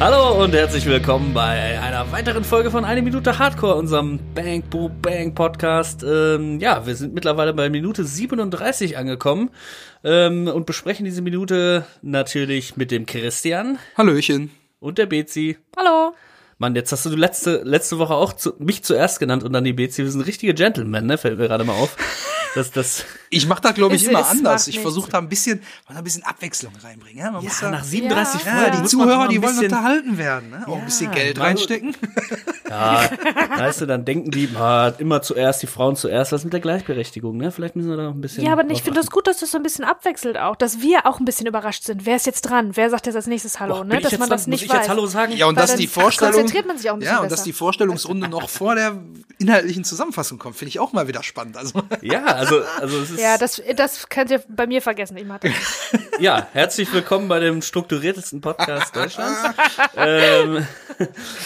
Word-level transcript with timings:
Hallo 0.00 0.42
und 0.42 0.54
herzlich 0.54 0.86
willkommen 0.86 1.34
bei 1.34 1.78
einer 1.78 2.10
weiteren 2.10 2.42
Folge 2.42 2.70
von 2.70 2.86
Eine 2.86 3.02
Minute 3.02 3.38
Hardcore, 3.38 3.74
unserem 3.74 4.18
Bang 4.34 4.62
Boo 4.62 4.88
Bang 4.88 5.34
Podcast. 5.34 6.02
Ähm, 6.02 6.58
ja, 6.58 6.86
wir 6.86 6.96
sind 6.96 7.12
mittlerweile 7.12 7.52
bei 7.52 7.68
Minute 7.68 8.02
37 8.02 8.96
angekommen 8.96 9.50
ähm, 10.02 10.48
und 10.48 10.64
besprechen 10.64 11.04
diese 11.04 11.20
Minute 11.20 11.84
natürlich 12.00 12.78
mit 12.78 12.90
dem 12.90 13.04
Christian 13.04 13.78
Hallöchen. 13.94 14.50
und 14.78 14.96
der 14.96 15.04
Bezi. 15.04 15.58
Hallo. 15.76 16.14
Mann, 16.56 16.74
jetzt 16.74 16.92
hast 16.92 17.04
du 17.04 17.14
letzte, 17.14 17.60
letzte 17.64 17.98
Woche 17.98 18.14
auch 18.14 18.32
zu, 18.32 18.54
mich 18.58 18.82
zuerst 18.82 19.20
genannt 19.20 19.44
und 19.44 19.52
dann 19.52 19.64
die 19.64 19.74
Bezi. 19.74 20.02
Wir 20.02 20.10
sind 20.10 20.22
richtige 20.22 20.54
Gentlemen, 20.54 21.04
ne? 21.04 21.18
Fällt 21.18 21.38
mir 21.38 21.48
gerade 21.48 21.64
mal 21.64 21.74
auf. 21.74 21.98
Das, 22.54 22.70
das, 22.70 23.04
Ich 23.32 23.46
mache 23.46 23.62
da, 23.62 23.70
glaube 23.70 23.94
ich, 23.94 24.02
Es- 24.02 24.08
immer 24.08 24.20
es 24.20 24.26
anders. 24.28 24.66
Ich 24.66 24.80
versuche 24.80 25.08
da 25.10 25.18
ein 25.18 25.28
bisschen, 25.28 25.62
mal 25.88 25.96
ein 25.96 26.02
bisschen 26.02 26.24
Abwechslung 26.24 26.72
reinbringen. 26.82 27.18
Ja, 27.18 27.30
man 27.30 27.44
muss 27.44 27.60
ja, 27.60 27.70
da, 27.70 27.76
nach 27.78 27.84
37 27.84 28.44
Ja. 28.44 28.50
Folgen 28.50 28.64
ja, 28.66 28.70
die 28.70 28.82
muss 28.82 28.90
Zuhörer, 28.90 29.28
die 29.28 29.40
wollen 29.42 29.52
bisschen- 29.52 29.64
unterhalten 29.72 30.18
werden. 30.18 30.50
Ne? 30.50 30.64
Auch 30.66 30.78
ein 30.78 30.84
bisschen 30.84 31.10
Geld 31.12 31.38
reinstecken. 31.38 31.96
Ja, 32.70 33.10
weißt 33.58 33.80
du, 33.80 33.86
dann 33.86 34.04
denken 34.04 34.30
die, 34.30 34.44
immer 34.98 35.22
zuerst, 35.22 35.60
die 35.60 35.66
Frauen 35.66 35.96
zuerst, 35.96 36.30
was 36.30 36.44
mit 36.44 36.52
der 36.52 36.60
Gleichberechtigung, 36.60 37.36
ne? 37.36 37.50
Vielleicht 37.50 37.74
müssen 37.74 37.90
wir 37.90 37.96
da 37.96 38.04
noch 38.04 38.14
ein 38.14 38.20
bisschen. 38.20 38.44
Ja, 38.44 38.52
aber 38.52 38.64
ich 38.70 38.84
finde 38.84 39.00
das 39.00 39.10
gut, 39.10 39.26
dass 39.26 39.38
das 39.38 39.50
so 39.50 39.56
ein 39.56 39.64
bisschen 39.64 39.84
abwechselt 39.84 40.38
auch, 40.38 40.54
dass 40.54 40.80
wir 40.80 41.04
auch 41.04 41.18
ein 41.18 41.24
bisschen 41.24 41.48
überrascht 41.48 41.82
sind. 41.82 42.06
Wer 42.06 42.14
ist 42.14 42.26
jetzt 42.26 42.42
dran? 42.42 42.76
Wer 42.76 42.88
sagt 42.88 43.06
jetzt 43.06 43.16
als 43.16 43.26
nächstes 43.26 43.58
Hallo? 43.58 43.74
Boah, 43.78 43.84
ne? 43.84 43.96
ich 43.96 44.02
Dass 44.04 44.12
jetzt 44.12 44.20
man 44.20 44.30
das 44.30 44.42
Muss 44.42 44.46
nicht 44.46 44.62
ich 44.66 44.70
weiß. 44.72 44.88
Hallo 44.88 45.06
sagen? 45.06 45.32
Ja, 45.32 45.46
und 45.46 45.56
Weil 45.56 45.62
dass 45.62 45.70
dann 45.72 45.80
die 45.80 45.88
Vorstellung, 45.88 46.32
konzentriert 46.34 46.66
man 46.68 46.78
sich 46.78 46.88
auch 46.90 46.94
ein 46.94 47.00
bisschen 47.00 47.12
ja, 47.16 47.20
und 47.22 47.32
dass 47.32 47.42
die 47.42 47.52
Vorstellungsrunde 47.52 48.28
noch 48.28 48.48
vor 48.48 48.76
der 48.76 48.96
inhaltlichen 49.38 49.82
Zusammenfassung 49.82 50.38
kommt, 50.38 50.54
finde 50.54 50.68
ich 50.68 50.78
auch 50.78 50.92
mal 50.92 51.08
wieder 51.08 51.24
spannend. 51.24 51.56
Also, 51.56 51.82
Ja, 52.02 52.24
also, 52.24 52.60
also 52.80 52.98
es 53.00 53.10
ist. 53.10 53.19
Ja, 53.20 53.36
das, 53.36 53.60
das 53.76 54.08
könnt 54.08 54.30
ihr 54.30 54.40
bei 54.48 54.66
mir 54.66 54.80
vergessen. 54.80 55.16
Ich 55.18 55.26
mache 55.26 55.40
das. 55.42 56.00
Ja, 56.20 56.48
herzlich 56.52 56.92
willkommen 56.92 57.28
bei 57.28 57.40
dem 57.40 57.62
strukturiertesten 57.62 58.42
Podcast 58.42 58.94
Deutschlands. 58.94 59.38
ähm, 59.96 60.66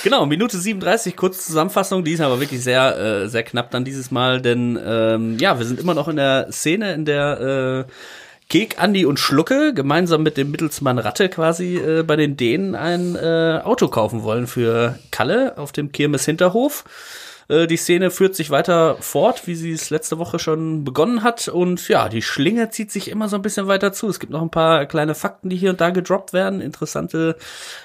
genau, 0.03 0.27
Minute 0.27 0.58
37, 0.58 1.16
kurze 1.16 1.41
Zusammenfassung, 1.41 2.03
die 2.03 2.12
ist 2.12 2.20
aber 2.20 2.41
wirklich 2.41 2.62
sehr, 2.62 2.97
äh, 2.97 3.28
sehr 3.28 3.44
knapp 3.44 3.70
dann 3.70 3.84
dieses 3.84 4.11
Mal, 4.11 4.41
denn 4.41 4.78
ähm, 4.84 5.39
ja, 5.39 5.58
wir 5.58 5.66
sind 5.66 5.78
immer 5.78 5.94
noch 5.94 6.08
in 6.08 6.16
der 6.16 6.48
Szene, 6.50 6.92
in 6.92 7.05
der 7.05 7.86
äh, 7.86 7.92
Kek, 8.48 8.83
Andi 8.83 9.06
und 9.06 9.20
Schlucke 9.20 9.75
gemeinsam 9.75 10.25
mit 10.25 10.36
dem 10.36 10.50
Mittelsmann 10.50 10.98
Ratte 10.98 11.28
quasi 11.28 11.77
äh, 11.77 12.03
bei 12.03 12.16
den 12.16 12.36
Dänen 12.36 12.75
ein 12.75 13.14
äh, 13.14 13.61
Auto 13.62 13.86
kaufen 13.86 14.25
wollen 14.25 14.48
für 14.48 14.98
Kalle 15.12 15.56
auf 15.56 15.70
dem 15.70 15.92
Kirmes 15.92 16.25
Hinterhof. 16.25 16.84
Äh, 17.48 17.67
Die 17.67 17.77
Szene 17.77 18.11
führt 18.11 18.34
sich 18.34 18.50
weiter 18.50 18.97
fort, 19.00 19.47
wie 19.47 19.55
sie 19.55 19.73
es 19.73 19.91
letzte 19.91 20.19
Woche 20.19 20.39
schon 20.39 20.84
begonnen 20.84 21.23
hat. 21.23 21.48
Und 21.48 21.89
ja, 21.89 22.09
die 22.09 22.23
Schlinge 22.23 22.70
zieht 22.70 22.91
sich 22.91 23.11
immer 23.11 23.28
so 23.28 23.37
ein 23.37 23.42
bisschen 23.42 23.67
weiter 23.67 23.92
zu. 23.92 24.09
Es 24.09 24.20
gibt 24.20 24.33
noch 24.33 24.42
ein 24.42 24.50
paar 24.50 24.87
kleine 24.87 25.14
Fakten, 25.14 25.48
die 25.48 25.56
hier 25.56 25.70
und 25.70 25.81
da 25.81 25.91
gedroppt 25.91 26.33
werden. 26.33 26.61
Interessante 26.61 27.37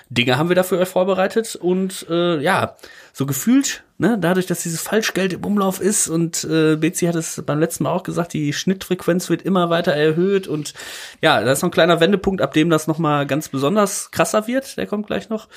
Dinge 0.10 0.38
haben 0.38 0.50
wir 0.50 0.56
dafür 0.56 0.86
vorbereitet. 0.86 1.56
Und 1.56 2.06
äh, 2.10 2.40
ja, 2.40 2.76
so 3.14 3.26
gefühlt, 3.26 3.84
ne, 3.98 4.18
dadurch, 4.20 4.46
dass 4.46 4.64
dieses 4.64 4.82
Falschgeld 4.82 5.34
im 5.34 5.44
Umlauf 5.44 5.82
ist 5.82 6.08
und 6.08 6.44
äh, 6.46 6.78
Bezi 6.78 7.06
hat 7.06 7.16
es 7.16 7.42
beim 7.46 7.60
letzten 7.60 7.84
Mal 7.84 7.92
auch 7.92 8.04
gesagt, 8.04 8.34
die 8.34 8.54
Schnittfrequenz 8.54 9.30
wird 9.30 9.42
immer 9.42 9.70
weiter 9.70 9.92
erhöht. 9.92 10.48
Und 10.48 10.74
ja, 11.22 11.42
da 11.44 11.52
ist 11.52 11.62
noch 11.62 11.70
ein 11.70 11.74
kleiner 11.74 12.00
Wendepunkt, 12.00 12.42
ab 12.42 12.54
dem 12.54 12.70
das 12.70 12.88
nochmal 12.88 13.28
ganz 13.28 13.50
besonders 13.50 14.12
krasser 14.12 14.48
wird. 14.48 14.78
Der 14.78 14.88
kommt 14.88 15.08
gleich 15.08 15.30
noch. 15.30 15.48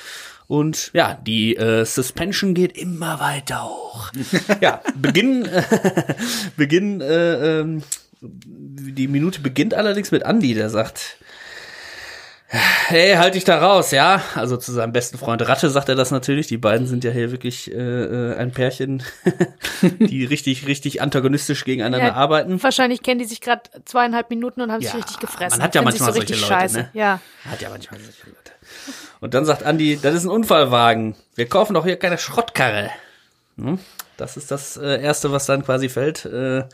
Und 0.53 0.91
ja, 0.93 1.15
die 1.15 1.57
äh, 1.57 1.87
Suspension 1.87 2.53
geht 2.53 2.77
immer 2.77 3.19
weiter 3.21 3.65
hoch. 3.65 4.11
ja, 4.61 4.83
Beginn, 4.95 5.47
äh, 5.47 5.63
Beginn, 6.59 7.01
äh, 7.01 7.61
ähm, 7.61 7.83
die 8.21 9.09
Minute 9.09 9.41
beginnt 9.41 9.73
allerdings 9.73 10.11
mit 10.11 10.25
Andy, 10.25 10.53
der 10.53 10.69
sagt, 10.69 11.17
hey, 12.49 13.15
halt 13.15 13.35
dich 13.35 13.45
da 13.45 13.61
raus, 13.67 13.93
ja. 13.93 14.21
Also 14.35 14.59
zu 14.59 14.73
seinem 14.73 14.93
besten 14.93 15.17
Freund 15.17 15.41
Ratte 15.49 15.71
sagt 15.71 15.89
er 15.89 15.95
das 15.95 16.11
natürlich. 16.11 16.49
Die 16.49 16.59
beiden 16.59 16.87
sind 16.87 17.03
ja 17.03 17.13
hier 17.13 17.33
wirklich 17.33 17.73
äh, 17.73 17.75
äh, 17.75 18.37
ein 18.37 18.53
Pärchen, 18.53 19.03
die 20.01 20.27
richtig, 20.27 20.67
richtig 20.67 21.01
antagonistisch 21.01 21.65
gegeneinander 21.65 22.09
Ja, 22.09 22.13
arbeiten. 22.13 22.63
Wahrscheinlich 22.63 23.03
kennen 23.03 23.21
die 23.21 23.25
sich 23.25 23.41
gerade 23.41 23.63
zweieinhalb 23.87 24.29
Minuten 24.29 24.61
und 24.61 24.71
haben 24.71 24.83
Ja, 24.83 24.91
sich 24.91 24.99
richtig 25.01 25.19
gefressen. 25.19 25.57
man 25.61 25.65
hat 25.67 25.75
ja 25.75 25.81
manchmal 25.81 26.13
so 26.13 26.19
richtig 26.21 26.39
solche 26.41 26.53
Leute, 26.53 26.61
scheiße. 26.61 26.79
ne? 26.79 26.91
Ja. 26.93 27.21
Hat 27.49 27.63
ja 27.63 27.71
manchmal 27.71 27.99
solche 28.01 28.27
Leute. 28.27 28.52
Und 29.23 29.35
dann 29.35 29.45
sagt 29.45 29.63
Andi, 29.63 30.01
das 30.03 30.17
ist 30.17 30.25
ein 30.25 30.31
Unfallwagen. 30.31 31.15
Wir 31.37 31.49
kaufen 31.49 31.75
doch 31.75 31.85
hier 31.85 31.97
keine 31.97 32.19
Schrottkarre. 32.19 32.91
Hm? 33.57 33.79
Das 34.17 34.37
ist 34.37 34.51
das 34.51 34.77
äh, 34.77 35.01
Erste, 35.01 35.31
was 35.31 35.47
dann 35.47 35.65
quasi 35.65 35.89
fällt. 35.89 36.25
Äh, 36.25 36.65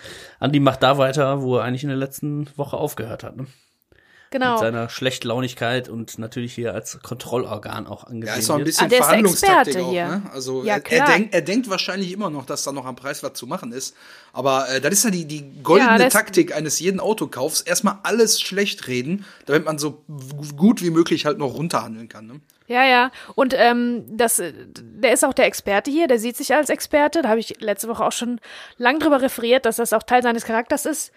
Andi 0.41 0.59
macht 0.59 0.83
da 0.83 0.97
weiter, 0.97 1.43
wo 1.43 1.59
er 1.59 1.65
eigentlich 1.65 1.83
in 1.83 1.91
der 1.91 1.99
letzten 1.99 2.49
Woche 2.57 2.79
aufgehört 2.79 3.23
hat. 3.23 3.37
Ne? 3.37 3.47
Mit 4.31 4.43
Genau. 4.43 4.59
seiner 4.59 4.91
Schlechtlaunigkeit 4.91 5.89
und 5.89 6.19
natürlich 6.19 6.53
hier 6.55 6.75
als 6.75 7.01
Kontrollorgan 7.03 7.87
auch 7.87 8.05
angesehen 8.05 8.35
ja, 8.35 8.39
ist 8.39 8.51
auch 8.51 8.57
ein 8.59 8.65
bisschen 8.65 8.87
Ah, 8.87 8.89
der 8.91 8.99
Verhandlungstaktik 9.03 9.59
Experte 9.77 9.85
auch. 9.87 9.91
hier. 9.91 10.07
Ne? 10.09 10.23
Also 10.35 10.65
Ja, 10.65 10.77
er, 10.77 10.93
er, 10.93 11.07
denkt, 11.07 11.35
er 11.35 11.41
denkt 11.41 11.71
wahrscheinlich 11.71 12.13
immer 12.13 12.29
noch, 12.29 12.45
dass 12.45 12.63
da 12.63 12.73
noch 12.73 12.85
am 12.85 12.95
Preis 12.95 13.23
was 13.23 13.33
zu 13.33 13.47
machen 13.47 13.73
ist. 13.73 13.97
Aber 14.35 14.69
äh, 14.69 14.81
das 14.83 14.93
ist 14.93 15.05
ja 15.05 15.11
die, 15.11 15.25
die 15.25 15.63
goldene 15.63 15.99
Ja, 15.99 16.09
Taktik 16.11 16.55
eines 16.55 16.79
jeden 16.79 17.01
Autokaufs. 17.01 17.63
Erstmal 17.63 18.01
alles 18.03 18.39
schlecht 18.39 18.87
reden, 18.87 19.25
damit 19.47 19.65
man 19.65 19.79
so 19.79 20.05
gut 20.57 20.83
wie 20.83 20.91
möglich 20.91 21.25
halt 21.25 21.39
noch 21.39 21.55
runterhandeln 21.55 22.11
kann. 22.11 22.27
Ne? 22.27 22.41
Ja, 22.67 22.85
ja. 22.85 23.11
Und 23.35 23.55
ähm, 23.57 24.05
das, 24.15 24.41
äh, 24.41 24.53
der 24.77 25.15
ist 25.15 25.25
auch 25.25 25.33
der 25.33 25.47
Experte 25.47 25.91
hier, 25.91 26.07
der 26.07 26.19
sieht 26.19 26.37
sich 26.37 26.53
als 26.53 26.69
Experte. 26.69 27.23
Da 27.23 27.31
habe 27.31 27.41
ich 27.41 27.61
letzte 27.63 27.89
Woche 27.89 28.05
auch 28.05 28.13
schon 28.13 28.41
lang 28.77 28.99
drüber 29.01 29.23
referiert, 29.23 29.65
dass 29.65 29.77
das 29.77 29.95
auch 29.95 30.03
Teil 30.03 30.23
seines 30.23 30.45
Charakters 30.45 30.85
ist, 30.85 31.13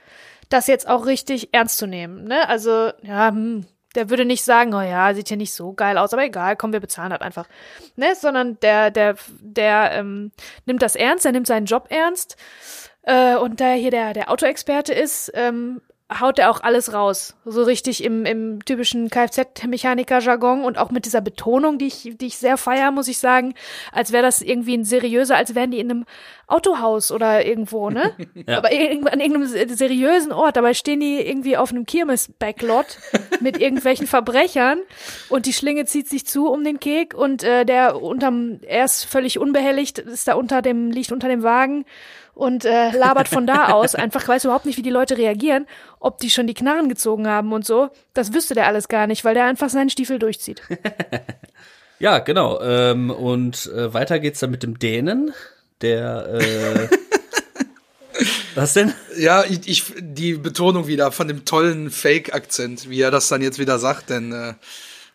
das 0.54 0.68
jetzt 0.68 0.88
auch 0.88 1.06
richtig 1.06 1.54
ernst 1.54 1.78
zu 1.78 1.88
nehmen. 1.88 2.26
Ne? 2.26 2.48
Also, 2.48 2.92
ja, 3.02 3.30
hm, 3.30 3.66
der 3.96 4.10
würde 4.10 4.26
nicht 4.26 4.44
sagen, 4.44 4.74
oh 4.74 4.82
ja, 4.82 5.14
sieht 5.14 5.28
hier 5.28 5.38
nicht 5.38 5.54
so 5.54 5.74
geil 5.74 5.98
aus, 5.98 6.14
aber 6.14 6.24
egal, 6.24 6.56
komm, 6.56 6.74
wir 6.74 6.80
bezahlen 6.80 7.12
halt 7.12 7.22
einfach. 7.22 7.48
Ne? 7.96 8.16
Sondern 8.16 8.60
der, 8.62 8.92
der, 8.92 9.16
der 9.40 9.92
ähm, 9.94 10.32
nimmt 10.66 10.82
das 10.82 10.96
ernst, 10.96 11.26
der 11.26 11.32
nimmt 11.34 11.48
seinen 11.48 11.66
Job 11.66 11.88
ernst. 11.90 12.38
Äh, 13.04 13.36
und 13.36 13.60
da 13.60 13.70
er 13.70 13.76
hier 13.76 13.92
der, 13.92 14.14
der 14.14 14.30
Autoexperte 14.30 14.94
ist, 14.94 15.32
ähm, 15.34 15.82
haut 16.20 16.40
er 16.40 16.50
auch 16.52 16.62
alles 16.62 16.94
raus. 16.94 17.36
So 17.46 17.64
richtig 17.64 18.04
im, 18.04 18.26
im 18.26 18.64
typischen 18.66 19.10
Kfz-Mechaniker-Jargon 19.10 20.64
und 20.64 20.78
auch 20.78 20.92
mit 20.92 21.06
dieser 21.06 21.22
Betonung, 21.22 21.78
die 21.78 21.88
ich, 21.88 22.12
die 22.18 22.28
ich 22.28 22.38
sehr 22.38 22.58
feier, 22.58 22.92
muss 22.92 23.08
ich 23.08 23.18
sagen, 23.20 23.54
als 23.92 24.12
wäre 24.12 24.24
das 24.24 24.42
irgendwie 24.42 24.76
ein 24.78 24.84
seriöser, 24.84 25.38
als 25.38 25.56
wären 25.56 25.72
die 25.72 25.80
in 25.80 25.90
einem 25.90 26.06
Autohaus 26.48 27.12
oder 27.12 27.46
irgendwo, 27.46 27.90
ne? 27.90 28.12
Ja. 28.48 28.58
Aber 28.58 28.72
irgend- 28.74 29.12
an 29.12 29.20
irgendeinem 29.20 29.48
se- 29.48 29.68
seriösen 29.76 30.32
Ort. 30.32 30.58
Dabei 30.58 30.74
stehen 30.74 31.00
die 31.00 31.20
irgendwie 31.26 31.56
auf 31.58 31.72
einem 31.72 31.86
Kirmes-Backlot 31.86 32.98
mit 33.40 33.60
irgendwelchen 33.60 34.08
Verbrechern 34.08 34.80
und 35.30 35.46
die 35.46 35.54
Schlinge 35.54 35.86
zieht 35.86 36.10
sich 36.10 36.26
zu 36.26 36.48
um 36.50 36.64
den 36.64 36.80
Kek 36.80 37.14
und 37.14 37.44
äh, 37.44 37.66
der 37.66 38.02
unterm, 38.02 38.60
er 38.68 38.86
ist 38.86 39.06
völlig 39.06 39.40
unbehelligt, 39.40 40.00
ist 40.00 40.28
da 40.28 40.34
unter 40.36 40.62
dem, 40.62 40.92
liegt 40.92 41.12
unter 41.12 41.28
dem 41.30 41.44
Wagen 41.44 41.86
und 42.34 42.66
äh, 42.66 42.92
labert 42.92 43.28
von 43.28 43.46
da 43.46 43.69
aus. 43.69 43.96
Einfach 43.96 44.28
weiß 44.28 44.46
überhaupt 44.46 44.66
nicht, 44.66 44.78
wie 44.78 44.84
die 44.84 44.90
Leute 44.90 45.18
reagieren, 45.18 45.68
ob 46.00 46.19
die 46.19 46.30
schon 46.30 46.47
die 46.47 46.53
Knarren 46.53 46.90
gezogen 46.90 47.28
haben 47.28 47.53
und 47.53 47.66
so. 47.66 47.90
Das 48.14 48.34
wüsste 48.34 48.53
der 48.53 48.68
alles 48.68 48.88
gar 48.88 49.08
nicht, 49.08 49.24
weil 49.25 49.34
der 49.34 49.46
einfach 49.46 49.69
seinen 49.69 49.90
Stiefel 49.90 50.19
durchzieht. 50.19 50.62
Ja, 52.02 52.18
genau. 52.18 52.59
Ähm, 52.62 53.12
und 53.12 53.68
äh, 53.68 53.94
weiter 53.94 54.18
geht's 54.20 54.40
dann 54.40 54.50
mit 54.50 54.64
dem 54.64 54.80
Dänen, 54.80 55.36
der 55.81 56.28
äh, 56.34 56.88
Was 58.56 58.74
denn? 58.74 58.91
Ja, 59.18 59.44
ich, 59.44 59.68
ich 59.68 59.94
die 60.00 60.34
Betonung 60.34 60.88
wieder 60.88 61.12
von 61.12 61.28
dem 61.28 61.46
tollen 61.46 61.91
Fake-Akzent, 61.91 62.90
wie 62.90 63.02
er 63.02 63.12
das 63.12 63.28
dann 63.28 63.41
jetzt 63.41 63.59
wieder 63.59 63.80
sagt, 63.80 64.09
denn 64.09 64.31
äh, 64.31 64.53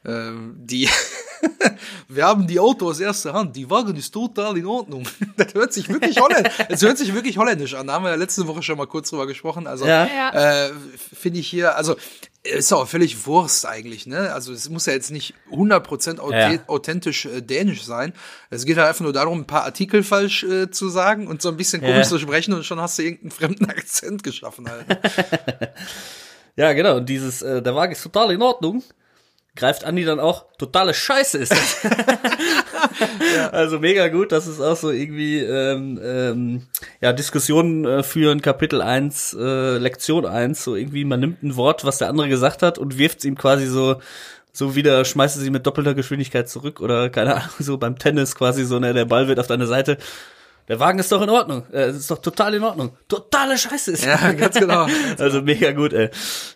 äh, 0.06 0.30
die 0.56 0.88
wir 2.08 2.24
haben 2.24 2.46
die 2.46 2.58
Autos 2.58 2.98
erster 3.00 3.32
Hand, 3.34 3.54
die 3.56 3.68
Wagen 3.68 3.94
ist 3.96 4.10
total 4.12 4.56
in 4.56 4.66
Ordnung. 4.66 5.06
Das 5.36 5.52
hört 5.54 5.72
sich 5.72 5.88
wirklich 5.88 6.18
holländisch, 6.18 6.52
es 6.70 6.82
hört 6.82 6.96
sich 6.98 7.12
wirklich 7.14 7.36
holländisch 7.36 7.74
an. 7.74 7.86
Da 7.86 7.92
haben 7.94 8.04
wir 8.04 8.10
ja 8.10 8.16
letzte 8.16 8.46
Woche 8.46 8.62
schon 8.62 8.78
mal 8.78 8.86
kurz 8.86 9.10
drüber 9.10 9.26
gesprochen. 9.26 9.66
Also 9.66 9.84
Ja. 9.86 10.06
Ja. 10.06 10.66
äh, 10.66 10.70
finde 10.96 11.40
ich 11.40 11.48
hier, 11.48 11.76
also 11.76 11.94
ist 12.42 12.72
auch 12.72 12.86
völlig 12.88 13.26
Wurst 13.26 13.66
eigentlich, 13.66 14.06
ne? 14.06 14.32
Also 14.32 14.52
es 14.52 14.68
muss 14.70 14.86
ja 14.86 14.92
jetzt 14.94 15.10
nicht 15.10 15.34
100% 15.50 16.20
authent 16.20 16.60
Ja. 16.62 16.68
authentisch 16.68 17.26
äh, 17.26 17.42
dänisch 17.42 17.84
sein. 17.84 18.12
Es 18.50 18.64
geht 18.64 18.76
halt 18.78 18.88
einfach 18.88 19.02
nur 19.02 19.12
darum, 19.12 19.40
ein 19.40 19.46
paar 19.46 19.64
Artikel 19.64 20.02
falsch 20.04 20.44
äh, 20.44 20.70
zu 20.70 20.88
sagen 20.88 21.26
und 21.26 21.42
so 21.42 21.48
ein 21.50 21.56
bisschen 21.56 21.82
Ja. 21.82 21.90
komisch 21.92 22.06
zu 22.08 22.18
sprechen 22.18 22.54
und 22.54 22.64
schon 22.64 22.80
hast 22.80 22.98
du 22.98 23.02
irgendeinen 23.02 23.32
fremden 23.32 23.64
Akzent 23.68 24.22
geschaffen 24.22 24.70
halt. 24.70 24.86
Ja, 26.56 26.72
genau. 26.72 26.96
Und 26.96 27.08
dieses, 27.08 27.42
äh, 27.42 27.60
der 27.62 27.74
Wagen 27.74 27.92
ist 27.92 28.02
total 28.02 28.30
in 28.32 28.40
Ordnung. 28.42 28.82
Greift 29.56 29.84
Andi 29.84 30.04
dann 30.04 30.20
auch, 30.20 30.44
totale 30.58 30.94
Scheiße 30.94 31.38
ist 31.38 31.52
das. 31.52 31.86
Also 33.52 33.78
mega 33.78 34.08
gut, 34.08 34.32
das 34.32 34.46
ist 34.46 34.60
auch 34.60 34.76
so 34.76 34.90
irgendwie, 34.90 35.38
ähm, 35.38 36.00
ähm, 36.02 36.66
ja, 37.00 37.12
Diskussionen 37.12 37.84
äh, 37.84 38.02
führen, 38.02 38.40
Kapitel 38.40 38.80
1, 38.80 39.36
äh, 39.38 39.78
Lektion 39.78 40.24
1, 40.24 40.62
so 40.62 40.76
irgendwie, 40.76 41.04
man 41.04 41.20
nimmt 41.20 41.42
ein 41.42 41.56
Wort, 41.56 41.84
was 41.84 41.98
der 41.98 42.08
andere 42.08 42.28
gesagt 42.28 42.62
hat 42.62 42.78
und 42.78 42.98
wirft 42.98 43.18
es 43.18 43.24
ihm 43.24 43.36
quasi 43.36 43.66
so, 43.66 43.96
so 44.52 44.74
wieder, 44.74 45.04
schmeißt 45.04 45.36
es 45.36 45.44
ihm 45.44 45.52
mit 45.52 45.66
doppelter 45.66 45.94
Geschwindigkeit 45.94 46.48
zurück 46.48 46.80
oder 46.80 47.10
keine 47.10 47.34
Ahnung, 47.36 47.50
so 47.58 47.76
beim 47.76 47.98
Tennis 47.98 48.34
quasi 48.34 48.64
so, 48.64 48.78
ne, 48.78 48.94
der 48.94 49.04
Ball 49.04 49.28
wird 49.28 49.40
auf 49.40 49.46
deine 49.46 49.66
Seite 49.66 49.98
der 50.68 50.80
Wagen 50.80 50.98
ist 50.98 51.10
doch 51.12 51.22
in 51.22 51.30
Ordnung. 51.30 51.64
Äh, 51.72 51.84
Es 51.86 51.96
ist 51.96 52.10
doch 52.10 52.18
total 52.18 52.54
in 52.54 52.62
Ordnung. 52.64 52.90
Totale 53.08 53.56
Scheiße 53.58 53.92
ist. 53.92 54.04
Ja, 54.04 54.32
ganz 54.32 54.58
genau. 54.58 54.86
Also 55.18 55.42
mega 55.42 55.72
gut, 55.72 55.92
ey. 55.92 56.10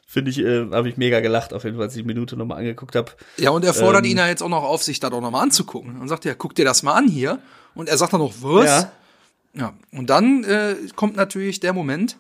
Finde 0.07 0.31
ich, 0.33 0.39
äh, 0.41 0.67
habe 0.73 0.89
ich 0.89 0.97
mega 0.97 1.21
gelacht, 1.21 1.53
auf 1.53 1.63
jeden 1.65 1.77
Fall, 1.77 1.85
als 1.87 1.95
ich 1.95 2.03
die 2.03 2.07
Minute 2.07 2.37
nochmal 2.37 2.59
angeguckt 2.59 2.97
habe. 2.97 3.13
Ja, 3.37 3.51
und 3.51 3.65
er 3.65 3.73
fordert 3.75 4.05
Ähm. 4.05 4.11
ihn 4.13 4.17
ja 4.19 4.27
jetzt 4.27 4.43
auch 4.43 4.49
noch 4.49 4.65
auf, 4.65 4.83
sich 4.83 4.99
da 4.99 5.09
doch 5.11 5.21
nochmal 5.21 5.43
anzugucken. 5.45 6.01
Und 6.01 6.09
sagt 6.09 6.25
ja, 6.25 6.35
guck 6.35 6.55
dir 6.55 6.65
das 6.65 6.83
mal 6.83 6.95
an 6.95 7.07
hier. 7.09 7.39
Und 7.75 7.89
er 7.89 7.97
sagt 7.97 8.13
dann 8.13 8.21
noch, 8.21 8.35
was? 8.41 8.65
Ja. 8.67 8.93
Ja, 9.53 9.75
und 9.93 10.11
dann 10.11 10.45
äh, 10.45 10.77
kommt 10.97 11.17
natürlich 11.17 11.59
der 11.61 11.73
Moment, 11.73 12.17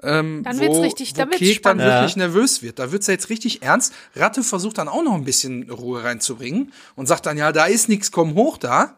ähm, 0.00 0.42
Dann 0.44 0.56
wo, 0.58 0.62
wird's 0.62 0.78
richtig- 0.80 1.12
wo 1.14 1.18
dann 1.18 1.28
wird's 1.30 1.38
Kek 1.40 1.62
dann 1.62 1.78
spannend. 1.78 1.84
wirklich 1.94 2.12
Ja. 2.14 2.18
nervös 2.18 2.62
wird. 2.62 2.78
Da 2.78 2.92
wird's 2.92 3.08
ja 3.08 3.14
jetzt 3.14 3.30
richtig 3.30 3.62
ernst. 3.62 3.92
Ratte 4.14 4.44
versucht 4.44 4.78
dann 4.78 4.86
auch 4.88 5.02
noch 5.02 5.14
ein 5.14 5.24
bisschen 5.24 5.68
Ruhe 5.70 6.04
reinzubringen 6.04 6.72
und 6.94 7.06
sagt 7.08 7.26
dann, 7.26 7.36
ja, 7.36 7.50
da 7.50 7.64
ist 7.66 7.88
nix, 7.88 8.12
komm 8.12 8.34
hoch 8.34 8.58
da. 8.58 8.94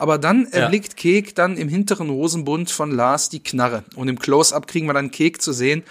Aber 0.00 0.16
dann 0.16 0.46
erblickt 0.46 0.96
Kek 0.96 1.34
dann 1.34 1.58
im 1.58 1.68
hinteren 1.68 2.08
Hosenbund 2.10 2.70
von 2.70 2.90
Lars 2.90 3.28
die 3.28 3.42
Knarre. 3.42 3.84
Und 3.96 4.08
im 4.08 4.18
Close-Up 4.18 4.66
kriegen 4.66 4.86
wir 4.86 4.94
dann 4.94 5.10
Kek 5.10 5.42
zu 5.42 5.52
sehen, 5.52 5.82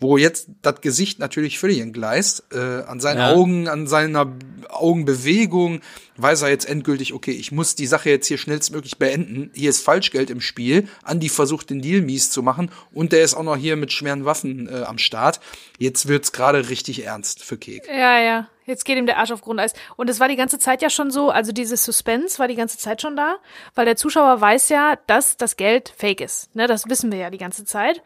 wo 0.00 0.16
jetzt 0.16 0.46
das 0.62 0.80
Gesicht 0.80 1.18
natürlich 1.18 1.58
völlig 1.58 1.80
entgleist. 1.80 2.44
Äh, 2.54 2.56
an 2.56 3.00
seinen 3.00 3.18
Ja. 3.18 3.34
Augen, 3.34 3.68
an 3.68 3.86
seiner 3.86 4.32
Augenbewegung 4.70 5.82
weiß 6.16 6.40
er 6.40 6.48
jetzt 6.48 6.66
endgültig, 6.66 7.12
okay, 7.12 7.32
ich 7.32 7.52
muss 7.52 7.74
die 7.74 7.86
Sache 7.86 8.08
jetzt 8.08 8.26
hier 8.28 8.38
schnellstmöglich 8.38 8.96
beenden. 8.96 9.50
Hier 9.54 9.68
ist 9.68 9.84
Falschgeld 9.84 10.30
im 10.30 10.40
Spiel. 10.40 10.88
Andi 11.02 11.28
versucht 11.28 11.68
den 11.68 11.82
Deal 11.82 12.00
mies 12.00 12.30
zu 12.30 12.42
machen 12.42 12.70
und 12.94 13.12
der 13.12 13.22
ist 13.22 13.34
auch 13.34 13.42
noch 13.42 13.56
hier 13.58 13.76
mit 13.76 13.92
schweren 13.92 14.24
Waffen 14.24 14.68
äh, 14.68 14.84
am 14.84 14.96
Start. 14.96 15.38
Jetzt 15.78 16.08
wird's 16.08 16.32
gerade 16.32 16.70
richtig 16.70 17.04
ernst 17.04 17.44
für 17.44 17.58
Kek. 17.58 17.86
Ja, 17.86 18.18
ja. 18.20 18.48
Jetzt 18.70 18.84
geht 18.84 18.96
ihm 18.96 19.06
der 19.06 19.18
Arsch 19.18 19.32
auf 19.32 19.42
Grundeis. 19.42 19.74
Und 19.96 20.08
es 20.08 20.20
war 20.20 20.28
die 20.28 20.36
ganze 20.36 20.58
Zeit 20.58 20.80
ja 20.80 20.88
schon 20.88 21.10
so, 21.10 21.30
also 21.30 21.52
dieses 21.52 21.84
Suspense 21.84 22.38
war 22.38 22.48
die 22.48 22.54
ganze 22.54 22.78
Zeit 22.78 23.02
schon 23.02 23.16
da, 23.16 23.36
weil 23.74 23.84
der 23.84 23.96
Zuschauer 23.96 24.40
weiß 24.40 24.68
ja, 24.70 24.96
dass 25.06 25.36
das 25.36 25.56
Geld 25.56 25.92
fake 25.96 26.20
ist. 26.20 26.54
Ne, 26.54 26.66
das 26.66 26.88
wissen 26.88 27.10
wir 27.12 27.18
ja 27.18 27.30
die 27.30 27.38
ganze 27.38 27.64
Zeit. 27.64 28.02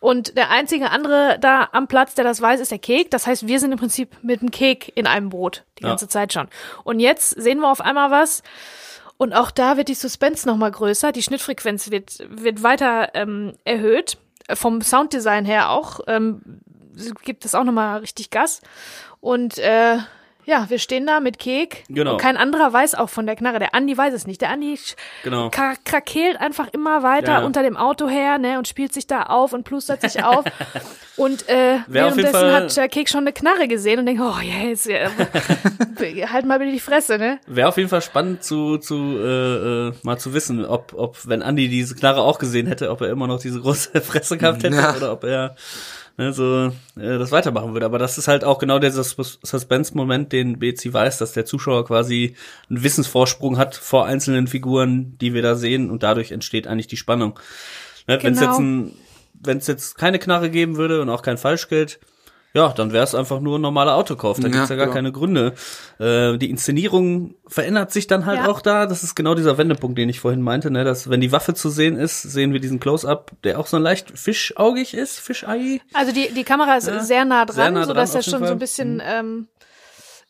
Und 0.00 0.36
der 0.36 0.50
einzige 0.50 0.90
andere 0.90 1.38
da 1.40 1.68
am 1.72 1.88
Platz, 1.88 2.14
der 2.14 2.24
das 2.24 2.40
weiß, 2.40 2.60
ist 2.60 2.70
der 2.70 2.78
Kek. 2.78 3.10
Das 3.10 3.26
heißt, 3.26 3.46
wir 3.46 3.58
sind 3.58 3.72
im 3.72 3.78
Prinzip 3.78 4.16
mit 4.22 4.40
dem 4.42 4.50
Kek 4.50 4.92
in 4.94 5.06
einem 5.06 5.30
Boot 5.30 5.64
die 5.78 5.84
Ja. 5.84 5.88
ganze 5.88 6.08
Zeit 6.08 6.32
schon. 6.32 6.48
Und 6.84 7.00
jetzt 7.00 7.30
sehen 7.30 7.58
wir 7.60 7.70
auf 7.70 7.80
einmal 7.80 8.10
was. 8.10 8.42
Und 9.16 9.32
auch 9.32 9.50
da 9.50 9.76
wird 9.76 9.88
die 9.88 9.94
Suspense 9.94 10.48
noch 10.48 10.56
mal 10.56 10.70
größer. 10.70 11.12
Die 11.12 11.22
Schnittfrequenz 11.22 11.90
wird, 11.90 12.18
wird 12.28 12.62
weiter 12.62 13.10
ähm, 13.14 13.52
erhöht. 13.64 14.18
Vom 14.52 14.82
Sounddesign 14.82 15.44
her 15.44 15.70
auch. 15.70 16.00
Ähm, 16.08 16.42
gibt 17.22 17.44
es 17.44 17.54
auch 17.54 17.64
noch 17.64 17.72
mal 17.72 17.98
richtig 17.98 18.30
Gas. 18.30 18.60
Und 19.20 19.58
äh, 19.58 19.96
ja, 20.44 20.66
wir 20.68 20.80
stehen 20.80 21.06
da 21.06 21.20
mit 21.20 21.38
Kek. 21.38 21.84
Genau. 21.88 22.12
Und 22.14 22.20
kein 22.20 22.36
anderer 22.36 22.72
weiß 22.72 22.96
auch 22.96 23.08
von 23.08 23.26
der 23.26 23.36
Knarre. 23.36 23.60
Der 23.60 23.76
Andi 23.76 23.96
weiß 23.96 24.12
es 24.12 24.26
nicht. 24.26 24.40
Der 24.40 24.50
Andi 24.50 24.76
Genau. 25.22 25.46
kra- 25.50 25.76
krakeelt 25.84 26.40
einfach 26.40 26.66
immer 26.72 27.04
weiter 27.04 27.34
Ja, 27.40 27.44
unter 27.44 27.62
dem 27.62 27.76
Auto 27.76 28.08
her 28.08 28.38
ne, 28.38 28.58
und 28.58 28.66
spielt 28.66 28.92
sich 28.92 29.06
da 29.06 29.22
auf 29.24 29.52
und 29.52 29.62
plustert 29.62 30.00
sich 30.00 30.24
auf. 30.24 30.44
Und 31.18 31.46
äh, 31.50 31.72
jeden 31.74 31.84
währenddessen 31.88 32.32
Fall- 32.32 32.52
hat 32.54 32.76
äh, 32.78 32.88
Kek 32.88 33.06
schon 33.10 33.20
eine 33.20 33.34
Knarre 33.34 33.68
gesehen 33.68 33.98
und 33.98 34.06
denkt, 34.06 34.22
oh, 34.24 34.40
yes, 34.40 34.86
ja, 34.86 35.10
halt 36.32 36.46
mal 36.46 36.58
bitte 36.58 36.72
die 36.72 36.80
Fresse, 36.80 37.18
ne? 37.18 37.38
Wäre 37.46 37.68
auf 37.68 37.76
jeden 37.76 37.90
Fall 37.90 38.00
spannend 38.00 38.42
zu, 38.42 38.78
zu 38.78 38.94
äh, 39.18 39.88
äh, 39.88 39.92
mal 40.04 40.18
zu 40.18 40.32
wissen, 40.32 40.64
ob, 40.64 40.94
ob, 40.96 41.18
wenn 41.28 41.42
Andi 41.42 41.68
diese 41.68 41.94
Knarre 41.94 42.22
auch 42.22 42.38
gesehen 42.38 42.66
hätte, 42.66 42.90
ob 42.90 43.02
er 43.02 43.10
immer 43.10 43.26
noch 43.26 43.40
diese 43.40 43.60
große 43.60 44.00
Fresse 44.00 44.38
gehabt 44.38 44.62
hätte 44.64 44.74
Ja. 44.76 44.96
oder 44.96 45.12
ob 45.12 45.24
er 45.24 45.54
ne, 46.18 46.32
so 46.32 46.66
äh, 46.96 47.18
das 47.18 47.32
weitermachen 47.32 47.72
würde. 47.72 47.86
Aber 47.86 47.98
das 47.98 48.18
ist 48.18 48.28
halt 48.28 48.44
auch 48.44 48.58
genau 48.58 48.78
dieser 48.78 49.02
Sus- 49.02 49.38
Suspense-Moment, 49.42 50.32
den 50.32 50.58
BC 50.58 50.92
weiß, 50.92 51.18
dass 51.18 51.32
der 51.32 51.44
Zuschauer 51.44 51.84
quasi 51.86 52.34
einen 52.70 52.82
Wissensvorsprung 52.82 53.58
hat 53.58 53.74
vor 53.76 54.06
einzelnen 54.06 54.46
Figuren, 54.46 55.16
die 55.20 55.34
wir 55.34 55.42
da 55.42 55.54
sehen 55.54 55.90
und 55.90 56.02
dadurch 56.02 56.32
entsteht 56.32 56.66
eigentlich 56.66 56.86
die 56.88 56.96
Spannung. 56.96 57.38
Ne, 58.08 58.18
Wenn 58.22 58.34
es 58.34 58.40
Genau. 58.40 58.50
jetzt 58.52 58.60
ein, 58.60 58.92
wenn 59.44 59.58
es 59.58 59.66
jetzt 59.66 59.96
keine 59.98 60.18
Knarre 60.18 60.50
geben 60.50 60.76
würde 60.76 61.00
und 61.02 61.08
auch 61.10 61.22
kein 61.22 61.38
Falschgeld, 61.38 61.98
ja, 62.54 62.68
dann 62.70 62.92
wäre 62.92 63.04
es 63.04 63.14
einfach 63.14 63.40
nur 63.40 63.58
ein 63.58 63.62
normaler 63.62 63.94
Autokauf. 63.96 64.38
Da 64.38 64.48
Ja, 64.48 64.52
gibt's 64.52 64.68
ja 64.68 64.76
gar 64.76 64.86
genau. 64.86 64.94
keine 64.94 65.12
Gründe. 65.12 65.54
Äh, 65.98 66.36
die 66.38 66.50
Inszenierung 66.50 67.34
verändert 67.46 67.92
sich 67.92 68.06
dann 68.06 68.26
halt 68.26 68.40
Ja. 68.40 68.48
auch 68.50 68.60
da. 68.60 68.86
Das 68.86 69.02
ist 69.02 69.14
genau 69.14 69.34
dieser 69.34 69.56
Wendepunkt, 69.58 69.96
den 69.98 70.08
ich 70.08 70.20
vorhin 70.20 70.42
meinte, 70.42 70.70
ne? 70.70 70.84
dass 70.84 71.08
wenn 71.10 71.20
die 71.20 71.32
Waffe 71.32 71.54
zu 71.54 71.70
sehen 71.70 71.96
ist, 71.96 72.22
sehen 72.22 72.52
wir 72.52 72.60
diesen 72.60 72.80
Close-Up, 72.80 73.32
der 73.44 73.58
auch 73.58 73.66
so 73.66 73.78
leicht 73.78 74.18
fischaugig 74.18 74.94
ist, 74.94 75.18
Fischei. 75.18 75.80
Also 75.94 76.12
die, 76.12 76.32
die 76.32 76.44
Kamera 76.44 76.76
ist 76.76 76.88
Ja, 76.88 77.00
sehr 77.00 77.24
nah 77.24 77.44
dran, 77.44 77.54
sehr 77.56 77.70
nah 77.70 77.80
dran, 77.80 77.88
sodass 77.88 78.12
jeden 78.14 78.24
schon 78.24 78.40
so 78.40 78.44
Fall. 78.46 78.52
ein 78.52 78.58
bisschen, 78.58 79.02
ähm, 79.04 79.48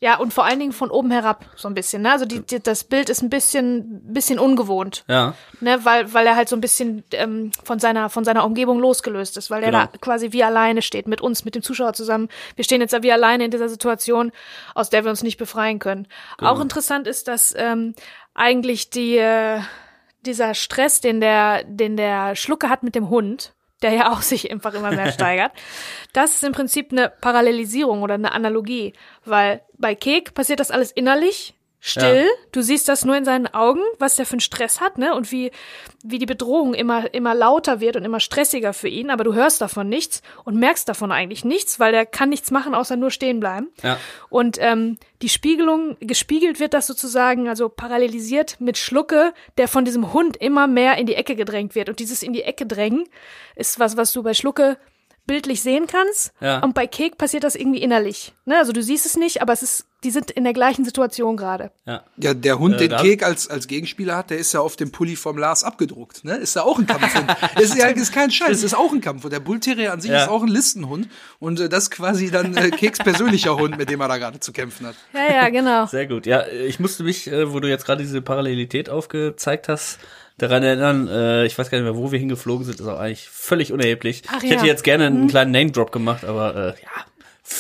ja, 0.02 0.16
und 0.19 0.34
vor 0.34 0.44
allen 0.44 0.58
Dingen 0.58 0.72
von 0.72 0.90
oben 0.90 1.12
herab 1.12 1.44
so 1.54 1.69
ein 1.69 1.75
bisschen. 1.75 2.02
Ne? 2.02 2.10
Also 2.10 2.25
die, 2.25 2.40
die, 2.40 2.60
das 2.60 2.82
Bild 2.82 3.08
ist 3.08 3.22
ein 3.22 3.31
bisschen, 3.31 4.00
bisschen 4.12 4.40
ungewohnt, 4.40 5.04
Ja, 5.06 5.34
ne? 5.60 5.78
weil, 5.84 6.12
weil 6.12 6.26
er 6.26 6.34
halt 6.34 6.49
so 6.49 6.56
ein 6.56 6.60
bisschen 6.60 7.04
ähm, 7.12 7.52
von, 7.62 7.78
seiner, 7.78 8.10
von 8.10 8.25
seiner 8.25 8.44
Umgebung 8.44 8.81
losgelöst 8.81 9.37
ist, 9.37 9.49
weil 9.49 9.62
er 9.62 9.70
Genau. 9.70 9.84
da 9.93 9.99
quasi 10.00 10.32
wie 10.32 10.43
alleine 10.43 10.82
steht 10.82 11.06
mit 11.06 11.20
uns, 11.20 11.44
mit 11.44 11.54
dem 11.54 11.62
Zuschauer 11.62 11.93
zusammen. 11.93 12.28
Wir 12.56 12.64
stehen 12.64 12.81
jetzt 12.81 12.93
da 12.93 13.04
wie 13.04 13.12
alleine 13.12 13.44
in 13.44 13.52
dieser 13.52 13.69
Situation, 13.69 14.32
aus 14.75 14.90
der 14.90 15.04
wir 15.04 15.10
uns 15.10 15.22
nicht 15.22 15.38
befreien 15.38 15.78
können. 15.78 16.08
Genau. 16.37 16.50
Auch 16.50 16.60
interessant 16.60 17.06
ist, 17.06 17.28
dass 17.28 17.54
ähm, 17.56 17.94
eigentlich 18.34 18.90
die, 18.90 19.19
äh, 19.19 19.60
dieser 20.26 20.54
Stress, 20.54 21.00
den 21.00 21.20
der, 21.20 21.62
den 21.62 21.96
der 21.96 22.34
Schlucke 22.34 22.69
hat 22.69 22.82
mit 22.82 22.96
dem 22.96 23.08
Hund, 23.08 23.52
der 23.82 23.93
ja 23.93 24.12
auch 24.12 24.23
sich 24.23 24.50
einfach 24.50 24.75
immer 24.75 24.93
mehr 24.93 25.12
steigert, 25.12 25.52
das 26.12 26.34
ist 26.34 26.44
im 26.44 26.52
Prinzip 26.52 26.93
eine 26.93 27.08
Parallelisierung 27.08 28.02
oder 28.02 28.14
eine 28.14 28.32
Analogie, 28.32 28.93
weil 29.25 29.62
bei 29.79 29.94
Kek 29.94 30.34
passiert 30.34 30.61
das 30.61 30.70
alles 30.70 30.93
innerlich, 30.93 31.55
still, 31.84 32.29
du 32.52 32.62
siehst 32.62 32.88
das 32.88 33.05
nur 33.05 33.17
in 33.17 33.25
seinen 33.25 33.49
Augen, 33.49 33.81
was 33.99 34.14
der 34.14 34.25
für 34.25 34.34
einen 34.34 34.40
Stress 34.40 34.81
hat, 34.81 34.99
ne, 34.99 35.14
und 35.14 35.32
wie, 35.32 35.50
wie 36.05 36.19
die 36.19 36.26
Bedrohung 36.26 36.75
immer, 36.75 37.12
immer 37.12 37.34
lauter 37.34 37.81
wird 37.81 37.96
und 37.96 38.05
immer 38.05 38.20
stressiger 38.20 38.73
für 38.73 38.87
ihn, 38.87 39.11
aber 39.11 39.25
du 39.25 39.34
hörst 39.34 39.61
davon 39.61 39.88
nichts 39.88 40.23
und 40.44 40.56
merkst 40.56 40.88
davon 40.88 41.11
eigentlich 41.11 41.44
nichts, 41.44 41.81
weil 41.81 41.90
der 41.90 42.06
kann 42.06 42.29
nichts 42.29 42.52
machen, 42.52 42.75
außer 42.75 42.96
nur 42.96 43.11
stehen 43.11 43.40
bleiben. 43.40 43.69
ja, 43.82 43.99
Und 44.31 44.58
ähm, 44.61 44.96
die 45.23 45.29
Spiegelung, 45.29 45.96
gespiegelt 45.99 46.61
wird 46.61 46.73
das 46.73 46.87
sozusagen, 46.87 47.49
also 47.49 47.69
parallelisiert 47.69 48.61
mit 48.61 48.78
Schlucke, 48.78 49.35
der 49.58 49.67
von 49.67 49.85
diesem 49.85 50.12
Hund 50.12 50.37
immer 50.37 50.69
mehr 50.69 50.99
in 50.99 51.06
die 51.06 51.14
Ecke 51.14 51.35
gedrängt 51.35 51.75
wird. 51.75 51.88
Und 51.88 51.99
dieses 51.99 52.23
in 52.23 52.32
die 52.32 52.43
Ecke 52.43 52.64
drängen 52.64 53.08
ist 53.56 53.81
was, 53.81 53.96
was 53.96 54.12
du 54.12 54.23
bei 54.23 54.35
Schlucke 54.35 54.78
bildlich 55.26 55.62
sehen 55.62 55.86
kannst. 55.86 56.32
Ja. 56.40 56.58
Und 56.60 56.74
bei 56.74 56.86
Kek 56.86 57.16
passiert 57.16 57.44
das 57.44 57.54
irgendwie 57.54 57.80
innerlich. 57.82 58.32
Ne? 58.44 58.58
Also 58.58 58.72
du 58.72 58.82
siehst 58.82 59.06
es 59.06 59.16
nicht, 59.16 59.40
aber 59.40 59.52
es 59.52 59.62
ist, 59.62 59.86
die 60.02 60.10
sind 60.10 60.32
in 60.32 60.42
der 60.42 60.52
gleichen 60.52 60.84
Situation 60.84 61.36
gerade. 61.36 61.70
ja. 61.86 62.02
Ja, 62.16 62.34
der 62.34 62.58
Hund, 62.58 62.74
Äh, 62.80 62.88
den 62.88 62.98
Kek 62.98 63.22
als, 63.22 63.48
als 63.48 63.69
Gegenspieler 63.69 64.16
hat, 64.16 64.30
der 64.30 64.38
ist 64.38 64.52
ja 64.52 64.58
auf 64.60 64.74
dem 64.74 64.90
Pulli 64.90 65.14
vom 65.14 65.38
Lars 65.38 65.62
abgedruckt. 65.62 66.24
Ne? 66.24 66.34
Ist 66.36 66.56
ja 66.56 66.62
auch 66.64 66.78
ein 66.78 66.86
Kampfhund. 66.86 67.30
ist 67.60 67.76
ja 67.76 67.86
ist 67.86 68.12
kein 68.12 68.30
Scheiß, 68.32 68.62
ist 68.64 68.74
auch 68.74 68.92
ein 68.92 69.00
Kampfhund. 69.00 69.32
Der 69.32 69.38
Bullterrier 69.40 69.92
an 69.92 70.00
sich 70.00 70.10
Ja. 70.10 70.24
ist 70.24 70.28
auch 70.28 70.42
ein 70.42 70.48
Listenhund. 70.48 71.08
Und 71.38 71.60
äh, 71.60 71.68
das 71.68 71.84
ist 71.84 71.90
quasi 71.92 72.30
dann 72.32 72.56
äh, 72.56 72.70
Keks 72.70 72.98
persönlicher 72.98 73.56
Hund, 73.56 73.78
mit 73.78 73.90
dem 73.90 74.00
er 74.00 74.08
da 74.08 74.18
gerade 74.18 74.40
zu 74.40 74.52
kämpfen 74.52 74.87
hat. 74.88 74.97
Ja, 75.14 75.32
ja, 75.32 75.49
genau. 75.50 75.87
Sehr 75.87 76.06
gut. 76.06 76.26
Ja, 76.26 76.47
ich 76.49 76.80
musste 76.80 77.04
mich, 77.04 77.28
äh, 77.30 77.52
wo 77.52 77.61
du 77.61 77.68
jetzt 77.68 77.85
gerade 77.87 78.02
diese 78.02 78.23
Parallelität 78.23 78.90
aufgezeigt 78.90 79.68
hast, 79.68 79.99
daran 80.42 80.62
erinnern, 80.64 81.08
äh, 81.08 81.46
ich 81.46 81.56
weiß 81.56 81.70
gar 81.70 81.78
nicht 81.78 81.84
mehr, 81.84 81.96
wo 81.96 82.11
wir 82.11 82.18
hingeflogen 82.18 82.66
sind, 82.66 82.80
ist 82.80 82.87
auch 82.87 82.99
eigentlich 82.99 83.28
völlig 83.28 83.72
unerheblich. 83.72 84.22
Ach 84.28 84.42
ich 84.42 84.50
ja. 84.50 84.56
hätte 84.56 84.66
jetzt 84.66 84.82
gerne 84.82 85.06
einen 85.06 85.28
kleinen 85.28 85.52
Name-Drop 85.52 85.92
gemacht, 85.92 86.25
aber 86.25 86.56
äh, 86.56 86.82
ja, 86.82 87.04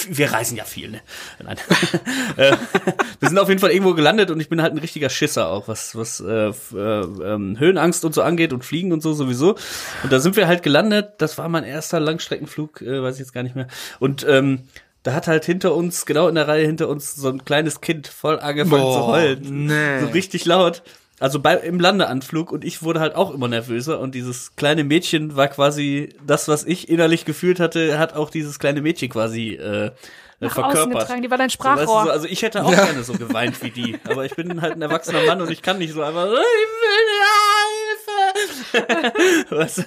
wir 0.08 0.32
reisen 0.32 0.56
ja 0.56 0.64
viel, 0.64 0.90
ne? 0.90 1.00
Nein. 1.42 1.56
äh, 2.36 2.56
wir 3.20 3.28
sind 3.28 3.38
auf 3.38 3.48
jeden 3.48 3.60
Fall 3.60 3.70
irgendwo 3.70 3.94
gelandet 3.94 4.30
und 4.30 4.40
ich 4.40 4.48
bin 4.48 4.62
halt 4.62 4.72
ein 4.72 4.78
richtiger 4.78 5.10
Schisser 5.10 5.48
auch, 5.48 5.68
was, 5.68 5.94
was 5.94 6.20
äh, 6.20 6.48
äh, 6.48 6.54
ähm, 6.74 7.58
Höhenangst 7.58 8.04
und 8.04 8.14
so 8.14 8.22
angeht 8.22 8.52
und 8.52 8.64
Fliegen 8.64 8.92
und 8.92 9.00
so 9.00 9.12
sowieso. 9.12 9.56
Und 10.02 10.12
da 10.12 10.18
sind 10.18 10.36
wir 10.36 10.48
halt 10.48 10.62
gelandet, 10.64 11.14
das 11.18 11.38
war 11.38 11.48
mein 11.48 11.64
erster 11.64 12.00
Langstreckenflug, 12.00 12.82
äh, 12.82 13.02
weiß 13.02 13.14
ich 13.14 13.20
jetzt 13.20 13.32
gar 13.32 13.44
nicht 13.44 13.54
mehr. 13.54 13.68
Und 14.00 14.26
ähm, 14.28 14.64
da 15.04 15.14
hat 15.14 15.28
halt 15.28 15.44
hinter 15.44 15.74
uns, 15.74 16.06
genau 16.06 16.26
in 16.28 16.34
der 16.34 16.48
Reihe 16.48 16.66
hinter 16.66 16.88
uns, 16.88 17.14
so 17.14 17.28
ein 17.28 17.44
kleines 17.44 17.80
Kind 17.80 18.08
voll 18.08 18.40
angefangen 18.40 18.82
zu 18.82 18.98
Boah, 18.98 19.06
heulen. 19.08 19.66
nee. 19.66 20.00
So 20.00 20.06
richtig 20.06 20.44
laut. 20.46 20.82
Also 21.22 21.38
bei, 21.38 21.54
im 21.54 21.78
Landeanflug 21.78 22.50
und 22.50 22.64
ich 22.64 22.82
wurde 22.82 22.98
halt 22.98 23.14
auch 23.14 23.32
immer 23.32 23.46
nervöser 23.46 24.00
und 24.00 24.12
dieses 24.16 24.56
kleine 24.56 24.82
Mädchen 24.82 25.36
war 25.36 25.46
quasi 25.46 26.08
das, 26.26 26.48
was 26.48 26.64
ich 26.64 26.88
innerlich 26.88 27.24
gefühlt 27.24 27.60
hatte, 27.60 27.96
hat 27.96 28.14
auch 28.14 28.28
dieses 28.28 28.58
kleine 28.58 28.82
Mädchen 28.82 29.08
quasi 29.08 29.50
äh, 29.50 29.92
Nach 30.40 30.50
außen 30.50 30.64
verkörpert. 30.64 30.98
getragen, 31.02 31.22
die 31.22 31.30
war 31.30 31.38
dein 31.38 31.48
So, 31.48 31.60
weißt 31.60 31.78
du, 31.78 31.84
Sprachrohr. 31.84 32.04
so, 32.06 32.10
also 32.10 32.26
ich 32.26 32.42
hätte 32.42 32.64
auch 32.64 32.72
gerne 32.72 33.04
so 33.04 33.12
geweint 33.12 33.62
wie 33.62 33.70
die, 33.70 34.00
aber 34.02 34.24
ich 34.24 34.34
bin 34.34 34.60
halt 34.60 34.72
ein 34.72 34.82
erwachsener 34.82 35.22
Mann 35.24 35.40
und 35.40 35.48
ich 35.52 35.62
kann 35.62 35.78
nicht 35.78 35.92
so 35.92 36.02
einfach 36.02 36.26
ich 36.26 36.32
will 36.32 37.12
Hilfe. 38.72 39.54
weißt 39.54 39.78
du? 39.78 39.82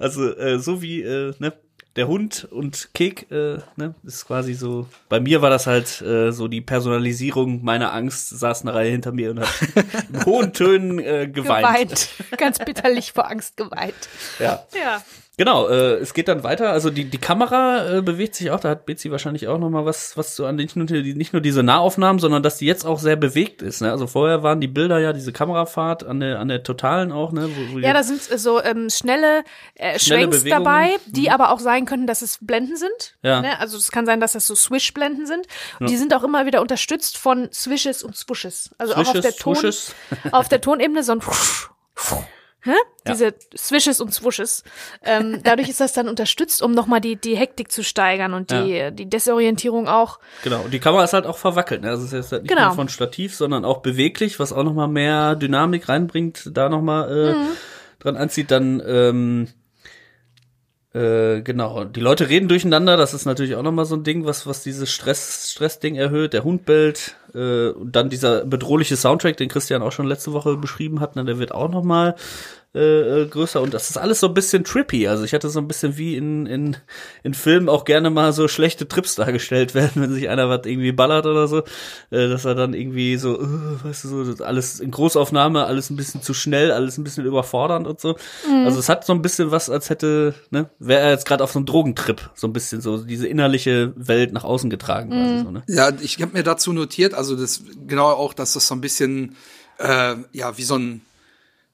Also 0.00 0.36
äh, 0.36 0.58
so 0.58 0.82
wie 0.82 1.02
äh, 1.02 1.32
ne, 1.38 1.52
der 1.96 2.08
Hund 2.08 2.48
und 2.50 2.90
Kek, 2.94 3.30
äh, 3.30 3.58
ne, 3.76 3.94
ist 4.04 4.26
quasi 4.26 4.54
so. 4.54 4.88
Bei 5.08 5.20
mir 5.20 5.42
war 5.42 5.50
das 5.50 5.66
halt 5.66 6.00
äh, 6.00 6.32
so 6.32 6.48
die 6.48 6.60
Personalisierung 6.60 7.62
meiner 7.62 7.92
Angst, 7.92 8.30
saß 8.30 8.62
eine 8.62 8.74
Reihe 8.74 8.90
hinter 8.90 9.12
mir 9.12 9.30
und 9.30 9.40
hat 9.40 9.48
in 10.12 10.24
hohen 10.24 10.52
Tönen 10.52 10.98
äh, 10.98 11.28
geweint. 11.28 11.66
geweint. 11.66 12.08
Ganz 12.38 12.58
bitterlich 12.58 13.12
vor 13.12 13.30
Angst 13.30 13.56
geweint. 13.56 14.08
Ja. 14.38 14.66
Ja. 14.74 15.02
Genau, 15.38 15.66
äh, 15.66 15.94
es 15.94 16.12
geht 16.12 16.28
dann 16.28 16.44
weiter. 16.44 16.72
Also 16.72 16.90
die, 16.90 17.06
die 17.06 17.16
Kamera 17.18 17.98
äh, 17.98 18.02
bewegt 18.02 18.34
sich 18.34 18.50
auch. 18.50 18.60
Da 18.60 18.68
hat 18.68 18.84
Betsy 18.84 19.10
wahrscheinlich 19.10 19.48
auch 19.48 19.56
noch 19.58 19.70
mal 19.70 19.86
was, 19.86 20.14
was 20.18 20.34
zu 20.34 20.44
an 20.44 20.56
nicht 20.56 20.76
nur, 20.76 20.84
die, 20.84 21.14
nicht 21.14 21.32
nur 21.32 21.40
diese 21.40 21.62
Nahaufnahmen, 21.62 22.18
sondern 22.18 22.42
dass 22.42 22.58
die 22.58 22.66
jetzt 22.66 22.84
auch 22.84 22.98
sehr 22.98 23.16
bewegt 23.16 23.62
ist. 23.62 23.80
Ne? 23.80 23.90
Also 23.90 24.06
vorher 24.06 24.42
waren 24.42 24.60
die 24.60 24.68
Bilder 24.68 24.98
ja 24.98 25.14
diese 25.14 25.32
Kamerafahrt 25.32 26.04
an 26.04 26.20
der 26.20 26.38
an 26.38 26.48
der 26.48 26.62
totalen 26.62 27.12
auch. 27.12 27.32
Ne? 27.32 27.48
Wo, 27.48 27.74
wo 27.74 27.78
Ja, 27.78 27.94
da 27.94 28.02
sind 28.02 28.22
so 28.22 28.62
ähm, 28.62 28.90
schnelle, 28.90 29.42
äh, 29.74 29.98
Schnelle 29.98 30.24
Schwenks 30.24 30.38
Bewegungen. 30.40 30.64
dabei, 30.64 30.90
die 31.06 31.30
aber 31.30 31.50
auch 31.50 31.60
sein 31.60 31.86
können, 31.86 32.06
dass 32.06 32.20
es 32.20 32.38
Blenden 32.42 32.76
sind. 32.76 33.16
Mhm. 33.22 33.28
Ja. 33.28 33.40
Ne? 33.40 33.58
Also 33.58 33.78
es 33.78 33.90
kann 33.90 34.04
sein, 34.04 34.20
dass 34.20 34.32
das 34.32 34.46
so 34.46 34.54
Swish-Blenden 34.54 35.24
sind. 35.24 35.46
Und 35.80 35.88
die 35.88 35.96
sind 35.96 36.12
auch 36.12 36.24
immer 36.24 36.44
wieder 36.44 36.60
unterstützt 36.60 37.16
von 37.16 37.48
Swishes 37.52 38.02
und 38.02 38.14
Swooshes. 38.16 38.74
Also 38.76 38.92
auch 38.92 38.98
auf 38.98 39.06
Swishes, 39.08 39.22
der 39.22 39.36
Ton, 39.36 40.32
auf 40.32 40.50
der 40.50 40.60
Tonebene 40.60 41.02
so 41.02 41.12
ein 41.12 41.20
Hä? 42.64 42.72
Diese 43.08 43.34
Swishes 43.56 44.00
und 44.00 44.14
Swooshes. 44.14 44.62
Ähm, 45.04 45.40
dadurch 45.44 45.68
ist 45.68 45.80
das 45.80 45.92
dann 45.92 46.08
unterstützt, 46.08 46.62
um 46.62 46.72
nochmal 46.72 47.00
die, 47.00 47.16
die 47.16 47.36
Hektik 47.36 47.72
zu 47.72 47.82
steigern 47.82 48.34
und 48.34 48.50
die, 48.52 48.90
die 48.92 49.06
Desorientierung 49.10 49.88
auch. 49.88 50.20
Genau, 50.44 50.60
und 50.62 50.72
die 50.72 50.78
Kamera 50.78 51.02
ist 51.02 51.12
halt 51.12 51.26
auch 51.26 51.38
verwackelt. 51.38 51.82
Ne? 51.82 51.90
Also 51.90 52.04
es 52.04 52.12
ist 52.12 52.30
halt 52.32 52.42
nicht 52.44 52.50
Genau. 52.54 52.66
nur 52.68 52.74
von 52.76 52.88
Stativ, 52.88 53.34
sondern 53.34 53.64
auch 53.64 53.78
beweglich, 53.78 54.38
was 54.38 54.52
auch 54.52 54.62
noch 54.62 54.74
mal 54.74 54.86
mehr 54.88 55.34
Dynamik 55.34 55.88
reinbringt, 55.88 56.50
da 56.52 56.68
noch 56.68 56.82
mal 56.82 57.10
äh, 57.10 57.32
Mhm. 57.34 57.46
dran 57.98 58.16
anzieht. 58.16 58.50
Dann 58.52 58.80
ähm, 58.86 59.48
äh, 60.94 61.40
genau, 61.40 61.84
die 61.84 62.00
Leute 62.00 62.28
reden 62.28 62.48
durcheinander. 62.48 62.98
Das 62.98 63.14
ist 63.14 63.24
natürlich 63.24 63.56
auch 63.56 63.62
noch 63.62 63.72
mal 63.72 63.86
so 63.86 63.96
ein 63.96 64.04
Ding, 64.04 64.26
was 64.26 64.46
was 64.46 64.62
dieses 64.62 64.90
Stress 64.90 65.50
Stressding 65.52 65.96
erhöht. 65.96 66.34
Der 66.34 66.44
Hund 66.44 66.66
bellt 66.66 67.16
äh, 67.34 67.68
und 67.70 67.96
dann 67.96 68.10
dieser 68.10 68.44
bedrohliche 68.44 68.96
Soundtrack, 68.96 69.38
den 69.38 69.48
Christian 69.48 69.82
auch 69.82 69.92
schon 69.92 70.06
letzte 70.06 70.34
Woche 70.34 70.56
beschrieben 70.56 71.00
hat. 71.00 71.16
Ne? 71.16 71.24
Der 71.24 71.38
wird 71.38 71.52
auch 71.52 71.70
noch 71.70 71.82
mal 71.82 72.14
äh, 72.74 73.22
äh, 73.22 73.26
größer 73.26 73.60
und 73.60 73.74
das 73.74 73.90
ist 73.90 73.98
alles 73.98 74.20
so 74.20 74.28
ein 74.28 74.34
bisschen 74.34 74.64
trippy. 74.64 75.06
Also 75.06 75.24
ich 75.24 75.34
hatte 75.34 75.50
so 75.50 75.60
ein 75.60 75.68
bisschen 75.68 75.98
wie 75.98 76.16
in, 76.16 76.46
in, 76.46 76.76
in 77.22 77.34
Filmen 77.34 77.68
auch 77.68 77.84
gerne 77.84 78.08
mal 78.08 78.32
so 78.32 78.48
schlechte 78.48 78.88
Trips 78.88 79.14
dargestellt 79.14 79.74
werden, 79.74 79.90
wenn 79.96 80.12
sich 80.14 80.30
einer 80.30 80.48
was 80.48 80.64
irgendwie 80.64 80.92
ballert 80.92 81.26
oder 81.26 81.48
so, 81.48 81.58
äh, 82.10 82.28
dass 82.28 82.46
er 82.46 82.54
dann 82.54 82.72
irgendwie 82.72 83.18
so, 83.18 83.38
äh, 83.38 83.84
weißt 83.84 84.04
du, 84.04 84.08
so 84.08 84.24
das 84.24 84.40
alles 84.40 84.80
in 84.80 84.90
Großaufnahme, 84.90 85.66
alles 85.66 85.90
ein 85.90 85.96
bisschen 85.96 86.22
zu 86.22 86.32
schnell, 86.32 86.72
alles 86.72 86.96
ein 86.96 87.04
bisschen 87.04 87.26
überfordernd 87.26 87.86
und 87.86 88.00
so. 88.00 88.16
Also 88.64 88.78
es 88.78 88.88
hat 88.88 89.04
so 89.04 89.12
ein 89.12 89.20
bisschen 89.20 89.50
was, 89.50 89.68
als 89.68 89.90
hätte, 89.90 90.34
ne, 90.50 90.70
wäre 90.78 91.02
er 91.02 91.10
jetzt 91.10 91.26
gerade 91.26 91.44
auf 91.44 91.52
so 91.52 91.58
einem 91.58 91.66
Drogentrip, 91.66 92.30
so 92.34 92.46
ein 92.46 92.54
bisschen 92.54 92.80
so 92.80 93.04
diese 93.04 93.28
innerliche 93.28 93.92
Welt 93.96 94.32
nach 94.32 94.44
außen 94.44 94.70
getragen. 94.70 95.10
Quasi 95.10 95.44
so, 95.44 95.50
ne? 95.50 95.62
Ja, 95.68 95.92
ich 96.00 96.22
habe 96.22 96.32
mir 96.32 96.42
dazu 96.42 96.72
notiert, 96.72 97.12
also 97.12 97.36
das 97.36 97.64
genau 97.86 98.06
auch, 98.06 98.32
dass 98.32 98.54
das 98.54 98.66
so 98.66 98.74
ein 98.74 98.80
bisschen 98.80 99.36
äh, 99.78 100.14
ja 100.32 100.56
wie 100.56 100.62
so 100.62 100.78
ein 100.78 101.02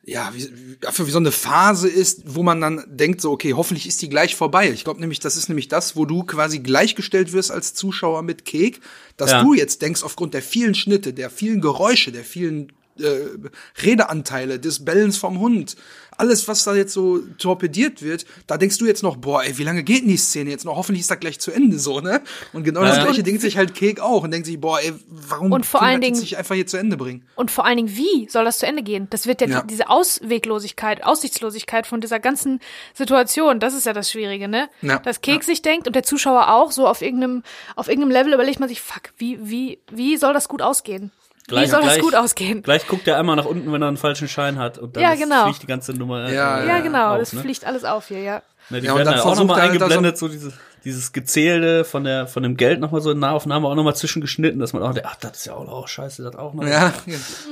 ja, 0.08 0.32
wie, 0.34 0.44
wie, 0.44 1.06
wie 1.06 1.10
so 1.10 1.18
eine 1.18 1.32
Phase 1.32 1.88
ist, 1.88 2.22
wo 2.34 2.42
man 2.42 2.60
dann 2.60 2.82
denkt 2.88 3.20
so, 3.20 3.30
okay, 3.30 3.52
hoffentlich 3.52 3.86
ist 3.86 4.00
die 4.00 4.08
gleich 4.08 4.34
vorbei. 4.36 4.70
Ich 4.70 4.84
glaube 4.84 5.00
nämlich, 5.00 5.20
das 5.20 5.36
ist 5.36 5.48
nämlich 5.48 5.68
das, 5.68 5.96
wo 5.96 6.06
du 6.06 6.22
quasi 6.24 6.60
gleichgestellt 6.60 7.32
wirst 7.32 7.50
als 7.50 7.74
Zuschauer 7.74 8.22
mit 8.22 8.46
Kek, 8.46 8.80
dass 9.18 9.32
Ja. 9.32 9.42
du 9.42 9.52
jetzt 9.52 9.82
denkst, 9.82 10.02
aufgrund 10.02 10.32
der 10.32 10.42
vielen 10.42 10.74
Schnitte, 10.74 11.12
der 11.12 11.28
vielen 11.28 11.60
Geräusche, 11.60 12.10
der 12.10 12.24
vielen 12.24 12.72
äh, 13.00 13.83
Redeanteile, 13.83 14.59
des 14.59 14.85
Bellens 14.85 15.17
vom 15.19 15.38
Hund, 15.40 15.76
alles, 16.21 16.49
was 16.49 16.64
da 16.64 16.75
jetzt 16.75 16.93
so 16.93 17.21
torpediert 17.38 18.02
wird, 18.02 18.26
da 18.49 18.57
denkst 18.57 18.78
du 18.78 18.87
jetzt 18.87 19.05
noch, 19.05 19.17
boah, 19.17 19.45
ey, 19.45 19.57
wie 19.57 19.62
lange 19.62 19.85
geht 19.85 20.02
denn 20.02 20.09
die 20.09 20.17
Szene 20.17 20.50
jetzt 20.50 20.64
noch? 20.64 20.75
Hoffentlich 20.75 21.02
ist 21.02 21.11
das 21.12 21.21
gleich 21.21 21.38
zu 21.38 21.52
Ende 21.52 21.78
so, 21.78 22.00
ne? 22.00 22.21
Und 22.52 22.64
genau 22.64 22.81
das 22.83 22.97
Ja. 22.97 23.05
gleiche 23.05 23.23
denkt 23.23 23.40
sich 23.40 23.57
halt 23.57 23.73
Kek 23.76 24.00
auch 24.00 24.25
und 24.25 24.33
denkt 24.33 24.47
sich, 24.47 24.61
boah, 24.61 24.81
ey, 24.81 24.93
warum 25.09 25.52
Und 25.52 25.64
vor 25.64 25.81
allen 25.81 26.00
das 26.00 26.07
Dingen- 26.07 26.14
jetzt 26.17 26.23
nicht 26.23 26.37
einfach 26.37 26.57
hier 26.57 26.67
zu 26.67 26.76
Ende 26.76 26.97
bringen? 26.97 27.25
Und 27.37 27.52
vor 27.52 27.64
allen 27.64 27.76
Dingen, 27.76 27.97
wie 27.97 28.28
soll 28.28 28.45
das 28.45 28.59
zu 28.59 28.67
Ende 28.67 28.83
gehen? 28.83 29.07
Das 29.11 29.26
wird 29.28 29.40
ja, 29.43 29.47
Ja. 29.47 29.61
Die, 29.61 29.69
diese 29.69 29.88
Ausweglosigkeit, 29.88 31.05
Aussichtslosigkeit 31.05 31.87
von 31.87 32.00
dieser 32.00 32.19
ganzen 32.19 32.59
Situation, 32.95 33.61
das 33.61 33.75
ist 33.75 33.87
ja 33.87 33.93
das 33.93 34.11
Schwierige, 34.11 34.49
ne? 34.49 34.69
Ja. 34.83 34.99
Dass 34.99 35.21
Keks 35.21 35.47
sich 35.47 35.62
denkt 35.62 35.87
und 35.87 35.95
der 35.95 36.02
Zuschauer 36.02 36.52
auch, 36.52 36.73
so 36.73 36.88
auf 36.88 37.00
irgendeinem, 37.00 37.45
auf 37.76 37.87
irgendeinem 37.87 38.11
Level 38.11 38.33
überlegt 38.35 38.59
man 38.59 38.69
sich, 38.69 38.81
fuck, 38.81 39.12
wie, 39.19 39.38
wie, 39.49 39.78
wie 39.93 40.17
soll 40.17 40.35
das 40.35 40.49
gut 40.49 40.62
ausgehen? 40.62 41.12
Wie 41.50 41.67
soll 41.67 41.83
das 41.83 41.99
gut 41.99 42.14
ausgehen? 42.14 42.62
Gleich 42.62 42.87
guckt 42.87 43.07
er 43.09 43.19
einmal 43.19 43.37
nach 43.37 43.45
unten, 43.47 43.73
wenn 43.73 43.83
er 43.83 43.88
einen 43.88 43.97
falschen 43.97 44.28
Schein 44.28 44.59
hat 44.59 44.78
und 44.78 44.97
dann 44.97 45.02
Ja, 45.02 45.14
genau. 45.14 45.45
fliegt 45.45 45.62
die 45.62 45.67
ganze 45.67 45.93
Nummer. 45.93 46.28
äh, 46.28 46.35
Ja, 46.35 46.64
Ja, 46.64 46.81
genau, 46.81 47.12
auf, 47.12 47.19
das 47.19 47.33
ne? 47.33 47.40
fliegt 47.40 47.64
alles 47.67 47.85
auf 47.85 48.09
hier, 48.09 48.21
ja. 48.21 48.43
Ne, 48.71 48.81
die 48.81 48.87
Ja, 48.87 48.93
und 48.93 48.99
werden 48.99 49.07
dann 49.12 49.17
ja 49.19 49.25
auch 49.25 49.37
nochmal 49.37 49.57
da 49.57 49.62
eingeblendet, 49.64 50.19
so 50.19 50.28
dieses, 50.28 50.52
dieses 50.85 51.12
Gezählte 51.12 51.85
von 51.85 52.05
der, 52.05 52.26
von 52.26 52.43
dem 52.43 52.57
Geld 52.57 52.81
nochmal 52.81 53.00
so 53.00 53.11
in 53.11 53.19
Nahaufnahme 53.19 53.67
auch 53.67 53.75
nochmal 53.75 53.97
zwischengeschnitten, 53.97 54.61
dass 54.61 54.73
man 54.75 54.83
auch 54.83 54.93
denkt, 54.93 55.09
ach, 55.11 55.17
das 55.17 55.38
ist 55.38 55.47
ja 55.47 55.55
auch 55.55 55.67
noch 55.67 55.88
scheiße, 55.88 56.23
das 56.23 56.37
auch 56.37 56.52
noch. 56.55 56.67
Ja, 56.67 56.93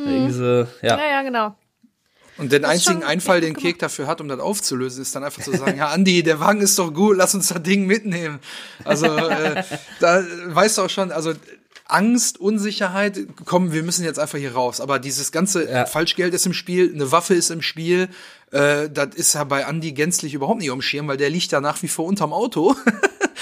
Irgendwie 0.06 0.32
so, 0.32 0.44
ja. 0.44 0.66
Ja, 0.82 0.98
ja, 0.98 1.22
genau. 1.22 1.54
Und 2.38 2.52
den 2.52 2.66
einzigen 2.66 3.02
Einfall, 3.02 3.40
den 3.40 3.56
Kek 3.56 3.78
dafür 3.78 4.06
hat, 4.06 4.20
um 4.20 4.28
das 4.28 4.40
aufzulösen, 4.40 5.00
ist 5.00 5.16
dann 5.16 5.24
einfach 5.24 5.42
zu 5.42 5.56
sagen, 5.56 5.78
ja, 5.78 5.88
Andi, 5.88 6.22
der 6.22 6.38
Wagen 6.38 6.60
ist 6.60 6.78
doch 6.78 6.92
gut, 6.92 7.16
lass 7.16 7.34
uns 7.34 7.48
das 7.48 7.62
Ding 7.62 7.86
mitnehmen. 7.86 8.40
Also, 8.84 9.06
äh, 9.06 9.62
da 10.00 10.22
weißt 10.48 10.76
du 10.76 10.82
auch 10.82 10.90
schon, 10.90 11.12
also 11.12 11.32
Angst, 11.88 12.38
Unsicherheit, 12.40 13.18
komm, 13.44 13.72
wir 13.72 13.82
müssen 13.82 14.04
jetzt 14.04 14.18
einfach 14.18 14.38
hier 14.38 14.54
raus. 14.54 14.80
Aber 14.80 14.98
dieses 14.98 15.30
ganze 15.32 15.70
Ja. 15.70 15.86
Falschgeld 15.86 16.34
ist 16.34 16.46
im 16.46 16.52
Spiel, 16.52 16.92
eine 16.92 17.12
Waffe 17.12 17.34
ist 17.34 17.50
im 17.50 17.62
Spiel, 17.62 18.08
äh, 18.52 18.88
das 18.90 19.14
ist 19.14 19.34
ja 19.34 19.44
bei 19.44 19.66
Andi 19.66 19.92
gänzlich 19.92 20.34
überhaupt 20.34 20.60
nicht 20.60 20.70
am 20.70 20.82
Schirm, 20.82 21.06
weil 21.08 21.16
der 21.16 21.30
liegt 21.30 21.52
da 21.52 21.60
nach 21.60 21.82
wie 21.82 21.88
vor 21.88 22.04
unterm 22.06 22.32
Auto. 22.32 22.74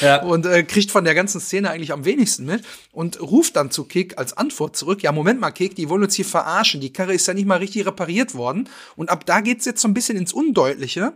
Ja. 0.01 0.23
und 0.23 0.45
äh, 0.45 0.65
kriegt 0.65 0.91
von 0.91 1.05
der 1.05 1.15
ganzen 1.15 1.41
Szene 1.41 1.71
eigentlich 1.71 1.93
am 1.93 2.05
wenigsten 2.05 2.45
mit 2.47 2.65
und 2.91 3.21
ruft 3.21 3.55
dann 3.55 3.71
zu 3.71 3.85
Kick 3.85 4.19
als 4.19 4.37
Antwort 4.37 4.77
zurück, 4.77 5.05
ja, 5.05 5.13
Moment 5.13 5.39
mal, 5.41 5.53
Kick, 5.53 5.77
die 5.77 5.89
wollen 5.89 6.03
uns 6.03 6.15
hier 6.17 6.25
verarschen, 6.25 6.81
die 6.81 6.93
Karre 6.93 7.15
ist 7.15 7.29
ja 7.29 7.33
nicht 7.33 7.47
mal 7.47 7.59
richtig 7.59 7.87
repariert 7.87 8.35
worden 8.35 8.69
und 8.97 9.09
ab 9.09 9.25
da 9.25 9.41
geht's 9.41 9.65
jetzt 9.67 9.81
so 9.81 9.87
ein 9.87 9.95
bisschen 9.95 10.17
ins 10.19 10.33
Undeutliche 10.33 11.13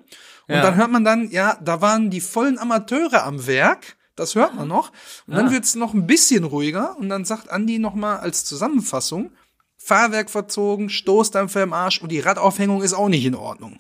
und 0.47 0.55
Ja. 0.55 0.63
dann 0.63 0.77
hört 0.77 0.93
man 0.93 1.03
dann, 1.05 1.29
ja, 1.33 1.59
da 1.61 1.81
waren 1.81 2.09
die 2.09 2.21
vollen 2.21 2.57
Amateure 2.57 3.25
am 3.25 3.49
Werk, 3.49 3.97
das 4.19 4.35
hört 4.35 4.55
man 4.55 4.69
noch 4.69 4.91
und 5.27 5.35
dann 5.37 5.49
Ah. 5.49 5.51
wird's 5.51 5.75
noch 5.75 5.95
ein 5.95 6.07
bisschen 6.07 6.45
ruhiger 6.45 6.97
und 6.99 7.09
dann 7.09 7.25
sagt 7.25 7.51
Andi 7.51 7.79
noch 7.79 7.95
mal 7.95 8.17
als 8.17 8.45
Zusammenfassung, 8.45 9.31
Fahrwerk 9.77 10.29
verzogen, 10.31 10.91
Stoßdämpfer 10.91 11.63
im 11.63 11.73
Arsch 11.73 12.03
und 12.03 12.11
die 12.11 12.21
Radaufhängung 12.21 12.83
ist 12.83 12.95
auch 12.95 13.09
nicht 13.09 13.25
in 13.25 13.35
Ordnung. 13.35 13.79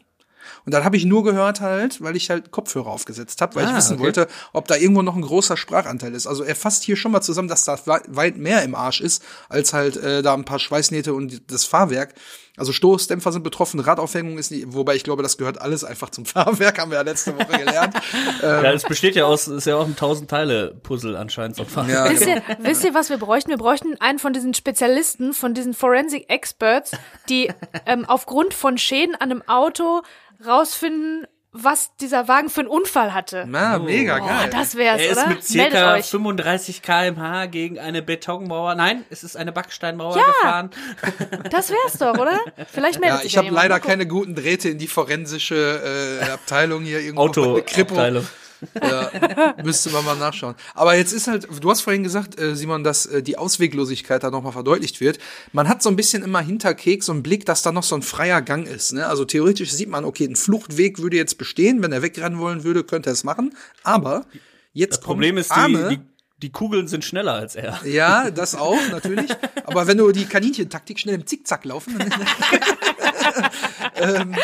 Und 0.69 0.75
dann 0.75 0.85
habe 0.85 0.99
ich 0.99 1.07
nur 1.07 1.25
gehört 1.25 1.63
halt, 1.63 2.03
weil 2.03 2.15
ich 2.15 2.29
halt 2.29 2.51
Kopfhörer 2.51 2.89
aufgesetzt 2.89 3.41
habe, 3.41 3.55
weil 3.55 3.65
ich 3.65 3.71
Ah, 3.71 3.77
wissen 3.79 3.95
okay. 3.95 4.03
wollte, 4.03 4.29
ob 4.53 4.69
da 4.69 4.77
irgendwo 4.77 5.01
noch 5.01 5.17
ein 5.17 5.23
großer 5.23 5.57
Sprachanteil 5.57 6.15
ist. 6.15 6.27
Also 6.27 6.45
er 6.45 6.55
fasst 6.55 6.83
hier 6.83 6.95
schon 6.97 7.11
mal 7.11 7.23
zusammen, 7.23 7.49
dass 7.49 7.65
da 7.65 7.79
wei- 7.87 8.03
weit 8.09 8.37
mehr 8.37 8.63
im 8.65 8.75
Arsch 8.75 9.01
ist, 9.01 9.25
als 9.49 9.73
halt 9.73 9.97
äh, 9.97 10.21
da 10.21 10.35
ein 10.35 10.45
paar 10.45 10.59
Schweißnähte 10.59 11.15
und 11.15 11.51
das 11.51 11.65
Fahrwerk. 11.65 12.13
Also 12.59 12.73
Stoßdämpfer 12.73 13.31
sind 13.33 13.45
betroffen, 13.45 13.79
Radaufhängung 13.81 14.37
ist 14.37 14.51
nicht, 14.51 14.65
wobei 14.75 14.97
ich 14.97 15.05
glaube, 15.05 15.23
das 15.23 15.39
gehört 15.39 15.59
alles 15.61 15.85
einfach 15.85 16.11
zum 16.11 16.27
Fahrwerk, 16.27 16.79
haben 16.79 16.91
wir 16.91 16.97
ja 16.99 17.03
letzte 17.03 17.35
Woche 17.35 17.57
gelernt. 17.59 17.95
Ja, 18.43 18.73
es 18.73 18.83
besteht 18.85 19.15
ja 19.17 19.25
aus, 19.25 19.49
ist 19.49 19.67
ja 19.67 19.77
auch 19.77 19.87
ein 19.87 19.97
tausend 19.97 20.29
Teile 20.29 20.75
Puzzle 20.83 21.17
anscheinend 21.17 21.57
so 21.57 21.65
ein. 21.77 21.89
Ja, 21.89 22.11
Wisst 22.11 22.27
ihr, 22.27 22.43
wisst 22.61 22.85
ihr, 22.85 22.93
was 22.95 23.09
wir 23.11 23.17
bräuchten? 23.19 23.51
Wir 23.51 23.57
bräuchten 23.57 23.99
einen 24.01 24.19
von 24.19 24.33
diesen 24.35 24.53
Spezialisten, 24.55 25.33
von 25.33 25.55
diesen 25.55 25.73
Forensic 25.73 26.29
Experts, 26.31 26.93
die 27.29 27.51
ähm, 27.87 28.05
aufgrund 28.07 28.53
von 28.55 28.77
Schäden 28.77 29.15
an 29.15 29.31
einem 29.31 29.43
Auto 29.49 30.03
rausfinden, 30.47 31.27
was 31.51 31.97
dieser 31.97 32.29
Wagen 32.29 32.51
für 32.51 32.61
einen 32.61 32.69
Unfall 32.69 33.15
hatte. 33.15 33.45
Na, 33.49 33.79
mega 33.79 34.19
Oh, 34.23 34.27
geil. 34.27 34.51
das 34.53 34.77
wär's, 34.77 35.01
Er 35.01 35.11
ist 35.11 35.17
oder? 35.19 35.29
mit 35.29 35.51
Meldet 35.51 35.73
circa 35.73 35.95
euch. 35.95 36.05
35 36.07 36.83
kmh 36.83 37.47
gegen 37.47 37.79
eine 37.79 38.03
Betonmauer, 38.03 38.75
nein, 38.75 39.05
es 39.11 39.25
ist 39.25 39.37
eine 39.37 39.51
Backsteinmauer 39.51 40.17
Ja. 40.17 40.25
gefahren. 40.27 40.71
Das 41.51 41.71
wär's 41.71 41.95
doch, 41.99 42.19
oder? 42.19 42.39
Vielleicht 42.71 43.01
meldet 43.01 43.19
ja, 43.19 43.23
sich 43.23 43.33
ich 43.33 43.39
habe 43.39 43.49
leider 43.51 43.81
keine 43.81 44.07
guten 44.07 44.35
Drähte 44.35 44.69
in 44.69 44.79
die 44.79 44.87
forensische 44.89 46.21
äh, 46.23 46.31
Abteilung 46.31 46.83
hier 46.83 47.01
irgendwo 47.01 47.29
der 47.55 47.65
Kripo. 47.65 47.95
Autoabteilung. 47.95 48.27
Ja, 48.81 49.55
müsste 49.63 49.91
man 49.91 50.05
mal 50.05 50.17
nachschauen. 50.17 50.55
Aber 50.75 50.97
jetzt 50.97 51.13
ist 51.13 51.29
halt, 51.29 51.49
du 51.61 51.71
hast 51.71 51.83
vorhin 51.83 52.03
gesagt, 52.03 52.41
äh, 52.41 52.57
Simon, 52.57 52.85
dass 52.85 53.07
äh, 53.07 53.23
die 53.23 53.39
Ausweglosigkeit 53.39 54.23
da 54.23 54.31
nochmal 54.31 54.53
verdeutlicht 54.53 55.01
wird. 55.01 55.19
Man 55.53 55.69
hat 55.69 55.83
so 55.83 55.89
ein 55.89 55.97
bisschen 55.97 56.23
immer 56.23 56.41
hinter 56.41 56.75
Keks 56.75 57.07
so 57.07 57.13
einen 57.13 57.23
Blick, 57.23 57.47
dass 57.47 57.63
da 57.63 57.73
noch 57.73 57.83
so 57.83 57.95
ein 57.95 58.03
freier 58.03 58.43
Gang 58.43 58.67
ist. 58.67 58.93
Ne? 58.93 59.07
Also 59.07 59.25
theoretisch 59.25 59.73
sieht 59.73 59.89
man, 59.89 60.05
okay, 60.05 60.27
ein 60.27 60.37
Fluchtweg 60.37 60.99
würde 60.99 61.17
jetzt 61.17 61.39
bestehen. 61.39 61.83
Wenn 61.83 61.93
er 61.93 62.03
wegrennen 62.03 62.39
wollen 62.39 62.65
würde, 62.65 62.85
könnte 62.85 63.11
er 63.11 63.15
es 63.15 63.25
machen. 63.25 63.55
Aber 63.85 64.27
jetzt 64.73 64.99
Das 64.99 65.01
Problem 65.01 65.37
kommt 65.37 65.41
ist, 65.41 65.51
die, 65.51 65.55
Arne, 65.55 65.89
die, 65.91 66.01
die 66.43 66.53
Kugeln 66.53 66.89
sind 66.89 67.05
schneller 67.05 67.35
als 67.35 67.55
er. 67.57 67.81
ja, 67.85 68.31
das 68.31 68.55
auch, 68.55 68.79
natürlich. 68.91 69.31
Aber 69.65 69.87
wenn 69.87 69.99
du 69.99 70.11
die 70.13 70.25
Kaninchen-Taktik 70.25 70.99
schnell 70.99 71.17
im 71.17 71.27
Zickzack 71.27 71.65
laufen, 71.65 71.99
dann 71.99 72.11
ähm, 74.01 74.35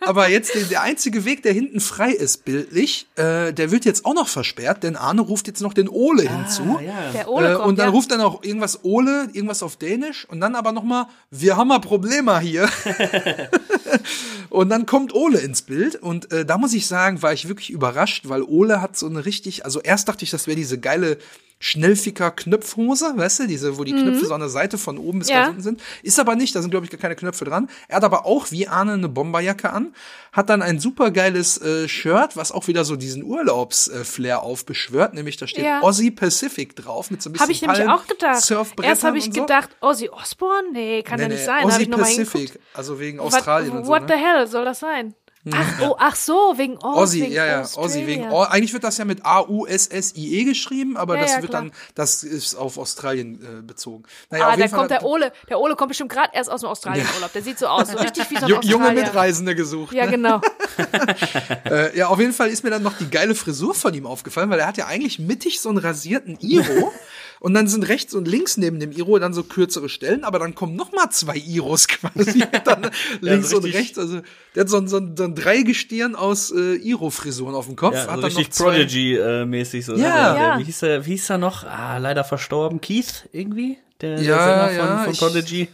aber 0.00 0.28
jetzt 0.28 0.54
der, 0.54 0.62
der 0.62 0.82
einzige 0.82 1.24
Weg, 1.24 1.42
der 1.42 1.52
hinten 1.52 1.80
frei 1.80 2.10
ist, 2.10 2.44
bildlich, 2.44 3.06
äh, 3.16 3.52
der 3.52 3.70
wird 3.70 3.84
jetzt 3.84 4.04
auch 4.04 4.14
noch 4.14 4.28
versperrt, 4.28 4.82
denn 4.82 4.96
Arne 4.96 5.22
ruft 5.22 5.46
jetzt 5.46 5.60
noch 5.60 5.74
den 5.74 5.88
Ole 5.88 6.22
hinzu. 6.22 6.78
Der 7.14 7.28
Ole 7.28 7.52
Äh, 7.52 7.54
kommt, 7.54 7.66
und 7.66 7.78
dann 7.78 7.88
ja. 7.88 7.92
ruft 7.92 8.10
er 8.12 8.18
noch 8.18 8.42
irgendwas 8.42 8.84
Ole, 8.84 9.28
irgendwas 9.32 9.62
auf 9.62 9.76
Dänisch 9.76 10.26
und 10.28 10.40
dann 10.40 10.54
aber 10.54 10.72
noch 10.72 10.84
mal, 10.84 11.08
wir 11.30 11.56
haben 11.56 11.68
mal 11.68 11.80
Probleme 11.80 12.38
hier. 12.40 12.68
und 14.50 14.68
dann 14.68 14.86
kommt 14.86 15.14
Ole 15.14 15.38
ins 15.38 15.62
Bild 15.62 15.96
und 15.96 16.32
äh, 16.32 16.44
da 16.44 16.58
muss 16.58 16.72
ich 16.72 16.86
sagen, 16.86 17.22
war 17.22 17.32
ich 17.32 17.48
wirklich 17.48 17.70
überrascht, 17.70 18.28
weil 18.28 18.42
Ole 18.42 18.80
hat 18.80 18.96
so 18.96 19.06
eine 19.06 19.24
richtig, 19.24 19.64
also 19.64 19.80
erst 19.80 20.08
dachte 20.08 20.24
ich, 20.24 20.30
das 20.30 20.46
wäre 20.46 20.56
diese 20.56 20.78
geile 20.78 21.18
Schnellficker 21.58 22.30
Knöpfhose, 22.32 23.14
weißt 23.16 23.40
du, 23.40 23.46
diese, 23.46 23.78
wo 23.78 23.84
die 23.84 23.92
Knöpfe 23.92 24.26
so 24.26 24.34
an 24.34 24.40
der 24.40 24.50
Seite 24.50 24.76
von 24.76 24.98
oben 24.98 25.20
bis 25.20 25.28
Ja. 25.28 25.36
ganz 25.36 25.48
unten 25.50 25.62
sind. 25.62 25.80
Ist 26.02 26.20
aber 26.20 26.36
nicht, 26.36 26.54
da 26.54 26.60
sind, 26.60 26.70
glaube 26.70 26.84
ich, 26.84 26.90
gar 26.92 27.00
keine 27.00 27.16
Knöpfe 27.16 27.46
dran. 27.46 27.68
Er 27.88 27.96
hat 27.96 28.04
aber 28.04 28.26
auch 28.26 28.50
wie 28.50 28.68
Arne 28.68 28.92
eine 28.92 29.08
Bomberjacke 29.08 29.70
an, 29.70 29.94
hat 30.32 30.50
dann 30.50 30.60
ein 30.60 30.78
supergeiles 30.80 31.60
äh, 31.62 31.88
Shirt, 31.88 32.36
was 32.36 32.52
auch 32.52 32.68
wieder 32.68 32.84
so 32.84 32.96
diesen 32.96 33.24
Urlaubs-Flair 33.24 34.42
aufbeschwört, 34.42 35.14
nämlich 35.14 35.38
da 35.38 35.46
steht 35.46 35.64
Ja. 35.64 35.80
Aussie 35.80 36.10
Pacific 36.10 36.76
drauf 36.76 37.10
mit 37.10 37.22
so 37.22 37.30
ein 37.30 37.32
bisschen 37.32 37.42
Habe 37.44 37.52
ich 37.52 37.62
nämlich 37.62 37.78
Palmen, 37.78 37.94
auch 37.94 38.06
gedacht. 38.06 38.50
Erst 38.82 39.04
habe 39.04 39.16
ich 39.18 39.24
so. 39.24 39.30
gedacht, 39.30 39.70
Ozzy 39.80 40.10
Osbourne? 40.10 40.68
Nee, 40.72 41.02
kann 41.02 41.18
ja 41.20 41.26
Nee, 41.28 41.34
nicht 41.34 41.40
nee, 41.40 41.46
sein. 41.46 41.64
Aussie 41.64 41.86
Pacific, 41.86 42.58
also 42.74 43.00
wegen 43.00 43.18
What, 43.18 43.34
Australien 43.34 43.72
und 43.72 43.84
so. 43.86 43.90
what 43.90 44.02
ne? 44.02 44.08
the 44.08 44.14
hell 44.22 44.46
soll 44.46 44.64
das 44.66 44.80
sein? 44.80 45.14
Ach, 45.54 45.80
oh, 45.80 45.94
ach 45.98 46.16
so, 46.16 46.54
wegen 46.56 46.76
Oz, 46.78 46.82
Aussie, 46.84 47.22
wegen 47.22 47.32
ja, 47.32 47.46
ja. 47.46 47.60
Aussie 47.62 48.06
wegen, 48.06 48.26
Au- 48.28 48.42
eigentlich 48.42 48.72
wird 48.72 48.82
das 48.84 48.98
ja 48.98 49.04
mit 49.04 49.24
A-U-S-S-I-E 49.24 50.44
geschrieben, 50.44 50.96
aber 50.96 51.14
Ja, 51.16 51.22
das 51.22 51.30
ja, 51.32 51.42
wird 51.42 51.50
klar. 51.50 51.62
dann, 51.62 51.72
das 51.94 52.24
ist 52.24 52.54
auf 52.56 52.78
Australien 52.78 53.40
äh, 53.60 53.62
bezogen. 53.62 54.04
Naja, 54.30 54.48
Ah, 54.48 54.56
da 54.56 54.68
kommt 54.68 54.90
der 54.90 55.04
Ole. 55.04 55.32
Der 55.48 55.60
Ole 55.60 55.76
kommt 55.76 55.90
bestimmt 55.90 56.10
gerade 56.10 56.30
erst 56.32 56.50
aus 56.50 56.62
dem 56.62 56.70
Australienurlaub. 56.70 57.32
Der 57.32 57.42
sieht 57.42 57.58
so 57.58 57.66
aus, 57.68 57.88
so 57.88 57.96
richtig 57.98 58.28
wie 58.30 58.36
so 58.38 58.46
ein 58.46 58.52
Ju- 58.52 58.64
junge. 58.64 58.92
Mitreisende 58.92 59.54
gesucht. 59.54 59.92
Ja, 59.92 60.06
ne? 60.06 60.10
genau. 60.12 60.40
Äh, 61.64 61.96
ja, 61.98 62.08
auf 62.08 62.18
jeden 62.20 62.32
Fall 62.32 62.48
ist 62.48 62.62
mir 62.64 62.70
dann 62.70 62.82
noch 62.82 62.96
die 62.98 63.08
geile 63.10 63.34
Frisur 63.34 63.74
von 63.74 63.92
ihm 63.94 64.06
aufgefallen, 64.06 64.50
weil 64.50 64.58
er 64.60 64.66
hat 64.66 64.76
ja 64.76 64.86
eigentlich 64.86 65.18
mittig 65.18 65.60
so 65.60 65.68
einen 65.68 65.78
rasierten 65.78 66.38
Iro. 66.40 66.92
Und 67.40 67.54
dann 67.54 67.68
sind 67.68 67.88
rechts 67.88 68.14
und 68.14 68.26
links 68.26 68.56
neben 68.56 68.80
dem 68.80 68.92
Iro 68.92 69.18
dann 69.18 69.34
so 69.34 69.42
kürzere 69.42 69.88
Stellen, 69.88 70.24
aber 70.24 70.38
dann 70.38 70.54
kommen 70.54 70.74
noch 70.74 70.92
mal 70.92 71.10
zwei 71.10 71.36
Iros 71.36 71.86
quasi 71.88 72.44
dann 72.64 72.90
links 73.20 73.52
und 73.52 73.64
rechts. 73.64 73.98
Also 73.98 74.20
der 74.54 74.62
hat 74.62 74.68
so 74.68 74.78
ein, 74.78 74.88
so 74.88 74.96
ein, 74.96 75.16
so 75.16 75.24
ein 75.24 75.34
Dreigestirn 75.34 76.14
aus 76.16 76.50
äh, 76.50 76.76
Iro-Frisuren 76.76 77.54
auf 77.54 77.66
dem 77.66 77.76
Kopf. 77.76 77.94
Ja, 77.94 78.06
hat 78.06 78.16
so 78.16 78.22
dann 78.22 78.32
richtig 78.32 78.50
Prodigy-mäßig 78.50 79.84
so. 79.84 79.92
ne? 79.92 80.02
Ja. 80.02 80.14
Der, 80.14 80.34
der, 80.34 80.42
Ja. 80.42 80.58
Wie, 80.58 80.64
hieß 80.64 80.82
er, 80.82 81.06
wie 81.06 81.10
hieß 81.10 81.30
er 81.30 81.38
noch? 81.38 81.64
Ah, 81.64 81.98
leider 81.98 82.24
verstorben. 82.24 82.80
Keith 82.80 83.28
irgendwie? 83.32 83.78
Der, 84.00 84.20
Ja, 84.20 84.36
der 84.36 84.44
Sänger 84.44 84.68
von, 84.68 84.96
ja, 84.96 85.04
von 85.04 85.14
Prodigy. 85.16 85.68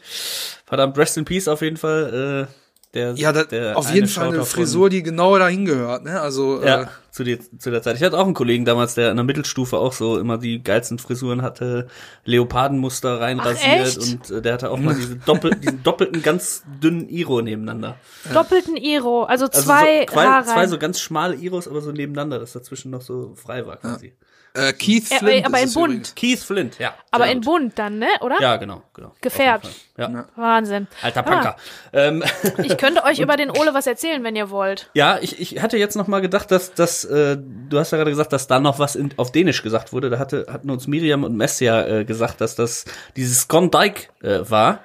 Verdammt, 0.67 0.97
Rest 0.99 1.17
in 1.19 1.25
Peace 1.25 1.49
auf 1.49 1.61
jeden 1.63 1.77
Fall. 1.77 2.49
Äh, 2.49 2.62
der, 2.95 3.15
Ja, 3.15 3.33
da, 3.33 3.45
der 3.45 3.77
auf 3.79 3.91
jeden 3.93 4.09
Fall 4.09 4.29
eine 4.29 4.45
Frisur, 4.45 4.91
die 4.91 5.03
genau 5.03 5.39
dahin 5.39 5.65
gehört. 5.65 6.05
Ne? 6.05 6.21
Also 6.21 6.63
Ja, 6.63 6.83
äh, 6.83 6.87
zu, 7.11 7.25
der, 7.25 7.39
zu 7.59 7.71
der 7.71 7.83
Zeit. 7.83 7.97
Ich 7.97 8.03
hatte 8.03 8.19
auch 8.19 8.25
einen 8.25 8.35
Kollegen 8.35 8.65
damals, 8.65 8.95
der 8.95 9.11
in 9.11 9.17
der 9.17 9.25
Mittelstufe 9.25 9.79
auch 9.79 9.93
so 9.93 10.19
immer 10.19 10.39
die 10.39 10.63
geilsten 10.63 10.99
Frisuren 10.99 11.43
hatte, 11.43 11.89
Leopardenmuster 12.25 13.21
reinrasiert 13.21 13.97
und 13.99 14.31
äh, 14.31 14.43
der 14.43 14.55
hatte 14.55 14.71
auch 14.71 14.79
mal 14.79 14.95
diese 14.95 15.17
doppel, 15.17 15.55
diesen 15.63 15.83
doppelten, 15.83 16.23
ganz 16.23 16.63
dünnen 16.83 17.09
Iro 17.09 17.41
nebeneinander. 17.43 17.97
Doppelten 18.33 18.77
Iro, 18.77 19.25
also 19.25 19.47
Also 19.47 19.63
zwei 19.63 20.07
so, 20.07 20.13
zwei, 20.15 20.27
Haare. 20.27 20.47
zwei 20.47 20.67
so 20.67 20.79
ganz 20.79 21.01
schmale 21.01 21.35
Iros, 21.37 21.69
aber 21.69 21.81
so 21.81 21.93
nebeneinander, 21.93 22.39
dass 22.39 22.53
dazwischen 22.53 22.91
noch 22.91 23.03
so 23.03 23.35
frei 23.37 23.67
war 23.67 23.77
quasi. 23.77 24.15
Äh, 24.55 24.73
Keith 24.73 25.11
Äh, 25.11 25.19
Flint. 25.19 25.47
aber 25.47 25.61
ist 25.61 25.77
in 25.77 25.83
übrigens. 25.85 26.15
Keith 26.15 26.39
Flint, 26.41 26.79
ja. 26.79 26.95
aber 27.11 27.27
in 27.29 27.41
bunt 27.41 27.79
dann, 27.79 27.99
ne? 27.99 28.07
Oder? 28.21 28.41
Ja, 28.41 28.57
genau, 28.57 28.83
genau. 28.95 29.13
Gefärbt. 29.21 29.69
Ja. 29.97 30.27
Wahnsinn. 30.37 30.89
Alter 31.03 31.23
mal, 31.23 31.31
Punker. 31.31 31.57
Ähm, 31.93 32.23
Ich 32.63 32.77
könnte 32.77 33.05
euch 33.05 33.19
über 33.21 33.37
den 33.37 33.51
Ole 33.51 33.75
was 33.75 33.87
erzählen, 33.87 34.23
wenn 34.25 34.37
ihr 34.37 34.51
wollt. 34.51 34.91
ja, 34.95 35.19
ich, 35.21 35.41
ich 35.41 35.63
hatte 35.63 35.77
jetzt 35.79 35.97
noch 35.97 36.07
mal 36.07 36.21
gedacht, 36.21 36.51
dass, 36.51 36.75
dass 36.75 37.05
äh, 37.05 37.37
du 37.69 37.79
hast 37.79 37.91
ja 37.93 37.99
gerade 37.99 38.11
gesagt, 38.11 38.33
dass 38.33 38.47
da 38.47 38.61
noch 38.61 38.79
was 38.79 38.95
in, 38.97 39.11
auf 39.17 39.33
Dänisch 39.33 39.63
gesagt 39.63 39.93
wurde. 39.93 40.11
Da 40.11 40.19
hatte, 40.19 40.47
hatten 40.51 40.71
uns 40.71 40.87
Miriam 40.87 41.25
und 41.25 41.37
Messia 41.37 41.87
äh, 41.87 42.05
gesagt, 42.05 42.41
dass 42.41 42.55
das 42.55 42.85
dieses 43.17 43.43
Skondijk 43.43 44.11
äh, 44.23 44.41
war, 44.49 44.81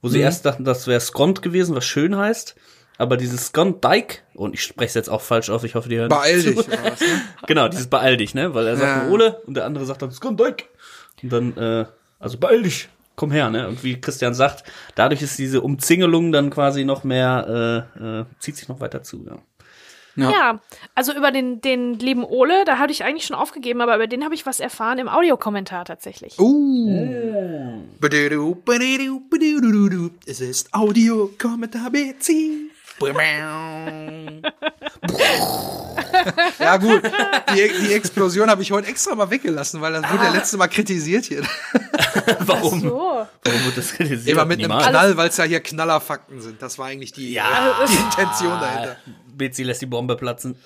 wo 0.00 0.08
sie 0.08 0.20
erst 0.20 0.44
dachten, 0.46 0.64
das 0.64 0.86
wäre 0.88 1.00
Skond 1.00 1.42
gewesen, 1.42 1.76
was 1.76 1.84
schön 1.84 2.16
heißt. 2.16 2.56
Aber 2.98 3.16
dieses 3.16 3.46
Skondijk, 3.48 4.22
und 4.34 4.54
ich 4.54 4.62
spreche 4.62 4.88
es 4.88 4.94
jetzt 4.94 5.08
auch 5.08 5.22
falsch 5.22 5.50
auf, 5.50 5.64
ich 5.64 5.74
hoffe, 5.74 5.88
die 5.88 5.98
hören 5.98 6.08
Beeil 6.08 6.42
dich. 6.42 6.56
was, 6.56 6.68
ne? 6.68 6.76
Genau, 7.46 7.68
dieses 7.68 7.88
beeil 7.88 8.16
dich, 8.16 8.34
ne? 8.34 8.54
Weil 8.54 8.66
er 8.66 8.76
sagt 8.76 8.96
Ja. 8.96 9.04
nur 9.04 9.12
Ole 9.14 9.40
und 9.46 9.54
der 9.54 9.64
andere 9.64 9.84
sagt 9.86 10.02
dann 10.02 10.12
Skondijk. 10.12 10.68
Und 11.22 11.32
dann, 11.32 11.56
äh, 11.56 11.86
also 12.20 12.38
beeil 12.38 12.62
dich, 12.62 12.88
komm 13.16 13.30
her, 13.32 13.50
ne? 13.50 13.66
Und 13.68 13.82
wie 13.82 14.00
Christian 14.00 14.34
sagt, 14.34 14.64
dadurch 14.94 15.22
ist 15.22 15.38
diese 15.38 15.62
Umzingelung 15.62 16.32
dann 16.32 16.50
quasi 16.50 16.84
noch 16.84 17.02
mehr, 17.04 17.88
äh, 17.98 18.20
äh, 18.20 18.24
zieht 18.38 18.56
sich 18.56 18.68
noch 18.68 18.80
weiter 18.80 19.02
zu, 19.02 19.24
ja. 19.28 19.36
Ja. 20.14 20.30
Ja, 20.30 20.60
also 20.94 21.14
über 21.14 21.30
den, 21.30 21.62
den 21.62 21.94
lieben 21.94 22.22
Ole, 22.22 22.66
da 22.66 22.76
hatte 22.78 22.92
ich 22.92 23.02
eigentlich 23.02 23.24
schon 23.24 23.34
aufgegeben, 23.34 23.80
aber 23.80 23.94
über 23.96 24.06
den 24.06 24.24
habe 24.24 24.34
ich 24.34 24.44
was 24.44 24.60
erfahren 24.60 24.98
im 24.98 25.08
Audiokommentar 25.08 25.86
tatsächlich. 25.86 26.38
Uh. 26.38 27.80
Badidududu. 27.98 30.10
Es 30.26 30.42
ist 30.42 30.74
Audio-Kommentar 30.74 31.90
BC. 31.90 32.70
Ja 36.58 36.76
gut, 36.76 37.02
die, 37.54 37.72
die 37.86 37.92
Explosion 37.94 38.48
habe 38.50 38.62
ich 38.62 38.70
heute 38.72 38.88
extra 38.88 39.14
mal 39.14 39.30
weggelassen, 39.30 39.80
weil 39.80 39.92
das 39.92 40.10
wurde 40.10 40.24
ja 40.24 40.30
letzte 40.32 40.56
Mal 40.56 40.68
kritisiert 40.68 41.24
hier. 41.24 41.42
Warum? 42.40 42.80
So. 42.80 43.26
Warum 43.44 43.64
wird 43.64 43.76
das 43.76 43.92
kritisiert? 43.92 44.28
Immer 44.28 44.44
mit 44.44 44.58
einem 44.58 44.68
Niemals. 44.70 44.88
Knall, 44.88 45.16
weil 45.16 45.28
es 45.28 45.36
ja 45.36 45.44
hier 45.44 45.60
Knallerfakten 45.60 46.40
sind. 46.40 46.62
Das 46.62 46.78
war 46.78 46.86
eigentlich 46.86 47.12
die, 47.12 47.32
Ja. 47.32 47.76
die 47.88 47.94
Intention 47.94 48.60
dahinter. 48.60 48.96
BC 49.34 49.58
lässt 49.64 49.82
die 49.82 49.86
Bombe 49.86 50.16
platzen. 50.16 50.56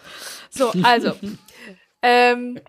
So, 0.50 0.72
also. 0.82 1.12
ähm, 2.02 2.60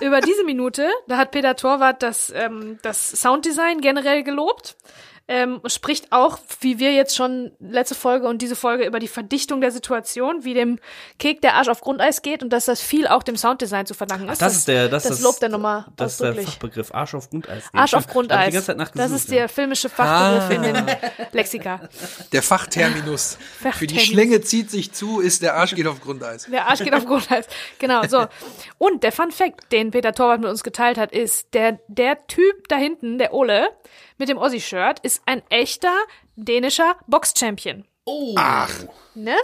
über 0.00 0.20
diese 0.20 0.44
Minute, 0.44 0.88
da 1.08 1.16
hat 1.16 1.30
Peter 1.30 1.56
Torwart 1.56 2.02
das, 2.02 2.32
ähm, 2.34 2.78
das 2.82 3.10
Sounddesign 3.10 3.80
generell 3.80 4.22
gelobt. 4.22 4.76
Ähm, 5.28 5.60
spricht 5.66 6.10
auch, 6.10 6.38
wie 6.60 6.78
wir 6.78 6.92
jetzt 6.92 7.16
schon 7.16 7.52
letzte 7.60 7.94
Folge 7.94 8.26
und 8.26 8.42
diese 8.42 8.56
Folge 8.56 8.84
über 8.84 8.98
die 8.98 9.08
Verdichtung 9.08 9.60
der 9.60 9.70
Situation, 9.70 10.44
wie 10.44 10.52
dem 10.52 10.78
Kek 11.18 11.40
der 11.40 11.54
Arsch 11.54 11.68
auf 11.68 11.80
Grundeis 11.80 12.22
geht 12.22 12.42
und 12.42 12.50
dass 12.50 12.64
das 12.64 12.80
viel 12.80 13.06
auch 13.06 13.22
dem 13.22 13.36
Sounddesign 13.36 13.86
zu 13.86 13.94
verdanken 13.94 14.28
ist. 14.28 14.42
Das 14.42 14.56
ist 14.56 14.68
der, 14.68 14.88
das, 14.88 15.04
das 15.04 15.20
lobt 15.20 15.42
er 15.42 15.48
nochmal 15.48 15.86
Das 15.96 16.12
ist 16.12 16.20
der 16.20 16.30
ausdrücklich. 16.30 16.54
Fachbegriff 16.54 16.94
Arsch 16.94 17.14
auf 17.14 17.30
Grundeis. 17.30 17.70
Den 17.70 17.80
Arsch 17.80 17.94
auf 17.94 18.06
Grundeis. 18.08 18.46
die 18.46 18.52
ganze 18.52 18.76
Zeit 18.76 18.90
Das 18.94 19.10
ist 19.12 19.30
der 19.30 19.48
filmische 19.48 19.88
Fachbegriff 19.88 20.50
in 20.50 20.62
den 20.74 20.86
Lexika. 21.32 21.80
Der 22.32 22.42
Fachterminus. 22.42 23.38
Für 23.58 23.68
die 23.68 23.70
Fachterminus. 23.70 24.02
Schlänge 24.04 24.40
zieht 24.40 24.70
sich 24.70 24.92
zu, 24.92 25.20
ist 25.20 25.42
der 25.42 25.54
Arsch 25.54 25.74
geht 25.74 25.86
auf 25.86 26.00
Grundeis. 26.00 26.46
Der 26.50 26.68
Arsch 26.68 26.80
geht 26.80 26.94
auf 26.94 27.04
Grundeis. 27.06 27.46
Genau, 27.78 28.02
so. 28.06 28.26
Und 28.78 29.02
der 29.02 29.12
Fun 29.12 29.30
Fact, 29.30 29.72
den 29.72 29.90
Peter 29.92 30.12
Torwart 30.12 30.40
mit 30.40 30.50
uns 30.50 30.62
geteilt 30.64 30.98
hat, 30.98 31.12
ist, 31.12 31.54
der, 31.54 31.78
der 31.88 32.26
Typ 32.26 32.68
da 32.68 32.76
hinten, 32.76 33.18
der 33.18 33.32
Ole, 33.32 33.68
mit 34.22 34.28
dem 34.28 34.38
Ossi-Shirt, 34.38 35.00
ist 35.00 35.20
ein 35.26 35.42
echter 35.50 35.92
dänischer 36.36 36.94
Box-Champion. 37.08 37.84
Oh. 38.04 38.34
Ne? 39.14 39.34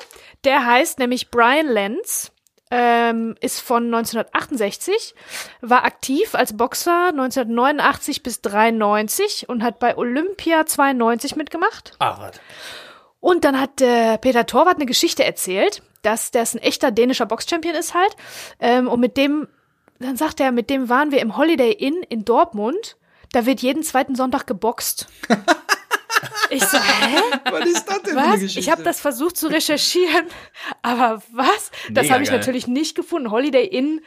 Der 0.44 0.64
heißt 0.66 1.00
nämlich 1.00 1.30
Brian 1.30 1.66
Lenz, 1.66 2.30
ähm, 2.70 3.34
ist 3.40 3.60
von 3.60 3.86
1968, 3.86 5.14
war 5.62 5.84
aktiv 5.84 6.34
als 6.34 6.56
Boxer 6.56 7.08
1989 7.08 8.22
bis 8.22 8.40
93 8.42 9.48
und 9.48 9.62
hat 9.64 9.80
bei 9.80 9.96
Olympia 9.96 10.64
92 10.64 11.34
mitgemacht. 11.34 11.92
Ah, 11.98 12.18
warte. 12.20 12.40
Und 13.20 13.44
dann 13.44 13.60
hat 13.60 13.80
äh, 13.80 14.16
Peter 14.18 14.46
Torwart 14.46 14.76
eine 14.76 14.86
Geschichte 14.86 15.24
erzählt, 15.24 15.82
dass 16.02 16.30
das 16.30 16.54
ein 16.54 16.60
echter 16.60 16.92
dänischer 16.92 17.26
Boxchampion 17.26 17.74
ist 17.74 17.94
halt. 17.94 18.14
Ähm, 18.60 18.86
und 18.86 19.00
mit 19.00 19.16
dem, 19.16 19.48
dann 19.98 20.16
sagt 20.16 20.38
er, 20.38 20.52
mit 20.52 20.70
dem 20.70 20.88
waren 20.88 21.10
wir 21.10 21.20
im 21.20 21.36
Holiday 21.36 21.72
Inn 21.72 22.04
in 22.08 22.24
Dortmund. 22.24 22.96
Da 23.32 23.46
wird 23.46 23.60
jeden 23.60 23.82
zweiten 23.82 24.14
Sonntag 24.14 24.46
geboxt. 24.46 25.06
Ich 26.50 26.64
so, 26.64 26.78
hä? 27.02 27.20
Was 27.50 27.66
ist 27.66 27.88
das 27.88 28.02
denn 28.02 28.12
für 28.14 28.18
eine 28.20 28.32
Was? 28.32 28.40
Geschichte? 28.40 28.60
Ich 28.60 28.70
habe 28.70 28.82
das 28.82 29.00
versucht 29.00 29.36
zu 29.36 29.48
recherchieren, 29.48 30.26
aber 30.82 31.22
was? 31.32 31.70
Das 31.90 32.10
habe 32.10 32.22
ich 32.22 32.30
geil. 32.30 32.38
natürlich 32.38 32.66
nicht 32.66 32.94
gefunden. 32.94 33.30
Holiday 33.30 33.66
Inn, 33.66 34.00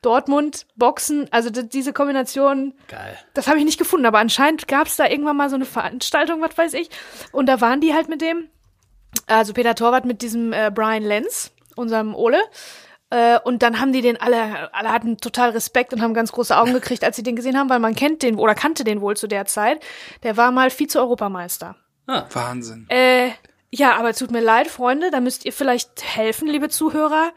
Dortmund, 0.00 0.66
Boxen, 0.76 1.28
also 1.32 1.50
diese 1.50 1.92
Kombination, 1.92 2.74
Geil. 2.88 3.18
das 3.34 3.46
habe 3.46 3.58
ich 3.58 3.64
nicht 3.64 3.78
gefunden. 3.78 4.06
Aber 4.06 4.18
anscheinend 4.18 4.66
gab 4.68 4.86
es 4.86 4.96
da 4.96 5.06
irgendwann 5.08 5.36
mal 5.36 5.48
so 5.50 5.56
eine 5.56 5.64
Veranstaltung, 5.64 6.40
was 6.40 6.56
weiß 6.56 6.74
ich. 6.74 6.88
Und 7.30 7.46
da 7.46 7.60
waren 7.60 7.80
die 7.80 7.94
halt 7.94 8.08
mit 8.08 8.20
dem, 8.20 8.48
also 9.26 9.52
Peter 9.52 9.74
Torwart 9.74 10.04
mit 10.04 10.22
diesem 10.22 10.52
äh, 10.52 10.70
Brian 10.74 11.02
Lenz, 11.02 11.52
unserem 11.76 12.14
Ole. 12.14 12.40
Äh, 13.12 13.38
und 13.44 13.62
dann 13.62 13.78
haben 13.78 13.92
die 13.92 14.00
den 14.00 14.18
alle, 14.18 14.72
alle 14.72 14.90
hatten 14.90 15.18
total 15.18 15.50
Respekt 15.50 15.92
und 15.92 16.00
haben 16.00 16.14
ganz 16.14 16.32
große 16.32 16.56
Augen 16.56 16.72
gekriegt, 16.72 17.04
als 17.04 17.14
sie 17.14 17.22
den 17.22 17.36
gesehen 17.36 17.58
haben, 17.58 17.68
weil 17.68 17.78
man 17.78 17.94
kennt 17.94 18.22
den 18.22 18.36
oder 18.36 18.54
kannte 18.54 18.84
den 18.84 19.02
wohl 19.02 19.18
zu 19.18 19.26
der 19.26 19.44
Zeit. 19.44 19.84
Der 20.22 20.38
war 20.38 20.50
mal 20.50 20.70
Vize-Europameister. 20.70 21.76
Wahnsinn. 22.06 22.86
Äh, 22.88 23.32
ja, 23.70 23.96
aber 23.96 24.14
tut 24.14 24.30
mir 24.30 24.40
leid, 24.40 24.68
Freunde, 24.68 25.10
da 25.10 25.20
müsst 25.20 25.44
ihr 25.44 25.52
vielleicht 25.52 26.02
helfen, 26.02 26.48
liebe 26.48 26.70
Zuhörer. 26.70 27.32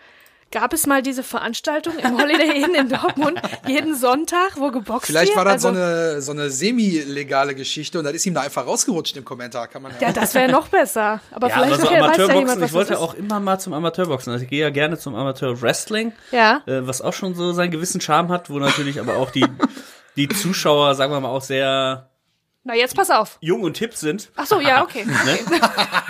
Gab 0.52 0.74
es 0.74 0.88
mal 0.88 1.02
diese 1.02 1.22
Veranstaltung 1.24 1.98
im 1.98 2.18
Holiday 2.18 2.64
Inn 2.64 2.76
in 2.76 2.88
Dortmund 2.88 3.42
jeden 3.68 3.94
Sonntag, 3.96 4.52
wo 4.58 4.72
geboxt 4.72 5.08
Vielleicht 5.08 5.36
wird? 5.36 5.38
war 5.38 5.44
das 5.46 5.66
also, 5.66 5.70
so 5.70 5.76
eine, 5.76 6.22
so 6.22 6.32
eine 6.32 6.50
semi-legale 6.50 7.56
Geschichte 7.56 7.98
und 8.00 8.06
dann 8.06 8.16
ist 8.16 8.26
ihm 8.26 8.34
da 8.36 8.42
einfach 8.42 8.66
rausgerutscht 8.66 9.18
im 9.18 9.26
Kommentar, 9.26 9.68
kann 9.68 9.82
man 9.82 9.92
Ja, 10.00 10.12
das 10.14 10.34
wäre 10.34 10.50
noch 10.52 10.70
besser. 10.70 11.20
Aber 11.32 11.50
Ja, 11.50 11.56
vielleicht 11.56 11.74
aber 11.74 11.76
so 11.76 11.84
nachher 11.84 11.92
weiß 11.92 11.92
ja 11.92 12.06
Amateurboxen, 12.06 12.40
jemand, 12.40 12.62
was 12.62 12.70
ich 12.70 12.74
wollte 12.74 13.00
auch 13.00 13.14
immer 13.16 13.40
mal 13.42 13.60
zum 13.60 13.74
Amateurboxen. 13.74 14.32
Also 14.32 14.44
ich 14.44 14.50
gehe 14.50 14.62
ja 14.62 14.70
gerne 14.70 14.98
zum 14.98 15.16
Amateur-Wrestling, 15.16 16.14
Ja. 16.32 16.62
äh, 16.68 16.88
was 16.88 17.02
auch 17.02 17.14
schon 17.14 17.36
so 17.36 17.52
seinen 17.52 17.72
gewissen 17.72 18.00
Charme 18.00 18.30
hat, 18.30 18.50
wo 18.50 18.58
natürlich 18.60 19.00
aber 19.02 19.18
auch 19.18 19.32
die, 19.32 19.46
die 20.16 20.30
Zuschauer, 20.30 20.96
sagen 20.96 21.12
wir 21.12 21.20
mal, 21.20 21.30
auch 21.30 21.42
sehr 21.42 22.10
Na, 22.68 22.74
jetzt 22.74 22.96
pass 22.96 23.12
auf. 23.12 23.38
jung 23.42 23.62
und 23.62 23.78
hip 23.78 23.94
sind. 23.96 24.32
Ach 24.36 24.48
so, 24.48 24.60
ja, 24.60 24.84
okay. 24.84 25.06
Ne? 25.06 25.40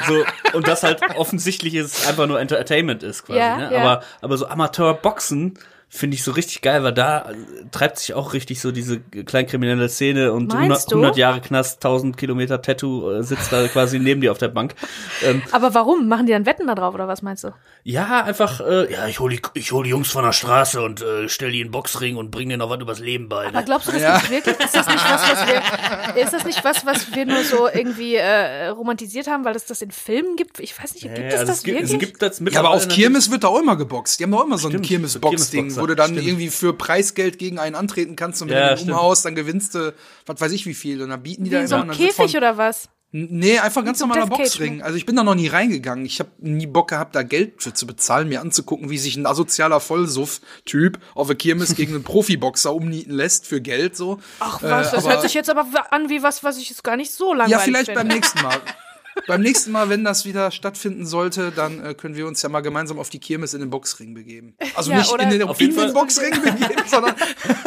So, 0.07 0.23
und 0.57 0.65
das 0.69 0.83
halt 0.83 1.01
offensichtlich 1.17 1.75
ist 1.75 2.07
einfach 2.07 2.27
nur 2.27 2.39
Entertainment 2.39 3.03
ist 3.03 3.25
quasi. 3.25 3.39
Ja, 3.39 3.57
ne? 3.57 3.73
ja. 3.73 3.81
Aber, 3.81 4.03
aber 4.21 4.37
so 4.37 4.47
Amateurboxen 4.47 5.59
finde 5.95 6.15
ich 6.15 6.23
so 6.23 6.31
richtig 6.31 6.61
geil, 6.61 6.83
weil 6.83 6.93
da 6.93 7.31
treibt 7.71 7.99
sich 7.99 8.13
auch 8.13 8.33
richtig 8.33 8.61
so 8.61 8.71
diese 8.71 8.99
kleinkriminelle 8.99 9.89
Szene 9.89 10.31
und 10.33 10.47
Meinst 10.53 10.91
100, 10.91 10.91
du? 10.91 10.95
100 10.95 11.17
Jahre 11.17 11.41
Knast, 11.41 11.77
1000 11.83 12.17
Kilometer 12.17 12.61
Tattoo 12.61 13.09
äh, 13.11 13.23
sitzt 13.23 13.51
da 13.51 13.67
quasi 13.67 13.99
neben 13.99 14.21
dir 14.21 14.31
auf 14.31 14.37
der 14.37 14.49
Bank. 14.49 14.75
Ähm, 15.23 15.41
Aber 15.51 15.73
warum? 15.73 16.07
Machen 16.07 16.25
die 16.25 16.33
dann 16.33 16.45
Wetten 16.45 16.67
da 16.67 16.75
drauf 16.75 16.93
oder 16.93 17.07
was 17.07 17.21
meinst 17.21 17.43
du? 17.43 17.53
ja, 17.83 18.23
einfach, 18.23 18.61
äh, 18.61 18.91
ja, 18.91 19.07
ich 19.07 19.19
hol, 19.19 19.29
die, 19.29 19.41
ich 19.53 19.71
hol 19.71 19.83
die 19.83 19.91
Jungs 19.91 20.09
von 20.09 20.23
der 20.23 20.31
Straße 20.33 20.81
und 20.81 21.01
äh, 21.01 21.29
stell 21.29 21.51
die 21.51 21.61
in 21.61 21.67
den 21.67 21.71
Boxring 21.71 22.15
und 22.17 22.31
bring 22.31 22.49
denen 22.49 22.59
noch 22.59 22.69
was 22.69 22.79
übers 22.81 22.99
Leben 22.99 23.29
bei. 23.29 23.47
Aber 23.47 23.59
Ne? 23.59 23.65
glaubst 23.65 23.87
du 23.87 23.91
das 23.91 24.01
Ja. 24.01 24.13
nicht 24.15 24.29
wirklich? 24.31 24.59
Ist 24.59 24.75
das 24.75 24.87
nicht 24.87 25.03
was, 25.09 25.31
was 25.31 25.47
wir, 25.47 26.23
ist 26.23 26.33
das 26.33 26.45
nicht 26.45 26.63
was, 26.63 26.85
was 26.85 27.13
wir 27.15 27.25
nur 27.25 27.43
so 27.43 27.67
irgendwie 27.67 28.15
äh, 28.15 28.67
romantisiert 28.67 29.27
haben, 29.27 29.45
weil 29.45 29.55
es 29.55 29.65
das 29.65 29.81
in 29.83 29.91
Filmen 29.91 30.35
gibt? 30.35 30.59
Ich 30.59 30.77
weiß 30.81 30.93
nicht, 30.95 31.03
gibt 31.03 31.17
Ja, 31.19 31.25
es 31.25 31.33
also 31.35 31.45
das 31.47 31.57
es, 31.57 31.63
gibt, 31.63 31.77
wirklich? 31.81 31.93
es 31.93 31.99
gibt 31.99 32.21
das 32.21 32.39
Ja, 32.51 32.59
aber 32.59 32.71
auf 32.71 32.87
Kirmes 32.87 33.29
wird 33.31 33.43
da 33.43 33.49
auch 33.49 33.59
immer 33.61 33.75
geboxt. 33.75 34.19
Die 34.19 34.23
haben 34.23 34.31
doch 34.31 34.43
immer 34.45 34.57
so 34.57 34.67
ein 34.67 34.81
Kirmes-Box-Ding, 34.81 35.69
wo 35.85 35.87
du 35.87 35.95
dann 35.95 36.11
stimmt. 36.11 36.27
irgendwie 36.27 36.49
für 36.49 36.73
Preisgeld 36.73 37.37
gegen 37.39 37.59
einen 37.59 37.75
antreten 37.75 38.15
kannst 38.15 38.41
und 38.41 38.49
wenn 38.49 38.57
Ja, 38.57 38.75
du 38.75 38.83
den 38.83 38.91
umhaust, 38.91 39.23
dann 39.25 39.35
gewinnst 39.35 39.75
du, 39.75 39.93
was 40.25 40.41
weiß 40.41 40.51
ich 40.51 40.65
wie 40.65 40.73
viel. 40.73 41.01
Und 41.01 41.09
dann 41.09 41.23
bieten 41.23 41.43
die 41.45 41.49
da 41.51 41.57
Wie 41.57 41.59
immer. 41.61 41.67
so 41.69 41.75
ein 41.75 41.91
Käfig 41.91 42.31
von, 42.31 42.35
oder 42.37 42.57
was? 42.57 42.89
Nee, 43.17 43.59
einfach 43.59 43.85
ganz 43.85 43.99
so 43.99 44.07
normaler 44.07 44.27
Boxring. 44.27 44.77
ne? 44.77 44.83
Also 44.83 44.97
ich 44.97 45.05
bin 45.05 45.15
da 45.15 45.23
noch 45.23 45.35
nie 45.35 45.47
reingegangen. 45.47 46.05
Ich 46.05 46.19
habe 46.19 46.31
nie 46.39 46.67
Bock 46.67 46.89
gehabt, 46.89 47.15
da 47.15 47.23
Geld 47.23 47.63
für 47.63 47.73
zu 47.73 47.87
bezahlen, 47.87 48.27
mir 48.27 48.41
anzugucken, 48.41 48.89
wie 48.89 48.97
sich 48.97 49.15
ein 49.15 49.25
asozialer 49.25 49.79
Vollsuff-Typ 49.79 50.99
auf 51.13 51.27
der 51.27 51.37
Kirmes 51.37 51.75
gegen 51.75 51.93
einen 51.93 52.03
Profiboxer 52.05 52.73
umnieten 52.73 53.11
lässt 53.13 53.45
für 53.47 53.61
Geld 53.61 53.95
so. 53.95 54.19
Ach 54.41 54.61
was, 54.61 54.91
das 54.91 55.05
aber- 55.05 55.13
hört 55.13 55.21
sich 55.21 55.33
jetzt 55.33 55.49
aber 55.49 55.65
an 55.91 56.09
wie 56.09 56.23
was, 56.23 56.43
was 56.43 56.57
ich 56.57 56.69
jetzt 56.69 56.83
gar 56.83 56.97
nicht 56.97 57.11
so 57.13 57.29
langweilig 57.33 57.51
Ja, 57.51 57.59
vielleicht 57.59 57.85
finde. 57.85 57.99
beim 58.01 58.07
nächsten 58.09 58.41
Mal. 58.41 58.57
beim 59.27 59.41
nächsten 59.41 59.71
Mal, 59.71 59.89
wenn 59.89 60.03
das 60.03 60.25
wieder 60.25 60.51
stattfinden 60.51 61.05
sollte, 61.05 61.51
dann 61.51 61.83
äh, 61.83 61.93
können 61.93 62.15
wir 62.15 62.27
uns 62.27 62.41
ja 62.41 62.49
mal 62.49 62.61
gemeinsam 62.61 62.99
auf 62.99 63.09
die 63.09 63.19
Kirmes 63.19 63.53
in 63.53 63.61
den 63.61 63.69
Boxring 63.69 64.13
begeben. 64.13 64.55
Also 64.75 64.91
Ja, 64.91 64.97
nicht 64.97 65.11
in 65.21 65.29
den, 65.29 65.43
Auf 65.43 65.59
in 65.59 65.67
jeden 65.67 65.79
den 65.79 65.85
Fall. 65.85 65.93
Boxring 65.93 66.31
begeben, 66.41 66.83
sondern 66.87 67.15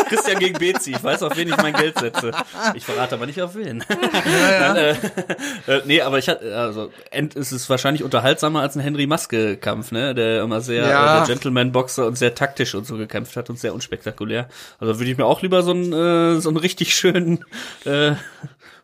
Christian 0.08 0.38
gegen 0.38 0.58
Bezi. 0.58 0.92
Ich 0.92 1.02
weiß, 1.02 1.22
auf 1.22 1.36
wen 1.36 1.48
ich 1.48 1.56
mein 1.56 1.72
Geld 1.74 1.98
setze. 1.98 2.32
Ich 2.74 2.84
verrate 2.84 3.14
aber 3.14 3.26
nicht 3.26 3.40
auf 3.42 3.54
wen. 3.54 3.84
Nein, 3.88 4.76
äh, 4.76 4.90
äh, 5.66 5.82
nee, 5.86 6.00
aber 6.00 6.18
ich 6.18 6.28
hatte, 6.28 6.56
also, 6.56 6.90
end, 7.10 7.36
es 7.36 7.52
ist 7.52 7.68
wahrscheinlich 7.70 8.02
unterhaltsamer 8.04 8.60
als 8.60 8.76
ein 8.76 8.80
Henry 8.80 9.06
Maske-Kampf, 9.06 9.92
ne? 9.92 10.14
Der 10.14 10.42
immer 10.42 10.60
sehr, 10.60 10.86
Ja. 10.88 11.14
äh, 11.16 11.26
der 11.26 11.34
Gentleman-Boxer 11.34 12.06
und 12.06 12.16
sehr 12.18 12.34
taktisch 12.34 12.74
und 12.74 12.86
so 12.86 12.96
gekämpft 12.96 13.36
hat 13.36 13.50
und 13.50 13.58
sehr 13.58 13.74
unspektakulär. 13.74 14.48
Also 14.78 14.98
würde 14.98 15.10
ich 15.10 15.16
mir 15.18 15.26
auch 15.26 15.42
lieber 15.42 15.62
so 15.62 15.70
einen, 15.72 15.92
äh, 15.92 16.40
so 16.40 16.48
einen 16.48 16.58
richtig 16.58 16.94
schönen, 16.94 17.44
äh, 17.84 18.12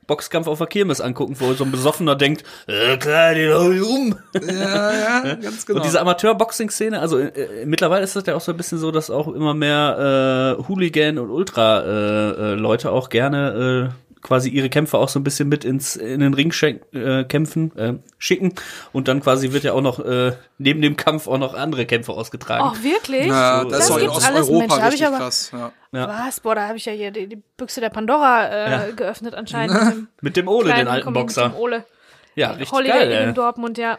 Boxkampf 0.06 0.46
auf 0.46 0.58
der 0.58 0.66
Kirmes 0.66 1.00
angucken, 1.00 1.36
wo 1.38 1.52
so 1.54 1.64
ein 1.64 1.70
Besoffener 1.70 2.16
denkt, 2.16 2.44
äh, 2.66 2.96
klar, 2.96 3.34
den 3.34 3.52
hau 3.52 3.70
ich 3.70 3.82
um. 3.82 4.18
ja, 4.34 4.92
ja, 4.92 5.34
ganz 5.42 5.66
genau. 5.66 5.78
Und 5.78 5.86
diese 5.86 6.00
Amateur-Boxing-Szene, 6.00 7.00
also 7.00 7.18
äh, 7.18 7.64
mittlerweile 7.66 8.04
ist 8.04 8.16
das 8.16 8.24
ja 8.26 8.34
auch 8.34 8.40
so 8.40 8.52
ein 8.52 8.56
bisschen 8.56 8.78
so, 8.78 8.90
dass 8.90 9.10
auch 9.10 9.28
immer 9.28 9.54
mehr 9.54 10.56
äh, 10.58 10.62
Hooligan 10.68 11.18
und 11.18 11.30
Ultra-Leute 11.30 12.36
äh, 12.38 12.52
äh, 12.52 12.54
Leute 12.54 12.90
auch 12.92 13.08
gerne 13.08 13.90
äh, 13.90 14.03
quasi 14.24 14.48
ihre 14.48 14.68
Kämpfe 14.70 14.98
auch 14.98 15.08
so 15.08 15.20
ein 15.20 15.22
bisschen 15.22 15.48
mit 15.48 15.64
ins 15.64 15.94
in 15.94 16.18
den 16.18 16.34
Ring 16.34 16.52
äh, 16.92 17.22
kämpfen, 17.24 17.76
äh, 17.76 17.94
schicken 18.18 18.54
und 18.92 19.06
dann 19.06 19.20
quasi 19.20 19.52
wird 19.52 19.62
ja 19.62 19.72
auch 19.74 19.80
noch 19.82 20.00
äh, 20.00 20.32
neben 20.58 20.82
dem 20.82 20.96
Kampf 20.96 21.28
auch 21.28 21.38
noch 21.38 21.54
andere 21.54 21.87
Kämpfe 21.87 22.10
ausgetragen. 22.12 22.64
Oh, 22.74 22.82
wirklich? 22.82 23.26
ja, 23.26 23.60
so- 23.62 23.68
das, 23.68 23.78
Das 23.78 23.90
ist 23.90 23.96
in 23.96 24.02
gibt's 24.10 24.24
alles, 24.24 24.40
Osteuropa 24.48 24.74
Mensch, 24.76 24.87
richtig 24.92 25.06
aber- 25.06 25.16
krass. 25.18 25.50
Ja. 25.52 25.72
Ja. 25.92 26.08
Was? 26.26 26.40
Boah, 26.40 26.56
da 26.56 26.66
habe 26.66 26.76
ich 26.76 26.84
ja 26.87 26.92
hier 26.92 27.12
die, 27.12 27.28
die 27.28 27.40
Büchse 27.56 27.80
der 27.80 27.90
Pandora 27.90 28.46
äh, 28.48 28.70
Ja. 28.70 28.90
geöffnet 28.90 29.34
anscheinend. 29.37 29.76
Mit 29.78 29.94
dem 29.94 30.08
Mit 30.22 30.37
dem 30.37 30.48
Ole, 30.48 30.74
den 30.74 30.88
alten 30.88 31.06
Kombi- 31.06 31.18
mit 31.20 31.26
Boxer. 31.28 31.50
dem 31.50 31.54
Ole. 31.54 31.84
Ja, 32.34 32.50
richtig 32.50 32.72
Holiday 32.72 32.98
geil. 33.08 33.28
In 33.28 33.34
Dortmund, 33.34 33.78
ja. 33.78 33.98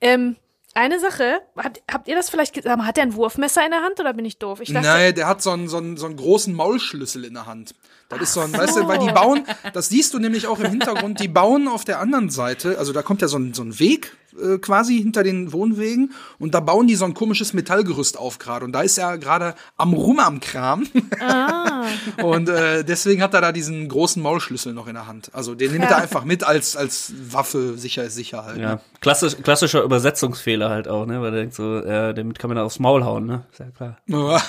Ähm, 0.00 0.36
eine 0.74 1.00
Sache, 1.00 1.40
hat, 1.56 1.80
habt 1.90 2.06
ihr 2.08 2.14
das 2.14 2.30
vielleicht 2.30 2.54
gesagt? 2.54 2.80
Hat 2.80 2.96
der 2.96 3.02
ein 3.02 3.14
Wurfmesser 3.14 3.64
in 3.64 3.72
der 3.72 3.82
Hand 3.82 3.98
oder 4.00 4.12
bin 4.14 4.24
ich 4.24 4.38
doof? 4.38 4.60
Ich 4.62 4.72
dachte, 4.72 4.86
Nein, 4.86 5.14
der 5.14 5.26
hat 5.26 5.42
so 5.42 5.50
einen, 5.50 5.68
so, 5.68 5.78
einen, 5.78 5.96
so 5.96 6.06
einen 6.06 6.16
großen 6.16 6.54
Maulschlüssel 6.54 7.24
in 7.24 7.34
der 7.34 7.46
Hand. 7.46 7.74
Das 8.08 8.22
ist 8.22 8.32
so 8.32 8.40
ein, 8.40 8.52
weißt 8.52 8.78
du, 8.78 8.88
weil 8.88 8.98
die 9.00 9.12
bauen, 9.12 9.44
das 9.74 9.90
siehst 9.90 10.14
du 10.14 10.18
nämlich 10.18 10.46
auch 10.46 10.58
im 10.60 10.70
Hintergrund, 10.70 11.20
die 11.20 11.28
bauen 11.28 11.68
auf 11.68 11.84
der 11.84 12.00
anderen 12.00 12.30
Seite, 12.30 12.78
also 12.78 12.94
da 12.94 13.02
kommt 13.02 13.20
ja 13.20 13.28
so 13.28 13.36
ein, 13.36 13.52
so 13.52 13.62
ein 13.62 13.78
Weg 13.78 14.16
äh, 14.42 14.56
quasi 14.56 14.96
hinter 14.96 15.22
den 15.22 15.52
Wohnwegen 15.52 16.12
und 16.38 16.54
da 16.54 16.60
bauen 16.60 16.86
die 16.86 16.94
so 16.94 17.04
ein 17.04 17.12
komisches 17.12 17.52
Metallgerüst 17.52 18.16
auf 18.16 18.38
gerade 18.38 18.64
und 18.64 18.72
da 18.72 18.80
ist 18.80 18.96
er 18.96 19.18
gerade 19.18 19.54
am 19.76 19.92
Rum 19.92 20.20
am 20.20 20.40
Kram. 20.40 20.86
Ah, 21.20 21.77
und 22.22 22.48
äh, 22.48 22.84
deswegen 22.84 23.22
hat 23.22 23.34
er 23.34 23.40
da 23.40 23.52
diesen 23.52 23.88
großen 23.88 24.22
Maulschlüssel 24.22 24.72
noch 24.72 24.86
in 24.88 24.94
der 24.94 25.06
Hand. 25.06 25.30
Also 25.32 25.54
den 25.54 25.72
nimmt 25.72 25.84
Ja. 25.84 25.90
er 25.90 25.96
einfach 26.02 26.24
mit 26.24 26.44
als, 26.44 26.76
als 26.76 27.12
Waffe, 27.30 27.76
sicher 27.78 28.04
ist 28.04 28.14
sicher 28.14 28.44
halt. 28.44 28.58
Ja, 28.58 28.74
Ne? 28.74 28.80
klassisch, 29.00 29.36
klassischer 29.42 29.82
Übersetzungsfehler 29.82 30.70
halt 30.70 30.88
auch, 30.88 31.06
ne, 31.06 31.20
weil 31.22 31.30
der 31.30 31.40
denkt 31.40 31.54
so, 31.54 31.82
ja, 31.84 32.12
damit 32.12 32.38
kann 32.38 32.48
man 32.48 32.56
da 32.56 32.64
aufs 32.64 32.78
Maul 32.78 33.04
hauen, 33.04 33.26
ne, 33.26 33.44
ist 33.52 33.60
ja 33.60 33.66
klar. 33.76 33.96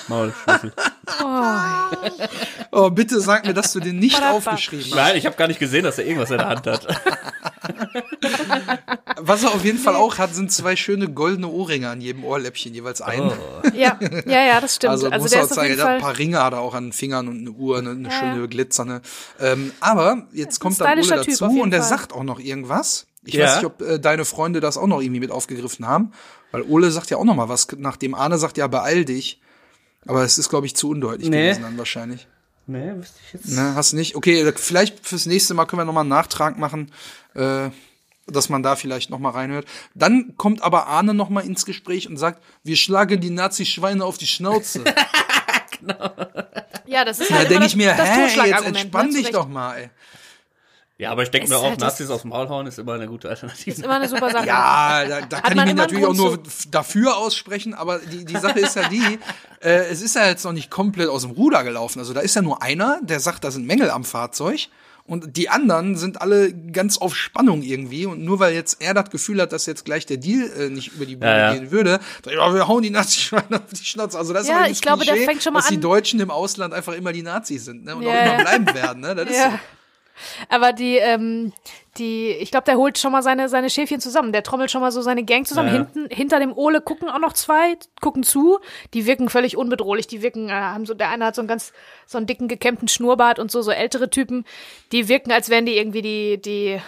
Maulschlüssel. 0.08 0.72
Oh, 2.72 2.90
bitte 2.90 3.20
sag 3.20 3.46
mir, 3.46 3.54
dass 3.54 3.72
du 3.72 3.80
den 3.80 3.98
nicht 3.98 4.22
aufgeschrieben 4.22 4.86
hast. 4.86 4.94
Nein, 4.94 5.16
ich 5.16 5.26
habe 5.26 5.36
gar 5.36 5.48
nicht 5.48 5.58
gesehen, 5.60 5.84
dass 5.84 5.98
er 5.98 6.06
irgendwas 6.06 6.30
in 6.30 6.38
der 6.38 6.48
Hand 6.48 6.66
hat. 6.66 6.86
Was 9.18 9.42
er 9.42 9.50
auf 9.54 9.64
jeden 9.64 9.78
Fall 9.78 9.94
auch 9.96 10.18
hat, 10.18 10.34
sind 10.34 10.50
zwei 10.52 10.76
schöne 10.76 11.08
goldene 11.08 11.48
Ohrringe 11.48 11.88
an 11.90 12.00
jedem 12.00 12.24
Ohrläppchen, 12.24 12.74
jeweils 12.74 13.00
ein. 13.02 13.20
Oh. 13.22 13.68
ja, 13.74 13.98
ja, 14.26 14.44
ja, 14.46 14.60
das 14.60 14.76
stimmt. 14.76 14.92
Also, 14.92 15.08
Also, 15.08 15.22
muss 15.22 15.30
der 15.30 15.44
auch 15.44 15.48
sagen, 15.48 15.70
er 15.70 15.78
hat 15.78 15.86
ein 15.88 16.00
paar 16.00 16.18
Ringe 16.18 16.42
hat 16.42 16.52
er 16.52 16.60
auch 16.60 16.74
an 16.74 16.86
den 16.86 16.92
Fingern 16.92 17.28
und 17.28 17.38
eine 17.40 17.50
Uhr, 17.50 17.78
eine, 17.78 17.90
eine 17.90 18.08
Ja, 18.08 18.18
schöne 18.18 18.40
ja. 18.40 18.46
glitzernde. 18.46 19.02
Ähm, 19.40 19.72
aber 19.80 20.26
jetzt 20.32 20.60
kommt 20.60 20.80
dann 20.80 20.92
Ole 20.98 21.02
Typ, 21.02 21.38
dazu 21.38 21.44
und 21.46 21.70
der 21.70 21.80
Fall. 21.82 21.88
sagt 21.88 22.12
auch 22.12 22.24
noch 22.24 22.38
irgendwas. 22.40 23.06
Ich 23.24 23.34
Ja. 23.34 23.46
weiß 23.46 23.56
nicht, 23.56 23.66
ob 23.66 23.82
äh, 23.82 23.98
deine 23.98 24.24
Freunde 24.24 24.60
das 24.60 24.76
auch 24.78 24.86
noch 24.86 25.00
irgendwie 25.00 25.20
mit 25.20 25.30
aufgegriffen 25.30 25.86
haben, 25.86 26.12
weil 26.52 26.62
Ole 26.62 26.90
sagt 26.90 27.10
ja 27.10 27.16
auch 27.18 27.24
noch 27.24 27.34
mal 27.34 27.48
was, 27.48 27.68
nachdem 27.76 28.14
Arne 28.14 28.38
sagt, 28.38 28.56
ja, 28.56 28.66
beeil 28.66 29.04
dich. 29.04 29.40
Aber 30.06 30.22
es 30.24 30.38
ist, 30.38 30.48
glaube 30.48 30.64
ich, 30.66 30.74
zu 30.74 30.88
undeutlich 30.88 31.28
Nee. 31.28 31.42
gewesen 31.48 31.62
dann 31.62 31.76
wahrscheinlich. 31.76 32.26
Nee, 32.66 32.92
wüsste 32.94 33.18
ich 33.26 33.32
jetzt. 33.34 33.48
Ne, 33.48 33.74
hast 33.74 33.92
du 33.92 33.96
nicht? 33.96 34.14
Okay, 34.16 34.50
vielleicht 34.56 35.06
fürs 35.06 35.26
nächste 35.26 35.52
Mal 35.54 35.66
können 35.66 35.80
wir 35.80 35.84
noch 35.84 35.92
mal 35.92 36.00
einen 36.00 36.08
Nachtrag 36.08 36.56
machen, 36.56 36.92
äh, 37.34 37.70
dass 38.26 38.48
man 38.48 38.62
da 38.62 38.76
vielleicht 38.76 39.10
noch 39.10 39.18
mal 39.18 39.30
reinhört. 39.30 39.66
Dann 39.94 40.34
kommt 40.36 40.62
aber 40.62 40.86
Arne 40.86 41.14
noch 41.14 41.28
mal 41.28 41.40
ins 41.40 41.64
Gespräch 41.64 42.08
und 42.08 42.16
sagt, 42.16 42.42
wir 42.62 42.76
schlagen 42.76 43.20
die 43.20 43.30
Nazi-Schweine 43.30 44.04
auf 44.04 44.18
die 44.18 44.26
Schnauze. 44.26 44.84
Ja, 46.86 47.04
das 47.04 47.20
ist 47.20 47.30
Da 47.30 47.36
halt 47.36 47.50
denke 47.50 47.56
immer 47.56 47.66
ich 47.66 47.76
mir, 47.76 47.94
hä, 47.94 48.48
jetzt 48.48 48.64
entspann 48.64 49.06
ne, 49.06 49.12
zu 49.12 49.22
dich 49.22 49.30
doch 49.30 49.46
mal, 49.48 49.76
ey. 49.76 49.90
Ja, 50.98 51.12
aber 51.12 51.22
ich 51.22 51.30
denke 51.30 51.44
Es 51.44 51.50
mir 51.50 51.56
ist 51.56 51.62
auch, 51.62 51.70
halt 51.70 51.80
Nazis 51.80 52.10
aufs 52.10 52.24
Maul 52.24 52.48
hauen 52.50 52.66
ist 52.66 52.78
immer 52.78 52.92
eine 52.92 53.06
gute 53.06 53.30
Alternative. 53.30 53.70
Ist 53.70 53.82
immer 53.82 53.94
eine 53.94 54.08
super 54.08 54.30
Sache. 54.30 54.46
Ja, 54.46 55.06
da, 55.06 55.20
da 55.22 55.40
kann 55.40 55.52
ich 55.52 55.56
man 55.56 55.68
mich 55.68 55.76
natürlich 55.76 56.04
auch 56.04 56.14
nur 56.14 56.42
dafür 56.70 57.16
aussprechen, 57.16 57.72
aber 57.72 58.00
die, 58.00 58.26
die 58.26 58.36
Sache 58.36 58.60
ist 58.60 58.76
ja 58.76 58.86
die, 58.88 59.18
äh, 59.62 59.86
es 59.86 60.02
ist 60.02 60.16
ja 60.16 60.26
jetzt 60.26 60.44
noch 60.44 60.52
nicht 60.52 60.70
komplett 60.70 61.08
aus 61.08 61.22
dem 61.22 61.30
Ruder 61.30 61.64
gelaufen. 61.64 62.00
Also 62.00 62.12
da 62.12 62.20
ist 62.20 62.36
ja 62.36 62.42
nur 62.42 62.60
einer, 62.60 63.00
der 63.02 63.18
sagt, 63.18 63.44
da 63.44 63.50
sind 63.50 63.66
Mängel 63.66 63.88
am 63.88 64.04
Fahrzeug. 64.04 64.68
Und 65.10 65.36
die 65.36 65.48
anderen 65.48 65.96
sind 65.96 66.20
alle 66.22 66.52
ganz 66.54 66.96
auf 66.96 67.16
Spannung 67.16 67.62
irgendwie. 67.62 68.06
Und 68.06 68.24
nur 68.24 68.38
weil 68.38 68.54
jetzt 68.54 68.80
er 68.80 68.94
das 68.94 69.10
Gefühl 69.10 69.42
hat, 69.42 69.52
dass 69.52 69.66
jetzt 69.66 69.84
gleich 69.84 70.06
der 70.06 70.18
Deal 70.18 70.48
äh, 70.58 70.68
nicht 70.70 70.92
über 70.94 71.04
die 71.04 71.16
Bühne 71.16 71.30
Ja, 71.32 71.38
ja. 71.52 71.54
gehen 71.58 71.70
würde, 71.72 71.98
sagt, 72.24 72.36
ja, 72.36 72.54
wir 72.54 72.68
hauen 72.68 72.82
die 72.82 72.90
Nazi-Schweine 72.90 73.56
auf 73.64 73.70
die 73.78 73.84
Schnauze. 73.84 74.16
Also 74.16 74.32
das 74.32 74.44
ist 74.44 74.48
Ja, 74.50 74.58
aber 74.60 74.70
ich 74.70 74.80
glaube, 74.80 75.04
der 75.04 75.14
Klischee, 75.14 75.26
fängt 75.28 75.42
schon 75.42 75.52
mal 75.52 75.58
dass 75.60 75.68
die 75.68 75.74
an- 75.74 75.80
Deutschen 75.80 76.20
im 76.20 76.30
Ausland 76.30 76.72
einfach 76.72 76.92
immer 76.94 77.12
die 77.12 77.22
Nazis 77.22 77.64
sind 77.64 77.84
ne? 77.84 77.96
und 77.96 78.06
auch 78.06 78.10
immer 78.12 78.38
bleiben 78.44 78.66
werden. 78.72 79.00
Ne? 79.02 79.14
Das 79.16 79.28
ist 79.30 79.36
Ja. 79.36 79.50
so. 79.50 79.58
Aber 80.48 80.72
die, 80.72 80.96
ähm, 80.96 81.52
die, 81.98 82.30
ich 82.30 82.50
glaube, 82.50 82.64
der 82.64 82.76
holt 82.76 82.98
schon 82.98 83.12
mal 83.12 83.22
seine, 83.22 83.48
seine 83.48 83.70
Schäfchen 83.70 84.00
zusammen. 84.00 84.32
Der 84.32 84.42
trommelt 84.42 84.70
schon 84.70 84.80
mal 84.80 84.92
so 84.92 85.02
seine 85.02 85.24
Gang 85.24 85.46
zusammen. 85.46 85.68
Ja, 85.68 85.74
ja. 85.74 85.86
Hinten, 85.92 86.14
hinter 86.14 86.38
dem 86.40 86.52
Ole 86.56 86.80
gucken 86.80 87.08
auch 87.08 87.18
noch 87.18 87.32
zwei, 87.32 87.76
gucken 88.00 88.22
zu. 88.22 88.58
Die 88.94 89.06
wirken 89.06 89.28
völlig 89.28 89.56
unbedrohlich. 89.56 90.06
Die 90.06 90.22
wirken, 90.22 90.48
äh, 90.48 90.52
haben 90.52 90.86
so, 90.86 90.94
der 90.94 91.10
eine 91.10 91.26
hat 91.26 91.34
so 91.34 91.42
einen 91.42 91.48
ganz, 91.48 91.72
so 92.06 92.18
einen 92.18 92.26
dicken 92.26 92.48
gekämmten 92.48 92.88
Schnurrbart 92.88 93.38
und 93.38 93.50
so, 93.50 93.62
so 93.62 93.70
ältere 93.70 94.10
Typen. 94.10 94.44
Die 94.92 95.08
wirken, 95.08 95.32
als 95.32 95.48
wären 95.48 95.66
die 95.66 95.76
irgendwie 95.76 96.02
die, 96.02 96.40
die 96.40 96.80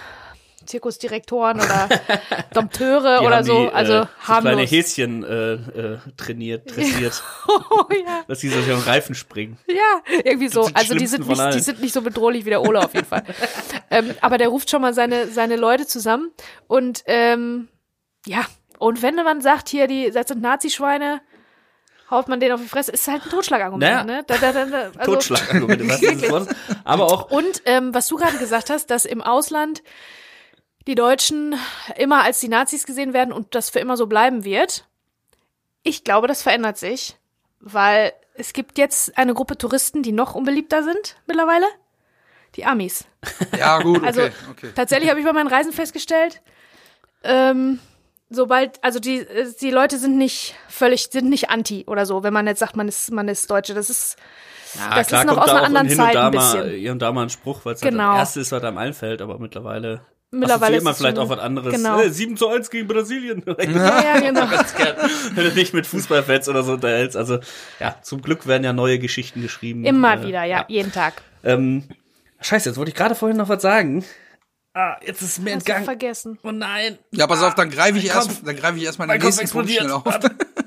Zirkusdirektoren 0.66 1.60
oder 1.60 1.88
Dompteure 2.54 3.20
Die 3.20 3.26
oder 3.26 3.36
haben 3.36 3.44
so. 3.44 3.64
die, 3.64 3.72
also 3.72 3.92
äh, 3.92 4.06
so 4.26 4.40
kleine. 4.40 4.62
Häschen 4.62 5.24
äh, 5.24 5.52
äh, 5.54 5.98
trainiert, 6.16 6.74
dressiert, 6.74 7.22
oh, 7.48 7.84
ja. 7.90 8.22
dass 8.28 8.40
die 8.40 8.48
so 8.48 8.58
auf 8.58 8.66
den 8.66 8.78
Reifen 8.78 9.14
springen. 9.14 9.58
Ja, 9.66 10.20
irgendwie 10.24 10.48
so. 10.48 10.68
Also 10.74 10.94
die 10.94 11.06
sind, 11.06 11.26
nicht, 11.26 11.54
die 11.54 11.60
sind 11.60 11.80
nicht 11.80 11.92
so 11.92 12.02
bedrohlich 12.02 12.44
wie 12.44 12.50
der 12.50 12.62
Ole 12.62 12.80
auf 12.80 12.94
jeden 12.94 13.06
Fall. 13.06 13.24
ähm, 13.90 14.14
aber 14.20 14.38
der 14.38 14.48
ruft 14.48 14.70
schon 14.70 14.82
mal 14.82 14.94
seine, 14.94 15.28
seine 15.28 15.56
Leute 15.56 15.86
zusammen 15.86 16.30
und 16.66 17.02
ähm, 17.06 17.68
ja, 18.26 18.46
und 18.78 19.02
wenn 19.02 19.14
man 19.16 19.40
sagt, 19.40 19.68
hier, 19.68 19.86
die, 19.86 20.10
das 20.10 20.28
sind 20.28 20.42
Nazischweine, 20.42 21.20
haut 22.10 22.28
man 22.28 22.40
denen 22.40 22.52
auf 22.52 22.60
die 22.60 22.68
Fresse, 22.68 22.92
ist 22.92 23.08
halt 23.08 23.24
ein 23.24 23.30
Totschlagargument, 23.30 23.80
Naja. 23.82 24.04
ne? 24.04 24.24
Da, 24.26 24.36
da, 24.36 24.52
da, 24.52 24.90
also, 24.96 25.12
Totschlagargumente, 25.14 25.88
was 25.88 26.02
ist 26.02 26.30
das? 26.30 26.48
Aber 26.84 27.04
auch, 27.06 27.30
Und 27.30 27.62
ähm, 27.64 27.94
was 27.94 28.06
du 28.08 28.16
gerade 28.16 28.38
gesagt 28.38 28.70
hast, 28.70 28.90
dass 28.90 29.04
im 29.04 29.22
Ausland 29.22 29.82
die 30.86 30.94
Deutschen 30.94 31.54
immer 31.96 32.22
als 32.22 32.40
die 32.40 32.48
Nazis 32.48 32.86
gesehen 32.86 33.12
werden 33.12 33.32
und 33.32 33.54
das 33.54 33.70
für 33.70 33.78
immer 33.80 33.96
so 33.96 34.06
bleiben 34.06 34.44
wird. 34.44 34.86
Ich 35.82 36.04
glaube, 36.04 36.28
das 36.28 36.42
verändert 36.42 36.78
sich, 36.78 37.16
weil 37.60 38.12
es 38.34 38.52
gibt 38.52 38.78
jetzt 38.78 39.16
eine 39.18 39.34
Gruppe 39.34 39.58
Touristen, 39.58 40.02
die 40.02 40.12
noch 40.12 40.34
unbeliebter 40.34 40.82
sind 40.82 41.16
mittlerweile. 41.26 41.66
Die 42.56 42.64
Amis. 42.64 43.04
Ja, 43.58 43.78
gut, 43.80 43.98
okay. 43.98 44.06
Also 44.06 44.20
okay. 44.50 44.70
tatsächlich 44.74 45.08
habe 45.10 45.20
ich 45.20 45.26
bei 45.26 45.32
meinen 45.32 45.48
Reisen 45.48 45.72
festgestellt, 45.72 46.42
ähm, 47.24 47.78
sobald, 48.30 48.82
also 48.82 48.98
die, 48.98 49.26
die 49.60 49.70
Leute 49.70 49.98
sind 49.98 50.18
nicht 50.18 50.54
völlig, 50.68 51.04
sind 51.12 51.28
nicht 51.30 51.50
anti 51.50 51.84
oder 51.86 52.04
so, 52.06 52.22
wenn 52.22 52.32
man 52.32 52.46
jetzt 52.46 52.58
sagt, 52.58 52.76
man 52.76 52.88
ist, 52.88 53.10
man 53.12 53.28
ist 53.28 53.50
Deutsche. 53.50 53.74
Das 53.74 53.88
ist, 53.90 54.16
Ja, 54.76 54.96
das 54.96 55.12
ist 55.12 55.24
noch 55.24 55.38
aus 55.38 55.50
einer 55.50 55.62
anderen 55.62 55.88
Zeit 55.90 56.16
ein 56.16 56.30
bisschen. 56.32 56.70
hier 56.70 56.92
und 56.92 56.98
da 57.00 57.12
mal 57.12 57.22
ein 57.24 57.30
Spruch, 57.30 57.60
weil 57.64 57.74
es 57.74 57.82
halt 57.82 57.92
Genau. 57.92 58.10
das 58.12 58.18
erste 58.18 58.40
ist, 58.40 58.52
was 58.52 58.62
einem 58.64 58.78
einfällt, 58.78 59.22
aber 59.22 59.38
mittlerweile, 59.38 60.04
Mittlerweile 60.34 60.80
man 60.80 60.92
ist 60.92 60.96
es 60.96 60.98
vielleicht 60.98 61.18
auch 61.18 61.28
was 61.28 61.38
anderes. 61.38 61.74
genau. 61.74 62.00
Äh, 62.00 62.10
7 62.10 62.36
zu 62.38 62.48
1 62.48 62.70
gegen 62.70 62.88
Brasilien. 62.88 63.42
ja, 63.58 64.02
ja, 64.02 64.20
genau. 64.20 64.46
Wenn 65.34 65.44
du 65.44 65.50
dich 65.50 65.72
mit 65.74 65.86
Fußballfans 65.86 66.48
oder 66.48 66.62
so 66.62 66.72
unterhältst. 66.72 67.16
Also, 67.18 67.38
ja, 67.78 67.96
zum 68.02 68.22
Glück 68.22 68.46
werden 68.46 68.64
ja 68.64 68.72
neue 68.72 68.98
Geschichten 68.98 69.42
geschrieben. 69.42 69.84
Immer 69.84 70.14
Äh, 70.22 70.26
wieder, 70.26 70.44
ja, 70.44 70.64
jeden 70.68 70.90
Tag. 70.90 71.20
Ähm, 71.44 71.84
scheiße, 72.40 72.70
jetzt 72.70 72.78
wollte 72.78 72.90
ich 72.90 72.96
gerade 72.96 73.14
vorhin 73.14 73.36
noch 73.36 73.50
was 73.50 73.60
sagen. 73.60 74.04
Ah, 74.74 74.96
jetzt 75.04 75.20
ist 75.20 75.32
es 75.32 75.38
mir 75.38 75.50
Hast 75.50 75.68
entgangen. 75.68 75.84
vergessen. 75.84 76.38
Oh 76.42 76.50
nein. 76.50 76.98
Ja, 77.10 77.26
pass 77.26 77.42
auf, 77.42 77.54
dann 77.54 77.68
greife 77.68 77.98
ich 77.98 78.06
erst, 78.06 78.28
Kopf. 78.28 78.40
dann 78.42 78.56
greife 78.56 78.78
ich 78.78 78.84
erstmal 78.84 79.06
den 79.06 79.20
nächsten 79.20 79.48
Punkt 79.48 79.70
schnell 79.70 79.90
auf. 79.90 80.04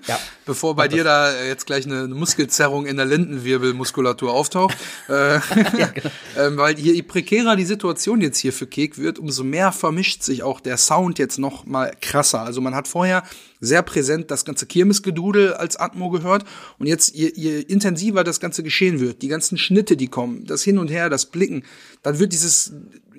Ja. 0.07 0.19
Bevor 0.45 0.75
bei 0.75 0.87
dir 0.87 1.03
da 1.03 1.33
jetzt 1.45 1.65
gleich 1.65 1.87
eine, 1.87 2.07
Muskelzerrung 2.07 2.85
in 2.85 2.95
der 2.97 3.07
Lendenwirbelmuskulatur 3.07 4.31
auftaucht. 4.31 4.77
äh, 5.09 5.37
ähm, 6.37 6.57
weil 6.57 6.77
je 6.77 7.01
prekärer 7.01 7.55
die 7.55 7.65
Situation 7.65 8.21
jetzt 8.21 8.37
hier 8.37 8.53
für 8.53 8.67
Kek 8.67 8.99
wird, 8.99 9.17
umso 9.17 9.43
mehr 9.43 9.71
vermischt 9.71 10.21
sich 10.21 10.43
auch 10.43 10.59
der 10.59 10.77
Sound 10.77 11.17
jetzt 11.17 11.39
noch 11.39 11.65
mal 11.65 11.91
krasser. 12.01 12.41
Also 12.41 12.61
man 12.61 12.75
hat 12.75 12.87
vorher 12.87 13.23
sehr 13.59 13.81
präsent 13.81 14.29
das 14.29 14.45
ganze 14.45 14.67
Kirmesgedudel 14.67 15.53
als 15.53 15.75
Atmo 15.75 16.11
gehört 16.11 16.45
und 16.77 16.85
jetzt 16.85 17.15
je, 17.15 17.31
je 17.33 17.61
intensiver 17.61 18.23
das 18.23 18.39
ganze 18.39 18.61
geschehen 18.61 18.99
wird, 18.99 19.23
die 19.23 19.27
ganzen 19.27 19.57
Schnitte, 19.57 19.97
die 19.97 20.07
kommen, 20.07 20.45
das 20.45 20.61
Hin 20.61 20.77
und 20.77 20.89
Her, 20.89 21.09
das 21.09 21.25
Blicken, 21.25 21.63
dann 22.03 22.19
wird 22.19 22.31
dieses 22.31 22.73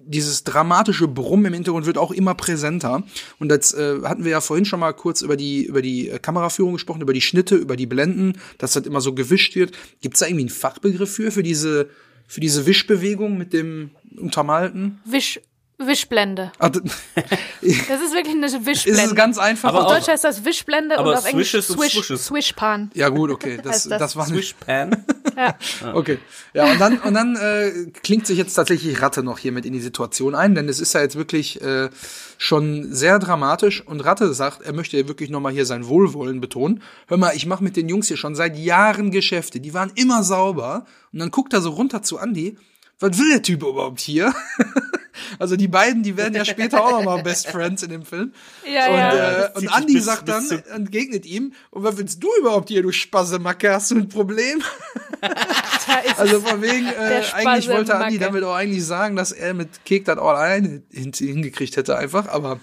dieses 0.07 0.45
dramatische 0.45 1.09
Brummen 1.09 1.47
im 1.47 1.55
Hintergrund 1.55 1.87
wird 1.87 1.99
auch 1.99 2.13
immer 2.13 2.35
präsenter. 2.35 3.03
Und 3.39 3.51
jetzt 3.51 3.75
äh, 3.75 4.01
hatten 4.03 4.25
wir 4.25 4.33
ja 4.33 4.41
vorhin 4.41 4.65
schon 4.65 4.81
mal 4.81 4.93
kurz 4.93 5.23
über 5.23 5.37
die, 5.37 5.65
über 5.65 5.83
die 5.83 6.09
äh, 6.09 6.19
Kameraführung 6.19 6.75
gesprochen, 6.75 7.03
über 7.03 7.13
die 7.13 7.21
Schnitte, 7.21 7.57
über 7.57 7.77
die 7.77 7.87
Blenden, 7.87 8.35
dass 8.59 8.73
das 8.73 8.87
immer 8.87 9.01
so 9.01 9.15
gewischt 9.15 9.57
wird. 9.57 9.73
Gibt 10.01 10.15
es 10.15 10.21
da 10.21 10.27
irgendwie 10.27 10.45
einen 10.45 10.51
Fachbegriff 10.51 11.13
für, 11.13 11.31
für 11.31 11.43
diese, 11.43 11.89
für 12.27 12.41
diese 12.41 12.67
Wischbewegung 12.67 13.37
mit 13.37 13.53
dem 13.53 13.91
Untermalten? 14.17 15.01
Wisch, 15.05 15.41
Wischblende. 15.79 16.53
Ah, 16.59 16.69
Das 16.71 16.83
ist 18.01 18.15
wirklich 18.15 18.35
eine 18.35 18.47
ist 18.47 18.65
Wischblende. 18.65 19.03
es 19.03 19.15
ganz 19.15 19.37
einfach. 19.39 19.69
Aber 19.69 19.81
Auf 19.81 19.87
auch- 19.87 19.95
Deutsch 19.97 20.09
heißt 20.09 20.25
das 20.25 20.45
Wischblende 20.45 20.99
aber 20.99 21.11
und 21.11 21.17
auf 21.17 21.27
Englisch 21.27 21.51
Swish, 21.51 21.67
Swooshes. 21.67 22.25
Swishpan. 22.27 22.91
ja 22.95 23.09
gut, 23.11 23.31
okay, 23.31 23.59
das, 23.63 23.73
Heißt 23.75 23.91
das. 23.91 23.99
das 23.99 24.17
war 24.17 24.27
Swishpan. 24.27 25.05
Okay. 25.93 26.19
Ja, 26.55 26.65
und 26.73 26.81
dann, 26.81 26.99
und 27.01 27.13
dann 27.13 27.37
äh, 27.37 27.91
klingt 28.03 28.27
sich 28.27 28.39
jetzt 28.39 28.55
tatsächlich 28.55 29.03
Ratte 29.03 29.23
noch 29.23 29.39
hier 29.39 29.53
mit 29.53 29.67
in 29.67 29.75
die 29.75 29.81
Situation 29.83 30.35
ein, 30.35 30.55
denn 30.55 30.67
es 30.67 30.81
ist 30.81 30.95
ja 30.95 31.03
jetzt 31.03 31.17
wirklich 31.17 31.61
äh, 31.61 31.91
schon 32.39 32.91
sehr 32.95 33.19
dramatisch 33.19 33.87
und 33.87 34.01
Ratte 34.01 34.33
sagt, 34.33 34.63
er 34.63 34.73
möchte 34.73 34.97
ja 34.97 35.07
wirklich 35.09 35.29
nochmal 35.29 35.53
hier 35.53 35.67
sein 35.67 35.89
Wohlwollen 35.89 36.41
betonen. 36.41 36.83
Hör 37.07 37.19
mal, 37.19 37.37
ich 37.37 37.45
mache 37.45 37.63
mit 37.63 37.77
den 37.77 37.87
Jungs 37.91 38.09
hier 38.09 38.17
schon 38.17 38.35
seit 38.35 38.57
Jahren 38.57 39.11
Geschäfte, 39.11 39.61
die 39.61 39.75
waren 39.75 39.93
immer 39.95 40.23
sauber 40.23 40.87
und 41.13 41.19
dann 41.19 41.31
guckt 41.31 41.53
er 41.53 41.61
so 41.61 41.69
runter 41.69 42.03
zu 42.03 42.19
Andi, 42.19 42.57
was 42.99 43.19
will 43.19 43.29
der 43.29 43.43
Typ 43.43 43.63
überhaupt 43.63 44.01
hier? 44.01 44.35
also 45.39 45.57
die 45.57 45.69
beiden, 45.69 46.03
die 46.03 46.17
werden 46.17 46.35
ja 46.35 46.45
später 46.45 46.83
auch 46.83 46.93
nochmal 46.93 47.23
Best 47.23 47.47
Friends 47.53 47.83
in 47.83 47.91
dem 47.91 48.05
Film. 48.05 48.33
Ja, 48.65 48.87
und, 48.87 48.97
ja. 48.97 49.43
äh, 49.45 49.51
und 49.55 49.61
sich 49.61 49.87
bis- 49.87 50.05
sagt 50.05 50.29
dann, 50.29 50.49
entgegnet 50.73 51.27
ihm, 51.27 51.53
und 51.71 51.83
was 51.83 51.97
willst 51.99 52.23
du 52.23 52.29
überhaupt 52.41 52.69
hier, 52.69 52.83
du 52.83 52.93
Spassemacke, 52.93 53.73
hast 53.73 53.91
du 53.91 53.97
ein 53.97 54.09
Problem? 54.09 54.63
Also 56.19 56.41
von 56.41 56.63
wegen, 56.63 56.87
äh, 56.87 57.23
eigentlich 57.33 57.69
wollte. 57.69 57.95
Andi 57.97 58.19
damit 58.19 58.43
auch 58.45 58.55
eigentlich 58.55 58.85
sagen, 58.85 59.17
dass 59.17 59.33
er 59.33 59.55
mit 59.55 59.85
Kek 59.85 60.05
das 60.05 60.19
all 60.19 60.35
alleine 60.37 60.83
hin, 60.93 61.13
hingekriegt 61.15 61.77
hätte 61.77 61.97
einfach, 61.97 62.29
aber 62.29 62.61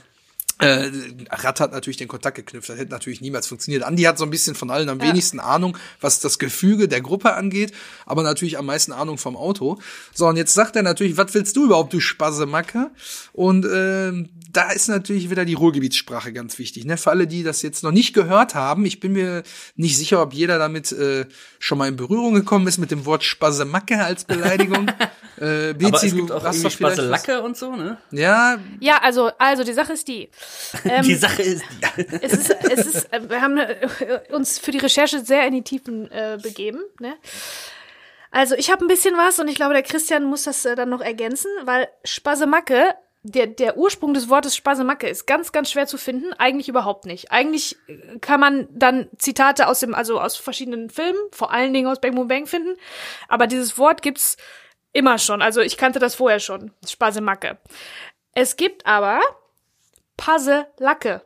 äh, 0.63 0.91
Rat 1.30 1.60
hat 1.60 1.71
natürlich 1.71 1.97
den 1.97 2.08
Kontakt 2.08 2.36
geknüpft, 2.36 2.69
das 2.69 2.78
hätte 2.78 2.91
natürlich 2.91 3.21
niemals 3.21 3.47
funktioniert. 3.47 3.84
Andi 3.84 4.04
hat 4.04 4.17
so 4.17 4.23
ein 4.23 4.30
bisschen 4.30 4.56
von 4.56 4.69
allen 4.69 4.89
am 4.89 5.02
wenigsten 5.02 5.39
Ahnung, 5.39 5.78
was 6.02 6.19
das 6.19 6.39
Gefüge 6.39 6.88
der 6.88 7.02
Gruppe 7.02 7.34
angeht, 7.34 7.73
aber 8.06 8.23
natürlich 8.23 8.58
am 8.58 8.65
meisten 8.65 8.91
Ahnung 8.91 9.17
vom 9.17 9.36
Auto. 9.36 9.80
So, 10.13 10.28
und 10.28 10.38
jetzt 10.38 10.54
sagt 10.54 10.76
er 10.76 10.84
natürlich, 10.84 11.17
was 11.17 11.34
willst 11.34 11.56
du 11.56 11.65
überhaupt, 11.65 11.93
du 11.93 11.99
Spassemacke? 11.99 12.91
Und 13.34 13.65
ähm, 13.65 14.30
da 14.52 14.71
ist 14.71 14.88
natürlich 14.88 15.30
wieder 15.30 15.45
die 15.45 15.56
Ruhrgebietssprache 15.56 16.32
ganz 16.32 16.60
wichtig. 16.60 16.86
Ne? 16.86 16.97
Für 16.97 17.10
alle, 17.10 17.28
die 17.28 17.43
das 17.43 17.62
jetzt 17.63 17.84
noch 17.84 17.91
nicht 17.91 18.13
gehört 18.13 18.56
haben, 18.56 18.86
ich 18.86 18.99
bin 18.99 19.13
mir 19.13 19.43
nicht 19.76 19.97
sicher, 19.97 20.21
ob 20.21 20.34
jeder 20.34 20.60
damit 20.60 20.91
äh, 20.91 21.26
schon 21.60 21.78
mal 21.78 21.88
in 21.88 21.95
Berührung 21.95 22.36
gekommen 22.36 22.67
ist 22.67 22.78
mit 22.78 22.91
dem 22.91 23.06
Wort 23.06 23.23
Spassemacke 23.23 24.04
als 24.04 24.26
Beleidigung. 24.26 24.91
äh, 25.43 25.86
Aber 25.86 26.03
es 26.03 26.15
gibt 26.15 26.32
auch 26.32 26.43
irgendwie 26.43 26.69
Spaselacke 26.69 27.41
und 27.41 27.58
so, 27.58 27.75
ne? 27.75 27.97
Ja, 28.12 28.58
Ja, 28.79 28.97
also, 29.01 29.32
also 29.38 29.63
die 29.63 29.73
Sache 29.73 29.93
ist 29.93 30.08
die. 30.08 30.29
Ähm, 30.86 31.03
Die 31.03 31.15
Sache 31.15 31.41
ist, 31.41 31.63
es 32.21 32.34
ist, 32.34 32.56
es 32.69 32.86
ist, 32.86 33.13
äh, 33.13 33.29
wir 33.29 33.41
haben 33.41 33.58
äh, 33.58 34.19
uns 34.32 34.60
für 34.60 34.71
die 34.71 34.79
Recherche 34.79 35.19
sehr 35.23 35.45
in 35.47 35.53
die 35.53 35.63
Tiefen 35.63 36.10
äh, 36.12 36.38
begeben. 36.41 36.79
Ne? 36.99 37.15
Also 38.32 38.56
ich 38.56 38.71
habe 38.71 38.84
ein 38.84 38.88
bisschen 38.88 39.15
was 39.15 39.38
und 39.39 39.47
ich 39.47 39.56
glaube, 39.56 39.73
der 39.73 39.84
Christian 39.84 40.23
muss 40.23 40.43
das 40.43 40.65
äh, 40.65 40.75
dann 40.75 40.89
noch 40.89 41.01
ergänzen, 41.01 41.51
weil 41.65 41.88
Spasemacke, 42.03 42.95
der, 43.21 43.47
der 43.47 43.77
Ursprung 43.77 44.13
des 44.13 44.27
Wortes 44.27 44.56
Spasemacke 44.56 45.08
ist 45.08 45.27
ganz, 45.27 45.51
ganz 45.51 45.71
schwer 45.71 45.88
zu 45.88 45.97
finden. 45.97 46.34
Eigentlich 46.34 46.67
überhaupt 46.67 47.06
nicht. 47.06 47.32
Eigentlich 47.32 47.77
äh, 47.88 48.17
kann 48.19 48.39
man 48.39 48.67
dann 48.71 49.08
Zitate 49.17 49.67
aus 49.67 49.82
dem, 49.82 49.93
also 49.93 50.19
aus 50.19 50.36
verschiedenen 50.36 50.89
Filmen, 50.89 51.19
vor 51.32 51.51
allen 51.51 51.73
Dingen 51.73 51.88
aus 51.88 52.01
Bang 52.01 52.15
Boom 52.15 52.27
Bang 52.27 52.47
finden. 52.47 52.75
Aber 53.27 53.47
dieses 53.47 53.77
Wort 53.77 54.01
gibt's 54.01 54.36
immer 54.93 55.17
schon. 55.17 55.41
Also 55.41 55.62
ich 55.62 55.77
kannte 55.77 55.99
das 55.99 56.15
vorher 56.15 56.39
schon. 56.39 56.71
Spasemacke. 56.88 57.58
Es 58.34 58.56
gibt 58.56 58.86
aber 58.86 59.19
Puzzlacke. 60.17 61.21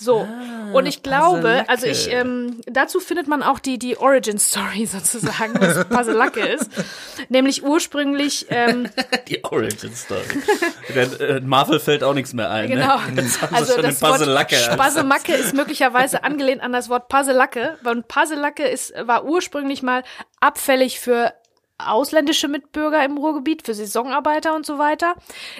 So. 0.00 0.28
und 0.72 0.86
ich 0.86 1.02
glaube, 1.02 1.64
also 1.66 1.86
ich, 1.86 2.12
ähm, 2.12 2.60
dazu 2.66 3.00
findet 3.00 3.26
man 3.26 3.42
auch 3.42 3.58
die, 3.58 3.80
die 3.80 3.96
Origin 3.96 4.38
Story 4.38 4.86
sozusagen, 4.90 5.60
was 5.60 5.84
Puzzlacke 5.86 6.38
ist. 6.38 6.70
Nämlich 7.28 7.64
ursprünglich, 7.64 8.46
ähm, 8.48 8.88
die 9.28 9.42
Origin 9.42 9.92
Story. 9.96 10.22
Denn, 10.94 11.20
äh, 11.20 11.40
Marvel 11.40 11.80
fällt 11.80 12.04
auch 12.04 12.14
nichts 12.14 12.32
mehr 12.32 12.48
ein, 12.48 12.68
genau. 12.68 12.96
ne? 12.96 13.06
Haben 13.06 13.28
sie 13.28 13.38
Also 13.50 13.82
das 13.82 14.00
Wort 14.00 14.20
Spasemacke 14.52 15.34
ist 15.34 15.52
möglicherweise 15.52 16.22
angelehnt 16.22 16.62
an 16.62 16.72
das 16.72 16.88
Wort 16.88 17.08
Puzzlacke, 17.08 17.76
weil 17.82 18.02
Puzzlacke 18.02 18.68
ist, 18.68 18.94
war 19.02 19.24
ursprünglich 19.24 19.82
mal 19.82 20.04
abfällig 20.38 21.00
für 21.00 21.34
ausländische 21.78 22.48
Mitbürger 22.48 23.04
im 23.04 23.16
Ruhrgebiet, 23.16 23.64
für 23.64 23.74
Saisonarbeiter 23.74 24.54
und 24.54 24.66
so 24.66 24.78
weiter, 24.78 25.14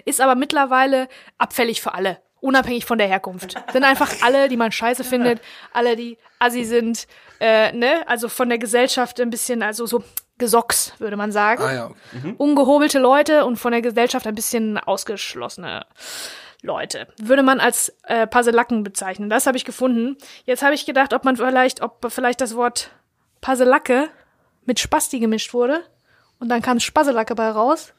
ist 0.05 0.21
aber 0.21 0.35
mittlerweile 0.35 1.09
abfällig 1.39 1.81
für 1.81 1.95
alle, 1.95 2.19
unabhängig 2.41 2.85
von 2.85 2.99
der 2.99 3.07
Herkunft. 3.07 3.55
Sind 3.73 3.85
einfach 3.85 4.13
alle, 4.23 4.49
die 4.49 4.57
man 4.57 4.73
scheiße 4.73 5.05
findet, 5.05 5.41
alle, 5.73 5.97
die 5.97 6.19
assi 6.39 6.65
sind, 6.65 7.07
äh, 7.41 7.73
ne, 7.73 8.07
also 8.07 8.29
von 8.29 8.49
der 8.49 8.59
Gesellschaft 8.59 9.21
ein 9.21 9.31
bisschen, 9.31 9.63
also 9.63 9.87
so 9.87 10.03
gesocks, 10.39 10.93
würde 10.99 11.17
man 11.17 11.33
sagen 11.33 11.63
ah 11.65 11.75
ja, 11.75 11.87
okay. 11.87 12.35
ungehobelte 12.39 13.01
Leute 13.01 13.45
und 13.45 13.57
von 13.57 13.73
der 13.73 13.83
Gesellschaft 13.83 14.27
ein 14.27 14.37
bisschen 14.37 14.79
ausgeschlossene 14.79 15.85
Leute. 16.63 17.09
Würde 17.21 17.43
man 17.43 17.61
als 17.61 17.95
äh, 18.05 18.27
Puzzleacken 18.27 18.83
bezeichnen. 18.83 19.31
Das 19.31 19.47
habe 19.47 19.57
ich 19.57 19.65
gefunden. 19.65 20.17
Jetzt 20.45 20.63
habe 20.63 20.75
ich 20.75 20.87
gedacht, 20.87 21.13
ob 21.13 21.25
man 21.25 21.37
vielleicht, 21.37 21.83
ob 21.83 22.07
vielleicht 22.11 22.41
das 22.41 22.57
Wort 22.57 22.91
Puzzlacke 23.41 24.09
mit 24.65 24.81
Spasti 24.81 25.21
gemischt 25.21 25.55
wurde. 25.55 25.85
Und 26.41 26.49
dann 26.51 26.63
kam 26.63 26.79
Spasselacke 26.81 27.35
bei 27.35 27.49
raus. 27.51 27.93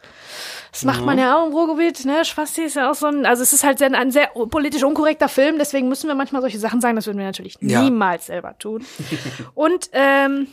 Das 0.72 0.84
macht 0.86 1.04
man 1.04 1.18
ja 1.18 1.36
auch 1.36 1.48
im 1.48 1.52
Ruhrgebiet, 1.54 2.06
ne? 2.06 2.24
Spasti 2.24 2.62
ist 2.64 2.76
ja 2.76 2.90
auch 2.92 2.96
so 2.96 3.08
ein, 3.08 3.26
also 3.26 3.42
es 3.44 3.54
ist 3.54 3.64
halt 3.64 3.80
sehr, 3.80 3.92
ein 3.92 4.12
sehr 4.12 4.28
politisch 4.28 4.84
unkorrekter 4.84 5.28
Film, 5.28 5.58
deswegen 5.58 5.90
müssen 5.90 6.08
wir 6.08 6.16
manchmal 6.16 6.42
solche 6.42 6.60
Sachen 6.60 6.80
sagen, 6.80 6.96
das 6.96 7.08
würden 7.08 7.18
wir 7.18 7.26
natürlich 7.26 7.58
Ja. 7.60 7.82
niemals 7.82 8.28
selber 8.28 8.58
tun. 8.60 8.86
Und 9.56 9.90
ähm, 9.94 10.48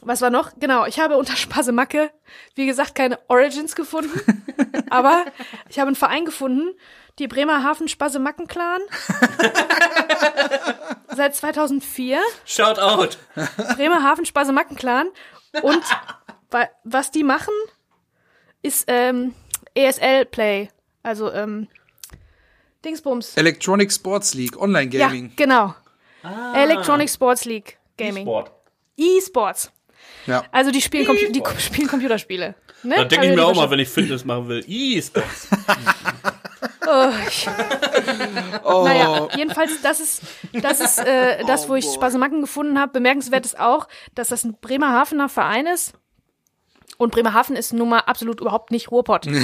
was 0.00 0.20
war 0.20 0.30
noch? 0.30 0.52
Genau, 0.58 0.86
ich 0.86 1.00
habe 1.00 1.16
unter 1.16 1.36
Spasemacke, 1.36 2.10
wie 2.54 2.66
gesagt, 2.66 2.94
keine 2.94 3.18
Origins 3.28 3.74
gefunden. 3.74 4.20
aber 4.90 5.24
ich 5.68 5.78
habe 5.80 5.88
einen 5.88 5.96
Verein 5.96 6.24
gefunden, 6.24 6.68
die 7.18 7.26
Bremerhaven 7.28 7.88
Spasemacken-Clan. 7.88 8.80
Seit 11.14 11.34
2004. 11.36 12.18
Shout 12.44 12.78
out. 12.78 13.18
Bremerhaven 13.76 14.24
Spasemacken-Clan. 14.24 15.08
Und 15.62 15.82
wa 16.52 16.68
was 16.84 17.10
die 17.10 17.24
machen, 17.24 17.54
ist 18.62 18.84
ähm, 18.86 19.34
ESL-Play. 19.74 20.68
Also 21.02 21.32
ähm, 21.32 21.68
Dingsbums. 22.84 23.36
Electronic 23.36 23.92
Sports 23.92 24.34
League, 24.34 24.56
Online 24.60 24.90
Ja, 24.94 25.08
Gaming. 25.08 25.32
genau. 25.36 25.74
Electronic 26.54 27.10
Sports 27.10 27.44
League 27.44 27.78
Gaming. 27.96 28.24
Sport. 28.24 28.52
E-Sports. 28.96 29.72
Ja. 30.26 30.44
Also 30.52 30.70
die 30.70 30.80
spielen, 30.80 31.06
Compu 31.06 31.30
die 31.32 31.42
spielen 31.58 31.88
Computerspiele. 31.88 32.54
Ne? 32.84 32.96
Da 32.96 33.04
denke 33.04 33.18
Also 33.18 33.30
ich 33.30 33.30
mir 33.30 33.36
die 33.36 33.42
auch 33.42 33.54
mal, 33.54 33.70
wenn 33.70 33.78
ich 33.80 33.88
Fitness 33.88 34.24
machen 34.24 34.48
will. 34.48 34.64
E-Sports. 34.66 35.48
Oh, 36.84 37.10
Oh, 38.64 38.84
naja, 38.84 39.28
jedenfalls, 39.36 39.80
das 39.82 40.00
ist, 40.00 40.22
das 40.52 40.80
ist 40.80 40.98
äh, 40.98 41.44
das, 41.44 41.68
wo 41.68 41.76
ich 41.76 41.84
Spasemacken 41.86 42.40
gefunden 42.40 42.78
habe. 42.78 42.92
Bemerkenswert 42.92 43.46
ist 43.46 43.58
auch, 43.58 43.86
dass 44.16 44.28
das 44.28 44.42
ein 44.44 44.56
Bremerhavener 44.60 45.28
Verein 45.28 45.66
ist. 45.66 45.94
Und 47.02 47.12
Bremerhaven 47.12 47.56
ist 47.56 47.72
nun 47.72 47.88
mal 47.88 48.00
absolut 48.00 48.40
überhaupt 48.40 48.70
nicht 48.70 48.90
Ruhrpott. 48.90 49.26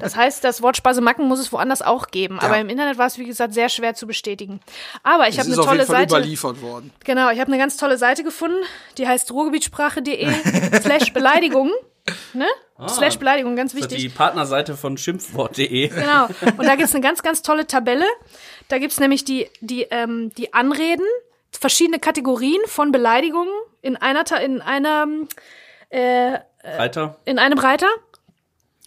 Das 0.00 0.16
heißt, 0.16 0.44
das 0.44 0.60
Wort 0.62 0.76
Spasemacken 0.76 1.26
muss 1.28 1.38
es 1.38 1.52
woanders 1.52 1.80
auch 1.82 2.08
geben. 2.08 2.38
Aber 2.40 2.58
im 2.58 2.68
Internet 2.68 2.98
war 2.98 3.06
es, 3.06 3.18
wie 3.18 3.24
gesagt, 3.24 3.54
sehr 3.54 3.68
schwer 3.68 3.94
zu 3.94 4.06
bestätigen. 4.06 4.60
Aber 5.02 5.28
ich 5.28 5.38
Es 5.38 5.40
habe 5.40 5.52
eine 5.52 5.60
auf 5.60 5.66
jeden 5.66 5.78
tolle 5.78 5.86
Fall 5.86 5.96
Seite. 6.08 6.14
überliefert 6.16 6.60
worden. 6.62 6.90
Genau, 7.04 7.30
ich 7.30 7.40
habe 7.40 7.48
eine 7.48 7.58
ganz 7.58 7.76
tolle 7.76 7.96
Seite 7.98 8.22
gefunden, 8.24 8.58
die 8.98 9.06
heißt 9.08 9.30
ruhrgebietssprache.de 9.32 10.28
slash 10.82 11.12
Beleidigung. 11.12 11.70
Ne? 12.34 12.46
slash 12.88 13.18
Beleidigung, 13.18 13.56
ganz 13.56 13.72
Das 13.72 13.80
ist 13.80 13.90
wichtig. 13.90 14.02
die 14.10 14.14
Partnerseite 14.14 14.76
von 14.76 14.98
schimpfwort.de. 14.98 15.88
Genau. 15.88 16.26
Und 16.58 16.66
da 16.66 16.74
gibt's 16.76 16.94
eine 16.94 17.02
ganz, 17.02 17.22
ganz 17.22 17.40
tolle 17.42 17.66
Tabelle. 17.66 18.04
Da 18.68 18.78
gibt's 18.78 18.98
nämlich 19.00 19.24
die, 19.24 19.48
die, 19.60 19.82
ähm, 19.90 20.32
die 20.36 20.52
Anreden, 20.52 21.06
verschiedene 21.52 21.98
Kategorien 21.98 22.60
von 22.66 22.92
Beleidigungen 22.92 23.52
in 23.80 23.96
einer, 23.96 24.24
in 24.42 24.60
einer, 24.60 25.06
äh, 25.90 26.38
Weiter. 26.64 27.16
in 27.24 27.38
einem 27.38 27.58
Reiter. 27.58 27.88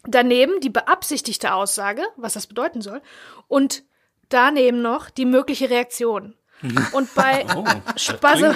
Daneben 0.04 0.60
die 0.62 0.70
beabsichtigte 0.70 1.54
Aussage, 1.54 2.02
was 2.16 2.34
das 2.34 2.48
bedeuten 2.48 2.82
soll. 2.82 3.02
Und 3.48 3.84
daneben 4.30 4.82
noch 4.82 5.10
die 5.10 5.26
mögliche 5.26 5.70
Reaktion. 5.70 6.36
Und 6.94 7.14
bei 7.16 7.46
Oh, 7.56 7.64
Spasse, 7.98 8.56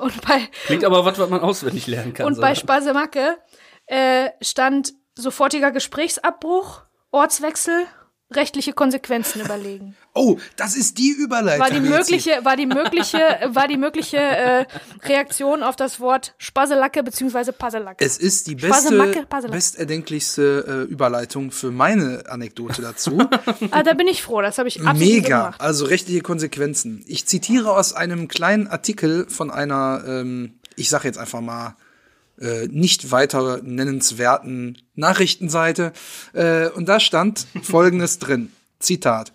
und 0.00 0.20
bei, 0.26 0.48
Klingt 0.66 0.84
aber 0.84 1.04
was, 1.04 1.18
was 1.18 1.28
man 1.28 1.40
auswendig 1.40 1.86
lernen 1.86 2.14
kann. 2.14 2.26
und 2.26 2.34
so. 2.34 2.40
bei 2.40 2.54
Spasemacke 2.54 3.36
äh, 3.86 4.30
stand 4.40 4.92
sofortiger 5.14 5.70
Gesprächsabbruch, 5.70 6.82
Ortswechsel, 7.10 7.86
rechtliche 8.30 8.72
Konsequenzen 8.72 9.40
überlegen. 9.40 9.96
Oh, 10.18 10.38
das 10.56 10.76
ist 10.76 10.96
die 10.96 11.10
Überleitung. 11.10 11.60
War 11.60 11.70
die 11.70 11.80
mögliche, 11.80 12.42
war 12.42 12.56
die 12.56 12.64
mögliche, 12.64 13.18
war 13.48 13.68
die 13.68 13.76
mögliche 13.76 14.16
äh, 14.16 14.64
Reaktion 15.02 15.62
auf 15.62 15.76
das 15.76 16.00
Wort 16.00 16.34
Spaselacke 16.38 17.02
beziehungsweise 17.02 17.52
Passelacke. 17.52 18.02
Es 18.02 18.16
ist 18.16 18.46
die 18.46 18.54
beste, 18.54 19.26
besterdenklichste 19.50 20.86
äh, 20.88 20.90
Überleitung 20.90 21.50
für 21.50 21.70
meine 21.70 22.24
Anekdote 22.30 22.80
dazu. 22.80 23.18
ah, 23.72 23.82
da 23.82 23.92
bin 23.92 24.08
ich 24.08 24.22
froh, 24.22 24.40
das 24.40 24.56
habe 24.56 24.68
ich 24.68 24.80
absolut 24.80 24.98
so 24.98 25.04
Mega, 25.04 25.38
gemacht. 25.42 25.60
also 25.60 25.84
rechtliche 25.84 26.22
Konsequenzen. 26.22 27.04
Ich 27.06 27.26
zitiere 27.26 27.72
aus 27.72 27.92
einem 27.92 28.26
kleinen 28.26 28.66
Artikel 28.68 29.26
von 29.28 29.50
einer, 29.50 30.02
ähm, 30.06 30.60
ich 30.76 30.88
sage 30.88 31.08
jetzt 31.08 31.18
einfach 31.18 31.42
mal, 31.42 31.76
äh, 32.40 32.66
nicht 32.68 33.10
weiter 33.10 33.60
nennenswerten 33.62 34.78
Nachrichtenseite. 34.94 35.92
Äh, 36.32 36.68
und 36.68 36.88
da 36.88 37.00
stand 37.00 37.46
Folgendes 37.62 38.18
drin. 38.18 38.52
Zitat. 38.78 39.32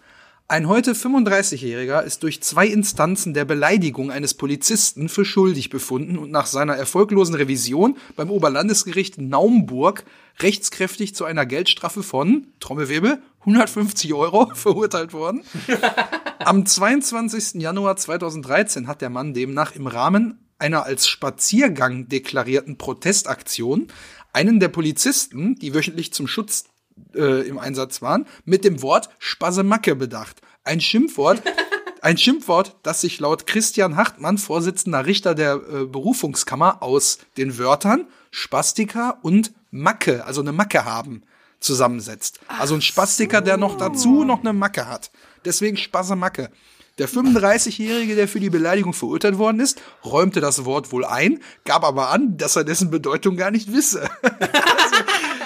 Ein 0.52 0.68
heute 0.68 0.92
35-Jähriger 0.92 2.02
ist 2.02 2.24
durch 2.24 2.44
zwei 2.44 2.68
Instanzen 2.68 3.34
der 3.34 3.46
Beleidigung 3.46 4.12
eines 4.12 4.34
Polizisten 4.34 5.08
für 5.08 5.24
schuldig 5.24 5.70
befunden 5.70 6.18
und 6.18 6.30
nach 6.30 6.46
seiner 6.46 6.76
erfolglosen 6.76 7.36
Revision 7.36 7.96
beim 8.18 8.30
Oberlandesgericht 8.30 9.18
Naumburg 9.18 10.04
rechtskräftig 10.42 11.16
zu 11.16 11.24
einer 11.24 11.46
Geldstrafe 11.46 12.04
von, 12.04 12.48
Trommelwirbel, 12.60 13.22
150 13.40 14.14
Euro 14.14 14.52
verurteilt 14.54 15.14
worden. 15.14 15.42
Am 16.40 16.66
22. 16.66 17.62
Januar 17.62 17.96
2013 17.96 18.88
hat 18.88 19.02
der 19.02 19.10
Mann 19.10 19.34
demnach 19.34 19.76
im 19.78 19.88
Rahmen 19.88 20.38
einer 20.62 20.86
als 20.86 21.08
Spaziergang 21.08 22.08
deklarierten 22.08 22.78
Protestaktion 22.78 23.88
einen 24.34 24.60
der 24.60 24.70
Polizisten, 24.70 25.56
die 25.56 25.74
wöchentlich 25.74 26.14
zum 26.14 26.28
Schutz 26.28 26.66
äh, 27.14 27.48
im 27.48 27.60
Einsatz 27.60 28.02
waren, 28.02 28.26
mit 28.46 28.64
dem 28.64 28.82
Wort 28.82 29.10
Spasemacke 29.20 29.96
bedacht. 29.96 30.42
Ein 30.64 30.80
Schimpfwort, 30.80 31.42
ein 32.02 32.18
Schimpfwort, 32.18 32.76
das 32.84 33.02
sich 33.02 33.20
laut 33.20 33.48
Christian 33.48 33.96
Hartmann, 33.98 34.38
Vorsitzender 34.38 35.06
Richter 35.06 35.36
der 35.36 35.56
äh, 35.56 35.86
Berufungskammer, 35.86 36.82
aus 36.82 37.20
den 37.38 37.58
Wörtern 37.58 38.08
Spastika 38.32 39.20
und 39.22 39.52
Macke, 39.72 40.26
also 40.26 40.42
eine 40.42 40.54
Macke 40.54 40.86
haben, 40.86 41.24
zusammensetzt. 41.60 42.40
Also 42.48 42.76
ein 42.76 42.82
Spastiker, 42.82 43.42
der 43.42 43.58
noch 43.58 43.78
dazu 43.78 44.24
noch 44.24 44.40
eine 44.40 44.54
Macke 44.54 44.88
hat. 44.88 45.12
Deswegen 45.46 45.78
Spasemacke. 45.78 46.50
Der 47.02 47.10
35-Jährige, 47.10 48.16
der 48.16 48.28
für 48.28 48.40
die 48.40 48.52
Beleidigung 48.52 48.94
verurteilt 48.94 49.40
worden 49.40 49.60
ist, 49.60 49.82
räumte 50.06 50.40
das 50.40 50.66
Wort 50.66 50.92
wohl 50.92 51.04
ein, 51.04 51.40
gab 51.66 51.84
aber 51.84 52.12
an, 52.12 52.38
dass 52.38 52.56
er 52.56 52.64
dessen 52.64 52.92
Bedeutung 52.92 53.38
gar 53.38 53.50
nicht 53.50 53.74
wisse. 53.74 54.08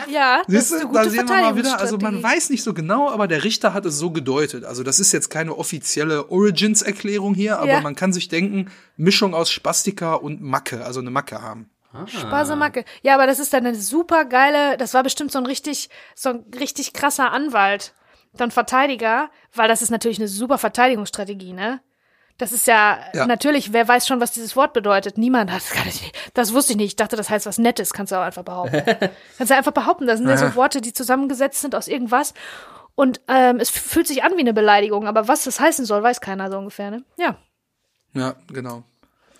Ja, 0.07 0.43
das 0.43 0.47
Siehst 0.47 0.71
ist 0.71 0.73
eine 0.81 0.85
gute 0.89 1.03
da 1.03 1.09
sehen 1.09 1.27
wir 1.27 1.41
mal 1.41 1.55
wieder, 1.55 1.79
also 1.79 1.97
man 1.97 2.21
weiß 2.21 2.51
nicht 2.51 2.61
so 2.63 2.73
genau, 2.75 3.09
aber 3.09 3.27
der 3.27 3.43
Richter 3.43 3.73
hat 3.73 3.85
es 3.85 3.97
so 3.97 4.11
gedeutet. 4.11 4.63
Also 4.63 4.83
das 4.83 4.99
ist 4.99 5.11
jetzt 5.11 5.29
keine 5.29 5.57
offizielle 5.57 6.29
Origins-Erklärung 6.29 7.33
hier, 7.33 7.57
aber 7.57 7.67
Ja. 7.67 7.81
man 7.81 7.95
kann 7.95 8.13
sich 8.13 8.27
denken, 8.27 8.71
Mischung 8.97 9.33
aus 9.33 9.49
Spastika 9.49 10.13
und 10.13 10.41
Macke, 10.41 10.85
also 10.85 10.99
eine 10.99 11.09
Macke 11.09 11.41
haben. 11.41 11.69
Spasemacke. 12.05 12.85
Ja, 13.01 13.15
aber 13.15 13.25
das 13.25 13.39
ist 13.39 13.51
dann 13.53 13.65
eine 13.65 13.75
super 13.75 14.25
geile, 14.25 14.77
das 14.77 14.93
war 14.93 15.01
bestimmt 15.01 15.31
so 15.31 15.39
ein 15.39 15.45
richtig, 15.47 15.89
so 16.13 16.29
ein 16.29 16.45
richtig 16.59 16.93
krasser 16.93 17.31
Anwalt, 17.31 17.93
dann 18.37 18.51
Verteidiger, 18.51 19.29
weil 19.53 19.67
das 19.67 19.81
ist 19.81 19.89
natürlich 19.89 20.19
eine 20.19 20.27
super 20.27 20.57
Verteidigungsstrategie, 20.57 21.53
ne? 21.53 21.81
Das 22.37 22.51
ist 22.51 22.67
ja, 22.67 22.99
Ja. 23.13 23.25
natürlich, 23.27 23.71
wer 23.71 23.87
weiß 23.87 24.07
schon, 24.07 24.19
was 24.19 24.33
dieses 24.33 24.57
Wort 24.57 24.73
bedeutet? 24.73 25.17
Niemand 25.17 25.51
hat, 25.51 25.61
das, 25.85 26.01
das 26.33 26.53
wusste 26.53 26.73
ich 26.73 26.77
nicht. 26.77 26.87
Ich 26.87 26.95
dachte, 26.97 27.15
das 27.15 27.29
heißt 27.29 27.45
was 27.45 27.57
Nettes, 27.57 27.93
kannst 27.93 28.11
du 28.11 28.17
auch 28.17 28.23
einfach 28.23 28.43
behaupten. 28.43 28.83
kannst 29.37 29.51
du 29.51 29.55
einfach 29.55 29.71
behaupten, 29.71 30.05
das 30.05 30.19
sind 30.19 30.27
ja 30.27 30.35
so 30.37 30.55
Worte, 30.55 30.81
die 30.81 30.91
zusammengesetzt 30.93 31.61
sind 31.61 31.75
aus 31.75 31.87
irgendwas. 31.87 32.33
Und 32.95 33.21
ähm, 33.27 33.57
es 33.59 33.69
fühlt 33.69 34.07
sich 34.07 34.23
an 34.23 34.33
wie 34.35 34.41
eine 34.41 34.53
Beleidigung, 34.53 35.07
aber 35.07 35.27
was 35.27 35.43
das 35.45 35.59
heißen 35.59 35.85
soll, 35.85 36.03
weiß 36.03 36.21
keiner 36.21 36.49
so 36.51 36.57
ungefähr, 36.57 36.91
ne? 36.91 37.03
Ja. 37.17 37.35
Ja, 38.13 38.35
genau. 38.47 38.83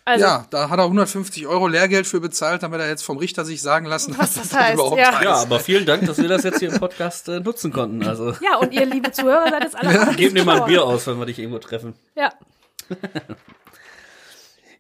Also, 0.08 0.24
ja, 0.24 0.46
da 0.52 0.70
hat 0.70 0.78
er 0.78 0.86
150 0.86 1.48
Euro 1.48 1.68
Lehrgeld 1.68 2.06
für 2.06 2.22
bezahlt, 2.22 2.62
damit 2.62 2.80
er 2.80 2.88
jetzt 2.88 3.04
vom 3.04 3.18
Richter 3.18 3.44
sich 3.44 3.64
sagen 3.64 3.88
lassen 3.88 4.16
Was 4.16 4.38
hat, 4.38 4.46
das 4.46 4.54
heißt, 4.54 4.74
überhaupt 4.76 5.00
ja. 5.00 5.24
Ja, 5.24 5.34
aber 5.38 5.60
vielen 5.60 5.88
Dank, 5.88 6.06
dass 6.06 6.20
wir 6.20 6.28
das 6.28 6.44
jetzt 6.44 6.60
hier 6.60 6.72
im 6.72 6.80
Podcast 6.80 7.28
äh, 7.28 7.40
nutzen 7.40 7.74
konnten. 7.74 8.06
Also 8.06 8.36
ja, 8.40 8.58
und 8.58 8.72
ihr 8.72 8.86
liebe 8.86 9.12
Zuhörer 9.12 9.50
seid 9.50 9.64
jetzt 9.64 9.76
alle 9.76 10.16
geben 10.16 10.36
dir 10.36 10.46
mal 10.46 10.62
ein 10.62 10.68
Bier 10.68 10.84
aus, 10.84 11.08
wenn 11.08 11.18
wir 11.18 11.26
dich 11.26 11.40
irgendwo 11.40 11.58
treffen. 11.58 11.96
Ja. 12.16 12.32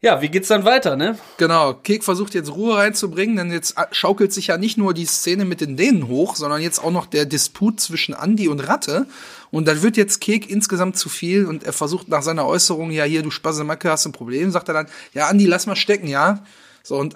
Ja, 0.05 0.21
wie 0.21 0.29
geht's 0.29 0.49
dann 0.49 0.65
weiter, 0.65 0.95
ne? 0.95 1.17
Genau, 1.37 1.73
Kek 1.73 2.03
versucht 2.03 2.35
jetzt 2.35 2.53
Ruhe 2.53 2.77
reinzubringen, 2.77 3.37
denn 3.37 3.51
jetzt 3.51 3.73
schaukelt 3.89 4.31
sich 4.31 4.45
ja 4.45 4.57
nicht 4.59 4.77
nur 4.77 4.93
die 4.93 5.05
Szene 5.07 5.45
mit 5.45 5.61
den 5.61 5.77
Dänen 5.77 6.07
hoch, 6.07 6.35
sondern 6.35 6.61
jetzt 6.61 6.77
auch 6.77 6.91
noch 6.91 7.07
der 7.07 7.25
Disput 7.25 7.79
zwischen 7.79 8.13
Andi 8.13 8.47
und 8.47 8.59
Ratte. 8.59 9.07
Und 9.49 9.67
dann 9.67 9.81
wird 9.81 9.97
jetzt 9.97 10.21
Kek 10.21 10.47
insgesamt 10.47 10.95
zu 10.95 11.09
viel 11.09 11.47
und 11.47 11.63
er 11.63 11.73
versucht 11.73 12.07
nach 12.07 12.21
seiner 12.21 12.45
Äußerung, 12.45 12.91
ja 12.91 13.03
hier, 13.03 13.23
du 13.23 13.31
Spasemacke, 13.31 13.89
hast 13.89 14.05
ein 14.05 14.11
Problem, 14.11 14.51
sagt 14.51 14.67
er 14.67 14.75
dann, 14.75 14.87
ja 15.15 15.25
Andi, 15.25 15.47
lass 15.47 15.65
mal 15.65 15.75
stecken, 15.75 16.07
ja. 16.07 16.43
So 16.83 16.97
und 16.97 17.15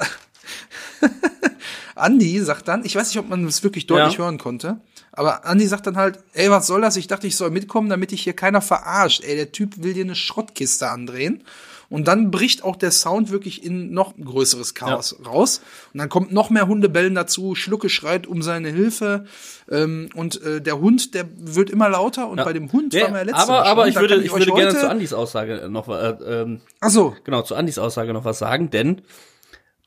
Andi 1.95 2.39
sagt 2.39 2.67
dann, 2.67 2.83
ich 2.85 2.95
weiß 2.95 3.09
nicht, 3.09 3.19
ob 3.19 3.29
man 3.29 3.45
das 3.45 3.63
wirklich 3.63 3.85
deutlich 3.85 4.13
Ja. 4.13 4.23
hören 4.23 4.39
konnte, 4.39 4.81
aber 5.11 5.45
Andi 5.45 5.67
sagt 5.67 5.85
dann 5.85 5.95
halt, 5.95 6.17
ey, 6.33 6.49
was 6.49 6.65
soll 6.65 6.81
das? 6.81 6.97
Ich 6.97 7.05
dachte, 7.05 7.27
ich 7.27 7.35
soll 7.35 7.51
mitkommen, 7.51 7.89
damit 7.89 8.11
ich 8.13 8.23
hier 8.23 8.33
keiner 8.33 8.61
verarscht. 8.61 9.23
Ey, 9.23 9.35
der 9.35 9.51
Typ 9.51 9.83
will 9.83 9.93
dir 9.93 10.05
eine 10.05 10.15
Schrottkiste 10.15 10.89
andrehen. 10.89 11.43
Und 11.89 12.07
dann 12.07 12.29
bricht 12.29 12.63
auch 12.63 12.75
der 12.75 12.91
Sound 12.91 13.31
wirklich 13.31 13.63
in 13.63 13.91
noch 13.91 14.13
größeres 14.15 14.75
Chaos 14.75 15.15
raus. 15.25 15.61
Und 15.93 15.99
dann 15.99 16.09
kommt 16.09 16.31
noch 16.31 16.51
mehr 16.51 16.67
Hundebellen 16.67 17.15
dazu. 17.15 17.55
Schlucke 17.55 17.89
schreit 17.89 18.27
um 18.27 18.43
seine 18.43 18.69
Hilfe. 18.69 19.25
Ähm, 19.71 20.09
und 20.13 20.41
äh, 20.43 20.61
der 20.61 20.79
Hund, 20.79 21.15
der 21.15 21.25
wird 21.37 21.69
immer 21.69 21.89
lauter. 21.89 22.29
Und 22.29 22.37
bei 22.37 22.53
dem 22.53 22.71
Hund 22.71 22.93
Ja, 22.93 23.05
waren 23.05 23.13
wir 23.13 23.19
ja 23.19 23.25
letztes 23.25 23.49
aber 23.49 23.65
aber 23.65 23.87
ich 23.87 23.95
würde, 23.95 24.15
ich 24.17 24.31
euch 24.31 24.39
würde 24.39 24.53
gerne 24.53 24.77
zu 24.77 24.89
Andis 24.89 25.13
Aussage 25.13 25.67
noch 25.69 25.87
äh, 25.89 26.09
ähm, 26.09 26.61
Ach 26.79 26.89
so, 26.89 27.15
genau 27.23 27.41
zu 27.41 27.55
Andis 27.55 27.79
Aussage 27.79 28.13
noch 28.13 28.25
was 28.25 28.37
sagen, 28.39 28.69
denn 28.69 29.01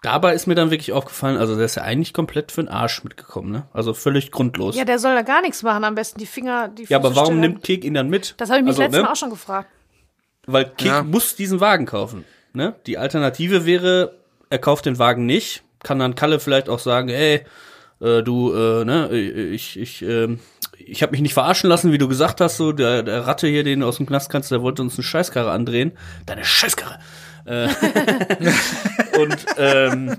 dabei 0.03 0.35
ist 0.35 0.47
mir 0.47 0.55
dann 0.55 0.71
wirklich 0.71 0.93
aufgefallen, 0.93 1.37
also 1.37 1.55
der 1.55 1.65
ist 1.65 1.77
ja 1.77 1.83
eigentlich 1.83 2.13
komplett 2.13 2.53
für 2.53 2.63
den 2.63 2.69
Arsch 2.69 3.05
mitgekommen, 3.05 3.53
ne? 3.53 3.67
Also 3.73 3.95
völlig 3.95 4.33
grundlos. 4.33 4.77
Ja, 4.77 4.85
der 4.85 4.99
soll 4.99 5.15
da 5.15 5.23
gar 5.23 5.41
nichts 5.41 5.63
machen, 5.63 5.85
am 5.85 5.95
besten 5.95 6.19
die 6.19 6.27
Finger, 6.27 6.69
die 6.69 6.85
Ja, 6.85 6.99
aber 6.99 7.11
Füße 7.11 7.17
warum 7.21 7.35
stillhalten. 7.35 7.55
nimmt 7.55 7.65
Kek 7.65 7.85
ihn 7.85 7.95
dann 7.95 8.09
mit? 8.11 8.35
Das 8.39 8.51
habe 8.51 8.59
ich 8.59 8.65
mich 8.65 8.71
also, 8.73 8.83
letztes 8.83 8.99
ne? 8.99 9.05
Mal 9.05 9.13
auch 9.13 9.17
schon 9.17 9.31
gefragt. 9.31 9.69
Weil 10.47 10.65
Kek 10.65 10.87
Ja. 10.87 11.03
muss 11.03 11.37
diesen 11.37 11.61
Wagen 11.61 11.87
kaufen. 11.87 12.25
Ne? 12.53 12.75
Die 12.87 12.99
Alternative 12.99 13.65
wäre, 13.67 14.17
er 14.51 14.59
kauft 14.59 14.87
den 14.87 14.99
Wagen 14.99 15.25
nicht, 15.27 15.63
kann 15.83 15.99
dann 15.99 16.15
Kalle 16.15 16.41
vielleicht 16.41 16.69
auch 16.69 16.79
sagen, 16.79 17.09
ey, 17.09 17.43
äh, 18.01 18.23
du, 18.23 18.53
äh, 18.53 18.85
ne, 18.85 19.09
ich, 19.11 19.79
ich, 19.79 20.03
ähm, 20.03 20.41
ich 20.79 21.03
habe 21.03 21.13
mich 21.13 21.21
nicht 21.21 21.35
verarschen 21.35 21.71
lassen, 21.71 21.93
wie 21.93 21.99
du 21.99 22.09
gesagt 22.09 22.41
hast, 22.41 22.57
so 22.57 22.73
der, 22.73 23.03
der 23.03 23.27
Ratte 23.27 23.47
hier, 23.47 23.63
den 23.65 23.81
du 23.81 23.87
aus 23.87 23.99
dem 23.99 24.07
Knast 24.07 24.31
kannst, 24.31 24.51
der 24.51 24.63
wollte 24.63 24.83
uns 24.83 24.95
eine 24.97 25.05
Scheißkarre 25.05 25.51
andrehen. 25.51 25.93
Deine 26.27 26.45
Scheißkarre. 26.45 26.99
Äh, 27.45 27.69
und 29.21 29.37
ähm, 29.57 30.17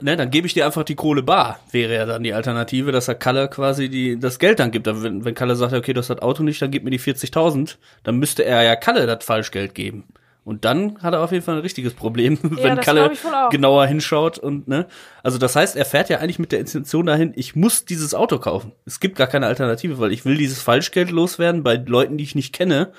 ne, 0.00 0.16
dann 0.16 0.30
gebe 0.30 0.46
ich 0.46 0.54
dir 0.54 0.66
einfach 0.66 0.84
die 0.84 0.94
Kohle 0.94 1.22
bar, 1.22 1.60
wäre 1.70 1.94
ja 1.94 2.06
dann 2.06 2.22
die 2.22 2.32
Alternative, 2.32 2.92
dass 2.92 3.08
er 3.08 3.14
Kalle 3.14 3.48
quasi 3.48 3.88
die, 3.88 4.18
das 4.18 4.38
Geld 4.38 4.58
dann 4.58 4.70
gibt. 4.70 4.88
Aber 4.88 5.02
wenn, 5.02 5.24
wenn 5.24 5.34
Kalle 5.34 5.56
sagt, 5.56 5.72
okay, 5.72 5.92
du 5.92 6.00
hast 6.00 6.10
das 6.10 6.22
Auto 6.22 6.42
nicht, 6.42 6.60
dann 6.62 6.70
gib 6.70 6.84
mir 6.84 6.90
die 6.90 7.00
40.000, 7.00 7.76
dann 8.02 8.16
müsste 8.16 8.44
er 8.44 8.62
ja 8.62 8.76
Kalle 8.76 9.06
das 9.06 9.24
Falschgeld 9.24 9.74
geben. 9.74 10.04
Und 10.44 10.64
dann 10.64 11.00
hat 11.00 11.14
er 11.14 11.20
auf 11.20 11.30
jeden 11.30 11.44
Fall 11.44 11.54
ein 11.54 11.60
richtiges 11.60 11.94
Problem, 11.94 12.36
wenn 12.42 12.76
das 12.76 12.84
Kalle 12.84 13.12
genauer 13.50 13.86
hinschaut 13.86 14.38
und 14.38 14.66
ne. 14.66 14.86
Also 15.22 15.38
das 15.38 15.54
heißt, 15.54 15.76
er 15.76 15.84
fährt 15.84 16.08
ja 16.08 16.18
eigentlich 16.18 16.40
mit 16.40 16.50
der 16.50 16.58
Intention 16.58 17.06
dahin, 17.06 17.32
ich 17.36 17.54
muss 17.54 17.84
dieses 17.84 18.12
Auto 18.12 18.38
kaufen. 18.38 18.72
Es 18.84 18.98
gibt 18.98 19.16
gar 19.16 19.28
keine 19.28 19.46
Alternative, 19.46 20.00
weil 20.00 20.12
ich 20.12 20.24
will 20.24 20.36
dieses 20.36 20.60
Falschgeld 20.60 21.10
loswerden 21.10 21.62
bei 21.62 21.76
Leuten, 21.76 22.18
die 22.18 22.24
ich 22.24 22.34
nicht 22.34 22.52
kenne, 22.52 22.92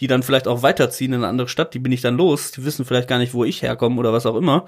die 0.00 0.08
dann 0.08 0.24
vielleicht 0.24 0.48
auch 0.48 0.62
weiterziehen 0.62 1.12
in 1.12 1.20
eine 1.20 1.28
andere 1.28 1.48
Stadt, 1.48 1.72
die 1.72 1.78
bin 1.78 1.92
ich 1.92 2.00
dann 2.00 2.16
los, 2.16 2.50
die 2.50 2.64
wissen 2.64 2.84
vielleicht 2.84 3.08
gar 3.08 3.18
nicht, 3.18 3.34
wo 3.34 3.44
ich 3.44 3.62
herkomme 3.62 3.98
oder 4.00 4.12
was 4.12 4.26
auch 4.26 4.36
immer. 4.36 4.64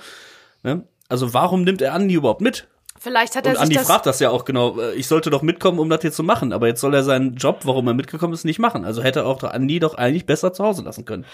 Ne? 0.63 0.85
Also 1.11 1.35
warum 1.35 1.63
nimmt 1.65 1.83
er 1.83 1.93
Andi 1.95 2.15
überhaupt 2.15 2.41
mit? 2.41 2.67
Vielleicht 2.99 3.35
hat 3.37 3.47
er 3.47 3.51
Und 3.53 3.57
sich 3.57 3.63
Andi 3.63 3.75
das. 3.77 3.87
fragt 3.87 4.07
das 4.07 4.21
ja 4.21 4.31
auch 4.31 4.45
genau. 4.45 4.79
äh, 4.79 4.93
Ich 4.95 5.09
sollte 5.09 5.31
doch 5.31 5.43
mitkommen, 5.43 5.79
um 5.79 5.89
das 5.89 6.03
hier 6.03 6.13
zu 6.13 6.23
machen. 6.23 6.53
Aber 6.53 6.67
jetzt 6.67 6.81
soll 6.81 6.95
er 6.95 7.03
seinen 7.03 7.35
Job, 7.37 7.61
warum 7.65 7.87
er 7.89 7.95
mitgekommen 7.95 8.35
ist, 8.35 8.45
nicht 8.45 8.59
machen. 8.59 8.85
Also 8.85 9.03
hätte 9.03 9.25
auch 9.25 9.43
Andi 9.43 9.79
doch 9.79 9.95
eigentlich 9.95 10.27
besser 10.27 10.53
zu 10.53 10.65
Hause 10.65 10.83
lassen 10.83 11.05
können. 11.05 11.25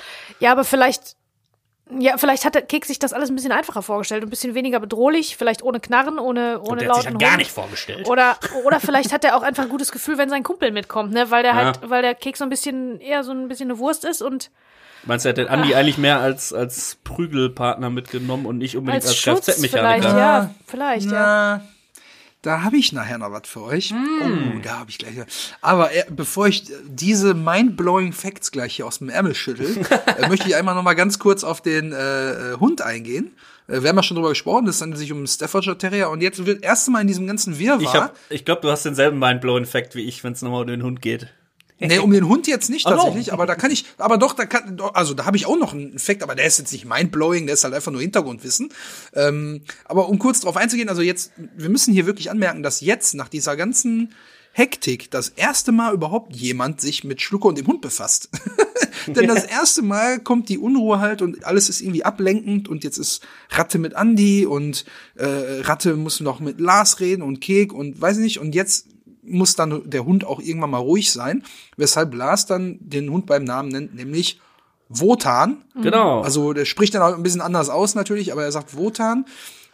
Ja, 0.41 0.53
aber 0.53 0.64
vielleicht. 0.64 1.16
Ja, 2.01 2.18
vielleicht 2.18 2.45
hat 2.45 2.57
der 2.57 2.62
Keks 2.62 2.89
sich 2.89 2.99
das 2.99 3.12
alles 3.12 3.31
ein 3.31 3.37
bisschen 3.37 3.53
einfacher 3.53 3.81
vorgestellt, 3.81 4.24
ein 4.24 4.29
bisschen 4.31 4.55
weniger 4.57 4.81
bedrohlich, 4.81 5.37
vielleicht 5.37 5.62
ohne 5.62 5.79
Knarren, 5.79 6.18
ohne, 6.18 6.61
ohne 6.61 6.85
hat 6.89 6.97
sich 6.97 7.05
lauten 7.05 7.12
ja 7.12 7.18
gar 7.18 7.31
Hund. 7.31 7.39
nicht 7.39 7.53
vorgestellt. 7.53 8.09
Oder, 8.09 8.37
oder 8.64 8.81
vielleicht 8.81 9.12
hat 9.12 9.24
er 9.24 9.37
auch 9.37 9.43
einfach 9.43 9.62
ein 9.62 9.68
gutes 9.68 9.93
Gefühl, 9.93 10.18
wenn 10.18 10.29
sein 10.29 10.43
Kumpel 10.43 10.72
mitkommt, 10.72 11.12
ne? 11.12 11.31
Weil 11.31 11.45
der 11.45 11.53
Ja. 11.53 11.64
halt, 11.64 11.81
weil 11.89 12.03
der 12.03 12.16
Keks 12.16 12.41
so 12.41 12.45
ein 12.45 12.49
bisschen 12.49 13.01
eher 13.01 13.22
so 13.22 13.31
ein 13.31 13.47
bisschen 13.47 13.70
eine 13.70 13.79
Wurst 13.79 14.05
ist 14.05 14.20
und 14.20 14.51
Meinst 15.07 15.25
du, 15.25 15.29
er 15.29 15.31
hat 15.31 15.39
den 15.39 15.49
Andi 15.49 15.75
eigentlich 15.75 15.99
mehr 15.99 16.21
als, 16.21 16.53
als 16.53 16.99
Prügelpartner 17.05 17.91
mitgenommen 17.91 18.45
und 18.45 18.59
nicht 18.59 18.77
unbedingt 18.77 19.05
als 19.05 19.13
als, 19.13 19.17
Schutz 19.17 19.45
vielleicht, 19.45 19.73
Kfz-Mechaniker? 19.73 20.19
ja, 20.19 20.55
vielleicht, 20.67 21.07
ja. 21.07 21.13
Na, 21.13 21.63
da 22.47 22.63
habe 22.63 22.77
ich 22.77 22.93
nachher 22.93 23.19
noch 23.19 23.33
was 23.33 23.49
für 23.49 23.63
euch. 23.63 23.93
Oh, 23.93 24.59
da 24.63 24.79
habe 24.79 24.91
ich 24.91 24.99
gleich. 24.99 25.15
Aber 25.63 25.93
äh, 25.93 26.05
bevor 26.11 26.47
ich 26.47 26.65
diese 26.87 27.35
mind-blowing 27.35 28.13
Facts 28.13 28.53
gleich 28.53 28.77
hier 28.77 28.87
aus 28.87 28.99
dem 28.99 29.09
Ärmel 29.09 29.35
schüttel, 29.35 29.85
äh, 30.19 30.29
möchte 30.29 30.49
ich 30.49 30.55
einmal 30.55 30.77
noch 30.77 30.85
mal 30.85 30.95
ganz 30.95 31.19
kurz 31.19 31.43
auf 31.43 31.61
den 31.61 31.93
äh, 31.93 32.53
äh, 32.53 32.57
Hund 32.61 32.83
eingehen. 32.83 33.33
Äh, 33.67 33.83
wir 33.83 33.89
haben 33.89 33.97
ja 33.97 34.03
schon 34.05 34.15
drüber 34.15 34.29
gesprochen, 34.29 34.67
das 34.67 34.81
handelt 34.81 34.99
sich 34.99 35.11
um 35.11 35.19
einen 35.19 35.27
Staffordshire 35.27 35.77
Terrier 35.77 36.09
und 36.09 36.21
jetzt 36.21 36.47
wird 36.47 36.63
erst 36.63 36.89
Mal 36.89 37.01
in 37.01 37.09
diesem 37.09 37.27
ganzen 37.27 37.59
Wirrwarr. 37.59 37.83
Ich, 37.83 37.95
hab, 37.95 38.17
ich 38.31 38.45
glaube, 38.45 38.61
du 38.61 38.71
hast 38.71 38.85
denselben 38.85 39.19
Mind-Blow-Effekt 39.19 39.97
wie 39.97 40.03
ich, 40.03 40.23
wenn 40.23 40.33
es 40.33 40.43
nochmal 40.43 40.61
um 40.61 40.69
den 40.69 40.85
Hund 40.85 41.03
geht. 41.03 41.33
Nee, 41.79 41.99
um 41.99 42.11
den 42.11 42.27
Hund 42.27 42.47
jetzt 42.47 42.70
nicht 42.70 42.87
tatsächlich, 42.87 43.33
aber 43.35 43.45
da 43.45 43.55
kann 43.55 43.70
ich, 43.70 43.85
aber 43.99 44.16
doch, 44.16 44.33
da 44.33 44.47
kann, 44.47 44.81
also 44.95 45.12
da 45.12 45.27
habe 45.27 45.37
ich 45.37 45.45
auch 45.47 45.59
noch 45.59 45.74
einen 45.74 45.95
Effekt, 45.95 46.22
aber 46.22 46.35
der 46.35 46.47
ist 46.47 46.59
jetzt 46.59 46.72
nicht 46.72 46.87
mindblowing, 46.87 47.47
der 47.47 47.55
ist 47.55 47.64
halt 47.64 47.74
einfach 47.74 47.93
nur 47.93 48.01
Hintergrundwissen. 48.01 48.70
Ähm, 49.14 49.61
aber 49.85 50.09
um 50.09 50.18
kurz 50.18 50.41
drauf 50.41 50.57
einzugehen, 50.57 50.89
also 50.89 51.03
jetzt, 51.03 51.33
wir 51.37 51.68
müssen 51.68 51.93
hier 51.93 52.07
wirklich 52.07 52.31
anmerken, 52.31 52.62
dass 52.62 52.81
jetzt 52.81 53.14
nach 53.14 53.29
dieser 53.29 53.57
ganzen 53.57 54.14
Hektik 54.53 55.11
das 55.11 55.29
erste 55.29 55.70
Mal 55.70 55.93
überhaupt 55.93 56.35
jemand 56.35 56.81
sich 56.81 57.05
mit 57.05 57.20
Schlucke 57.20 57.47
und 57.47 57.59
dem 57.59 57.66
Hund 57.66 57.83
befasst. 57.83 58.31
Denn 59.07 59.29
das 59.29 59.45
erste 59.45 59.83
Mal 59.83 60.18
kommt 60.18 60.49
die 60.49 60.57
Unruhe 60.57 60.99
halt 60.99 61.20
und 61.20 61.45
alles 61.45 61.68
ist 61.68 61.83
irgendwie 61.83 62.05
ablenkend 62.05 62.66
und 62.66 62.83
jetzt 62.83 62.97
ist 62.97 63.22
Ratte 63.51 63.79
mit 63.79 63.95
Andi 63.95 64.47
und 64.47 64.87
äh, 65.16 65.61
Ratte 65.61 65.95
muss 65.97 66.20
noch 66.20 66.41
mit 66.41 66.59
Lars 66.59 67.01
reden 67.01 67.20
und 67.20 67.41
Kek 67.41 67.74
und 67.74 68.01
weiß 68.01 68.16
ich 68.16 68.22
nicht 68.22 68.41
und 68.41 68.55
jetzt 68.55 68.87
muss 69.29 69.55
dann 69.57 69.83
der 69.89 70.05
Hund 70.05 70.24
auch 70.24 70.41
irgendwann 70.41 70.70
mal 70.70 70.79
ruhig 70.79 71.11
sein, 71.12 71.43
weshalb 71.77 72.14
Lars 72.14 72.47
dann 72.47 72.79
den 72.81 73.11
Hund 73.11 73.27
beim 73.27 73.45
Namen 73.45 73.68
nennt, 73.70 73.95
nämlich 73.95 74.41
Wotan. 74.89 75.64
Genau. 75.83 76.20
Also 76.20 76.53
der 76.53 76.64
spricht 76.64 76.95
dann 76.95 77.03
auch 77.03 77.14
ein 77.16 77.22
bisschen 77.22 77.41
anders 77.41 77.68
aus 77.68 77.95
natürlich, 77.95 78.33
aber 78.33 78.45
er 78.45 78.53
sagt 78.53 78.77
Wotan. 78.77 79.24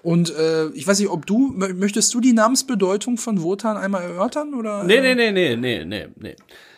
Und 0.02 0.34
äh, 0.34 0.68
ich 0.70 0.86
weiß 0.86 0.98
nicht, 0.98 1.10
ob 1.10 1.26
du, 1.26 1.54
mö- 1.56 1.74
möchtest 1.74 2.12
du 2.14 2.20
die 2.20 2.32
Namensbedeutung 2.32 3.18
von 3.18 3.42
Wotan 3.42 3.76
einmal 3.76 4.02
erörtern? 4.02 4.54
Oder? 4.54 4.82
nee, 4.84 5.00
nee, 5.00 5.14
nee, 5.14 5.30
nee, 5.30 5.54
nee, 5.56 5.84
nee, 5.84 6.06
nee. 6.18 6.36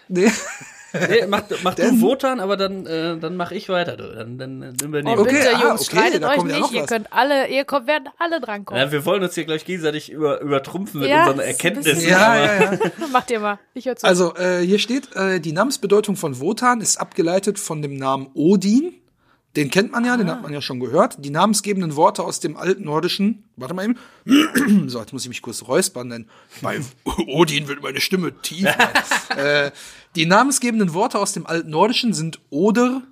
nee. 0.09 0.31
Nee, 0.95 1.27
mach, 1.29 1.43
mach 1.63 1.75
du 1.75 2.01
Wotan, 2.01 2.41
aber 2.41 2.57
dann, 2.57 2.87
äh, 2.87 3.19
dann 3.19 3.37
mach 3.37 3.51
ich 3.51 3.69
weiter. 3.69 3.97
Du. 3.97 4.05
Dann, 4.15 4.39
dann, 4.39 4.61
dann 4.61 4.77
übernehme 4.83 5.17
Oh, 5.17 5.23
Okay, 5.23 5.37
bitte, 5.37 5.57
ah, 5.57 5.61
Jungs, 5.61 5.89
okay, 5.89 5.99
streitet 5.99 6.25
euch 6.25 6.45
nicht. 6.45 6.73
Ihr 6.73 6.87
könnt 6.87 7.13
alle, 7.13 7.49
ihr 7.49 7.65
kommt, 7.65 7.87
werden 7.87 8.09
alle 8.19 8.41
drankommen. 8.41 8.83
Ja, 8.83 8.93
wir 8.93 9.05
wollen 9.05 9.23
uns 9.23 9.35
hier 9.35 9.45
gleich 9.45 9.65
gegenseitig 9.65 10.11
über, 10.11 10.41
übertrumpfen 10.41 11.01
mit 11.01 11.11
Ja, 11.11 11.27
unseren 11.27 11.41
Erkenntnissen. 11.41 12.09
Ja, 12.09 12.37
ja, 12.37 12.63
ja. 12.63 12.79
Macht 13.13 13.31
ihr 13.31 13.41
mal. 13.41 13.59
Ich 13.75 13.87
höre 13.87 13.97
zu. 13.97 14.07
Also 14.07 14.35
äh, 14.37 14.61
hier 14.61 14.79
steht, 14.79 15.15
äh, 15.17 15.41
die 15.41 15.53
Namensbedeutung 15.53 16.17
von 16.17 16.41
Wotan 16.41 16.81
ist 16.81 16.97
abgeleitet 16.99 17.59
von 17.59 17.83
dem 17.83 17.97
Namen 17.97 18.29
Odin. 18.35 18.95
Den 19.57 19.71
kennt 19.71 19.93
man 19.93 20.05
ja, 20.05 20.17
den 20.17 20.29
hat 20.29 20.43
man 20.43 20.53
ja 20.53 20.61
schon 20.61 20.81
gehört. 20.81 21.17
Die 21.25 21.31
namensgebenden 21.31 21.95
Worte 21.95 22.25
aus 22.25 22.41
dem 22.41 22.57
altnordischen, 22.57 23.45
warte 23.57 23.75
mal 23.75 23.85
eben, 23.85 24.89
so, 24.89 24.99
jetzt 24.99 25.13
muss 25.13 25.23
ich 25.23 25.29
mich 25.29 25.43
kurz 25.43 25.63
räuspern, 25.63 26.11
denn 26.11 26.27
bei 26.61 26.81
Odin 27.27 27.69
wird 27.69 27.83
meine 27.83 28.01
Stimme 28.01 28.41
tief. 28.43 28.67
äh, 29.37 29.71
die 30.17 30.27
namensgebenden 30.27 30.93
Worte 30.93 31.19
aus 31.19 31.33
dem 31.33 31.47
altnordischen 31.47 32.15
sind 32.15 32.41
Oder, 32.51 33.03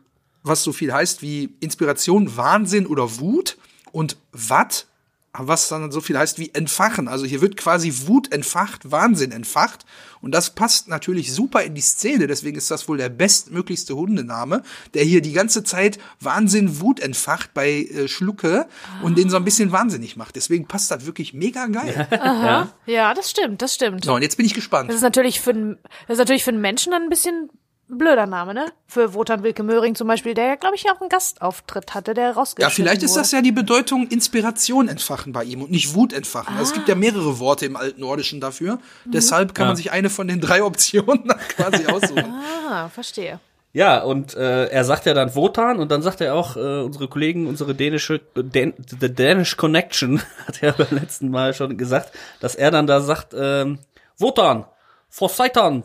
was 0.42 0.64
so 0.64 0.72
viel 0.72 0.92
heißt 0.92 1.22
wie 1.22 1.54
Inspiration, 1.60 2.36
Wahnsinn 2.36 2.86
oder 2.86 3.20
Wut 3.20 3.56
und 3.92 4.16
Watt, 4.32 4.86
was 5.32 5.68
dann 5.68 5.92
so 5.92 6.00
viel 6.00 6.18
heißt 6.18 6.38
wie 6.38 6.50
entfachen. 6.52 7.08
Also 7.08 7.24
hier 7.24 7.40
wird 7.40 7.56
quasi 7.56 7.92
Wut 8.06 8.32
entfacht, 8.32 8.90
Wahnsinn 8.90 9.32
entfacht. 9.32 9.86
Und 10.22 10.32
das 10.32 10.50
passt 10.50 10.88
natürlich 10.88 11.32
super 11.34 11.62
in 11.62 11.74
die 11.74 11.80
Szene. 11.82 12.26
Deswegen 12.28 12.56
ist 12.56 12.70
das 12.70 12.88
wohl 12.88 12.96
der 12.96 13.08
bestmöglichste 13.10 13.94
Hundename, 13.96 14.62
der 14.94 15.04
hier 15.04 15.20
die 15.20 15.32
ganze 15.32 15.64
Zeit 15.64 15.98
Wahnsinn, 16.20 16.80
Wut 16.80 17.00
entfacht 17.00 17.52
bei 17.54 17.70
äh, 17.70 18.08
Schlucke 18.08 18.66
und 19.02 19.18
den 19.18 19.28
so 19.28 19.36
ein 19.36 19.44
bisschen 19.44 19.72
wahnsinnig 19.72 20.16
macht. 20.16 20.36
Deswegen 20.36 20.66
passt 20.66 20.90
das 20.90 21.04
wirklich 21.06 21.34
mega 21.34 21.66
geil. 21.66 22.08
ja, 22.86 23.12
das 23.14 23.30
stimmt, 23.30 23.60
das 23.62 23.74
stimmt. 23.74 24.04
So, 24.04 24.14
und 24.14 24.22
jetzt 24.22 24.36
bin 24.36 24.46
ich 24.46 24.52
Das 24.52 24.56
gespannt. 24.56 24.90
ist 24.92 25.02
natürlich 25.02 25.40
für 25.40 25.50
einen, 25.50 25.78
das 26.06 26.14
ist 26.14 26.18
natürlich 26.18 26.44
für 26.44 26.50
einen 26.50 26.60
Menschen 26.60 26.92
dann 26.92 27.02
ein 27.02 27.08
bisschen 27.08 27.50
blöder 27.88 28.26
Name, 28.26 28.54
ne? 28.54 28.66
Für 28.86 29.14
Wotan 29.14 29.42
Wilke 29.42 29.62
Möhring 29.62 29.94
zum 29.94 30.08
Beispiel, 30.08 30.34
der 30.34 30.46
ja, 30.46 30.54
glaube 30.54 30.76
ich, 30.76 30.90
auch 30.90 31.00
einen 31.00 31.10
Gastauftritt 31.10 31.94
hatte, 31.94 32.14
der 32.14 32.24
Ja, 32.24 32.30
rausgeschnitten 32.32 32.74
vielleicht 32.74 33.02
ist 33.02 33.10
wurde. 33.12 33.20
das 33.20 33.32
ja 33.32 33.42
die 33.42 33.52
Bedeutung 33.52 34.06
Inspiration 34.08 34.88
entfachen 34.88 35.32
bei 35.32 35.44
ihm 35.44 35.62
und 35.62 35.70
nicht 35.70 35.94
Wut 35.94 36.12
entfachen. 36.12 36.54
Also 36.56 36.70
Es 36.70 36.72
gibt 36.72 36.88
ja 36.88 36.94
mehrere 36.94 37.38
Worte 37.38 37.66
im 37.66 37.76
Altnordischen 37.76 38.40
dafür. 38.40 38.78
Deshalb 39.04 39.54
kann 39.54 39.66
man 39.66 39.76
sich 39.76 39.90
eine 39.92 40.10
von 40.10 40.26
den 40.28 40.40
drei 40.40 40.62
Optionen 40.62 41.28
quasi 41.56 41.86
aussuchen. 41.86 42.32
Ah, 42.70 42.88
verstehe. 42.88 43.38
Ja, 43.74 44.02
und 44.02 44.34
äh, 44.34 44.66
er 44.66 44.84
sagt 44.84 45.06
ja 45.06 45.14
dann 45.14 45.34
Wotan 45.34 45.78
und 45.78 45.90
dann 45.90 46.02
sagt 46.02 46.20
er 46.20 46.34
auch, 46.34 46.56
äh, 46.56 46.80
unsere 46.82 47.08
Kollegen, 47.08 47.46
unsere 47.46 47.74
dänische, 47.74 48.20
Dan 48.34 48.74
The 49.00 49.14
Danish 49.14 49.56
Connection, 49.56 50.20
hat 50.46 50.62
er 50.62 50.72
beim 50.72 50.88
letzten 50.98 51.30
Mal 51.30 51.54
schon 51.54 51.78
gesagt, 51.78 52.12
dass 52.40 52.54
er 52.54 52.70
dann 52.70 52.86
da 52.86 53.00
sagt, 53.00 53.34
ähm, 53.34 53.78
Wotan, 54.18 54.66
vor 55.08 55.30
Seitan, 55.30 55.84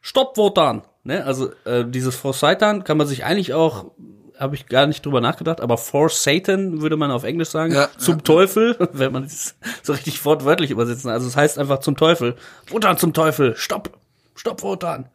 stopp 0.00 0.38
Wotan. 0.38 0.82
Ne? 1.04 1.24
Also 1.24 1.50
äh, 1.64 1.84
dieses 1.86 2.16
vor 2.16 2.32
Seitan 2.32 2.84
kann 2.84 2.98
man 2.98 3.06
sich 3.06 3.24
eigentlich 3.24 3.54
auch, 3.54 3.92
habe 4.38 4.54
ich 4.54 4.66
gar 4.66 4.86
nicht 4.86 5.04
drüber 5.04 5.20
nachgedacht, 5.20 5.60
aber 5.60 5.78
for 5.78 6.08
Satan 6.08 6.80
würde 6.80 6.96
man 6.96 7.10
auf 7.10 7.24
Englisch 7.24 7.48
sagen, 7.48 7.72
Ja, 7.72 7.88
zum 7.96 8.24
Teufel, 8.24 8.76
wenn 8.92 9.12
man 9.12 9.24
es 9.24 9.56
so 9.82 9.92
richtig 9.92 10.24
wortwörtlich 10.24 10.70
übersetzen. 10.70 11.10
Also 11.10 11.26
es 11.26 11.36
heißt 11.36 11.58
einfach 11.58 11.80
zum 11.80 11.96
Teufel. 11.96 12.36
Wotan 12.68 12.98
zum 12.98 13.12
Teufel, 13.12 13.56
stopp, 13.56 13.98
stopp 14.34 14.62
Wotan. 14.62 15.08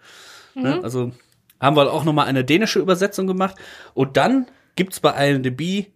Ne? 0.56 0.80
Also 0.84 1.12
haben 1.60 1.76
wir 1.78 1.92
auch 1.92 2.04
nochmal 2.04 2.28
eine 2.28 2.44
dänische 2.44 2.80
Übersetzung 2.80 3.26
gemacht. 3.28 3.56
Und 3.94 4.18
dann 4.18 4.48
gibt's 4.76 5.00
bei 5.00 5.30
IMDb 5.30 5.88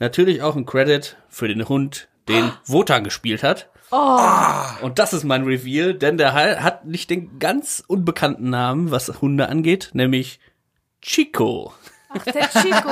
natürlich 0.00 0.42
auch 0.42 0.56
einen 0.56 0.66
Credit 0.66 1.16
für 1.28 1.48
den 1.48 1.68
Hund, 1.68 2.08
den 2.28 2.50
Wotan 2.66 3.04
gespielt 3.04 3.42
hat. 3.42 3.68
Und 4.82 4.98
das 4.98 5.12
ist 5.12 5.24
mein 5.24 5.44
Reveal, 5.44 5.94
denn 5.94 6.18
der 6.18 6.32
ha- 6.34 6.62
hat 6.62 6.84
nicht 6.86 7.10
den 7.10 7.38
ganz 7.38 7.82
unbekannten 7.86 8.50
Namen, 8.50 8.90
was 8.90 9.20
Hunde 9.20 9.48
angeht, 9.48 9.90
nämlich 9.92 10.40
Chico. 11.02 11.72
Ach, 12.16 12.24
der 12.24 12.48
Chico. 12.48 12.90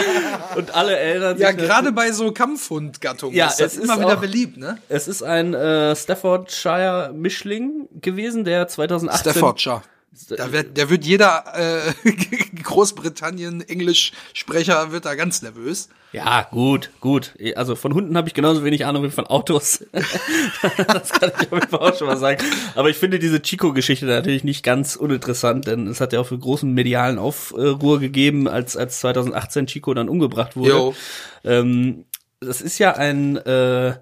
Und 0.56 0.74
alle 0.74 0.96
erinnern 0.98 1.36
sich. 1.36 1.44
Ja, 1.44 1.52
gerade 1.52 1.92
bei 1.92 2.10
so 2.12 2.32
Kampfhundgattungen 2.32 3.34
Ja, 3.36 3.46
ist 3.46 3.60
das 3.60 3.72
es 3.74 3.78
ist 3.78 3.84
immer 3.84 3.98
wieder 4.00 4.16
auch- 4.16 4.20
beliebt, 4.20 4.56
ne? 4.56 4.78
Es 4.88 5.06
ist 5.08 5.22
ein 5.22 5.54
äh, 5.54 5.94
Staffordshire 5.94 7.12
Mischling 7.14 7.88
gewesen, 8.00 8.44
der 8.44 8.66
2018 8.68 9.30
Staffordshire. 9.32 9.82
Da 10.28 10.52
wird, 10.52 10.76
der 10.76 10.90
wird 10.90 11.04
jeder 11.04 11.44
äh, 11.54 11.92
Großbritannien 12.62 13.60
Englischsprecher 13.68 14.92
wird 14.92 15.04
da 15.04 15.14
ganz 15.14 15.42
nervös. 15.42 15.88
Ja, 16.12 16.46
gut, 16.48 16.90
gut. 17.00 17.34
Also 17.56 17.74
von 17.74 17.92
Hunden 17.92 18.16
habe 18.16 18.28
ich 18.28 18.34
genauso 18.34 18.62
wenig 18.62 18.86
Ahnung 18.86 19.02
wie 19.02 19.10
von 19.10 19.26
Autos. 19.26 19.84
das 19.92 21.10
kann 21.10 21.32
ich 21.40 21.50
auf 21.50 21.58
jeden 21.58 21.68
Fall 21.68 21.80
auch 21.80 21.98
schon 21.98 22.06
mal 22.06 22.16
sagen. 22.16 22.44
Aber 22.76 22.88
ich 22.88 22.96
finde 22.96 23.18
diese 23.18 23.42
Chico-Geschichte 23.42 24.06
natürlich 24.06 24.44
nicht 24.44 24.62
ganz 24.62 24.94
uninteressant, 24.94 25.66
denn 25.66 25.88
es 25.88 26.00
hat 26.00 26.12
ja 26.12 26.20
auch 26.20 26.26
für 26.26 26.38
großen 26.38 26.72
medialen 26.72 27.18
Aufruhr 27.18 27.98
gegeben, 27.98 28.46
als, 28.46 28.76
als 28.76 29.00
2018 29.00 29.66
Chico 29.66 29.92
dann 29.92 30.08
umgebracht 30.08 30.54
wurde. 30.54 30.94
Ähm, 31.42 32.04
das 32.38 32.60
ist 32.60 32.78
ja 32.78 32.92
ein, 32.92 33.36
äh, 33.38 33.94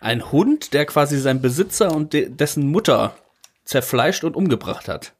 ein 0.00 0.30
Hund, 0.30 0.72
der 0.74 0.86
quasi 0.86 1.18
seinen 1.18 1.42
Besitzer 1.42 1.92
und 1.92 2.12
de 2.12 2.28
dessen 2.28 2.68
Mutter 2.68 3.16
zerfleischt 3.64 4.22
und 4.22 4.36
umgebracht 4.36 4.86
hat. 4.88 5.12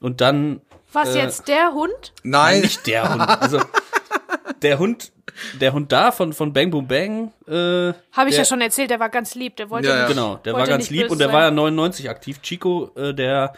Und 0.00 0.20
dann 0.20 0.60
Was 0.92 1.14
Äh, 1.14 1.18
jetzt, 1.22 1.48
der 1.48 1.72
Hund? 1.72 2.12
Nein, 2.22 2.60
nicht 2.62 2.86
der 2.86 3.12
Hund. 3.12 3.20
Also 3.28 3.60
der 4.62 4.78
Hund, 4.78 5.12
der 5.60 5.72
Hund 5.72 5.92
da 5.92 6.12
von 6.12 6.32
von 6.32 6.52
Bang 6.52 6.70
Boom 6.70 6.86
Bang. 6.86 7.32
Äh, 7.48 7.52
Habe 7.52 8.28
ich 8.28 8.34
der, 8.34 8.38
ja 8.38 8.44
schon 8.44 8.60
erzählt, 8.60 8.90
der 8.90 9.00
war 9.00 9.08
ganz 9.08 9.34
lieb. 9.34 9.56
Der 9.56 9.70
wollte 9.70 9.88
Ja, 9.88 9.94
ja. 9.94 10.00
nicht, 10.02 10.10
Genau, 10.16 10.36
der 10.36 10.54
war 10.54 10.66
ganz 10.66 10.90
lieb 10.90 11.10
und 11.10 11.18
der 11.18 11.28
sein. 11.28 11.34
war 11.34 11.42
ja 11.44 11.50
99 11.50 12.08
aktiv. 12.10 12.40
Chico, 12.42 12.90
äh, 12.96 13.12
der 13.14 13.52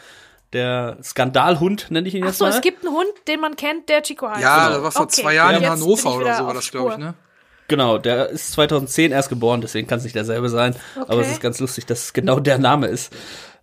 der 0.53 0.97
Skandalhund 1.03 1.91
nenne 1.91 2.07
ich 2.07 2.15
ihn 2.15 2.23
Ach 2.23 2.27
jetzt 2.27 2.37
so, 2.37 2.45
mal. 2.45 2.51
es 2.51 2.61
gibt 2.61 2.85
einen 2.85 2.95
Hund, 2.95 3.09
den 3.27 3.41
man 3.41 3.57
kennt, 3.57 3.89
der 3.89 4.01
Chico 4.01 4.29
heißt. 4.29 4.41
ja, 4.41 4.67
Genau. 4.69 4.75
das 4.75 4.83
war 4.83 4.91
vor 4.93 5.01
Okay, 5.03 5.21
zwei 5.21 5.33
Jahren 5.33 5.55
in 5.61 5.69
Hannover 5.69 6.15
oder 6.15 6.35
so 6.35 6.45
war 6.45 6.53
das, 6.53 6.71
glaube 6.71 6.91
ich, 6.93 6.97
ne? 6.97 7.13
Genau, 7.67 7.97
der 7.97 8.29
ist 8.29 8.53
2010 8.53 9.11
erst 9.11 9.27
geboren, 9.27 9.59
deswegen 9.59 9.87
kann 9.87 9.97
es 9.97 10.05
nicht 10.05 10.15
derselbe 10.15 10.47
sein. 10.47 10.73
Aber 10.95 11.15
es 11.19 11.25
Okay. 11.25 11.31
ist 11.33 11.41
ganz 11.41 11.59
lustig, 11.59 11.85
dass 11.85 11.99
es 12.05 12.13
genau 12.13 12.39
der 12.39 12.59
Name 12.59 12.87
ist. 12.87 13.13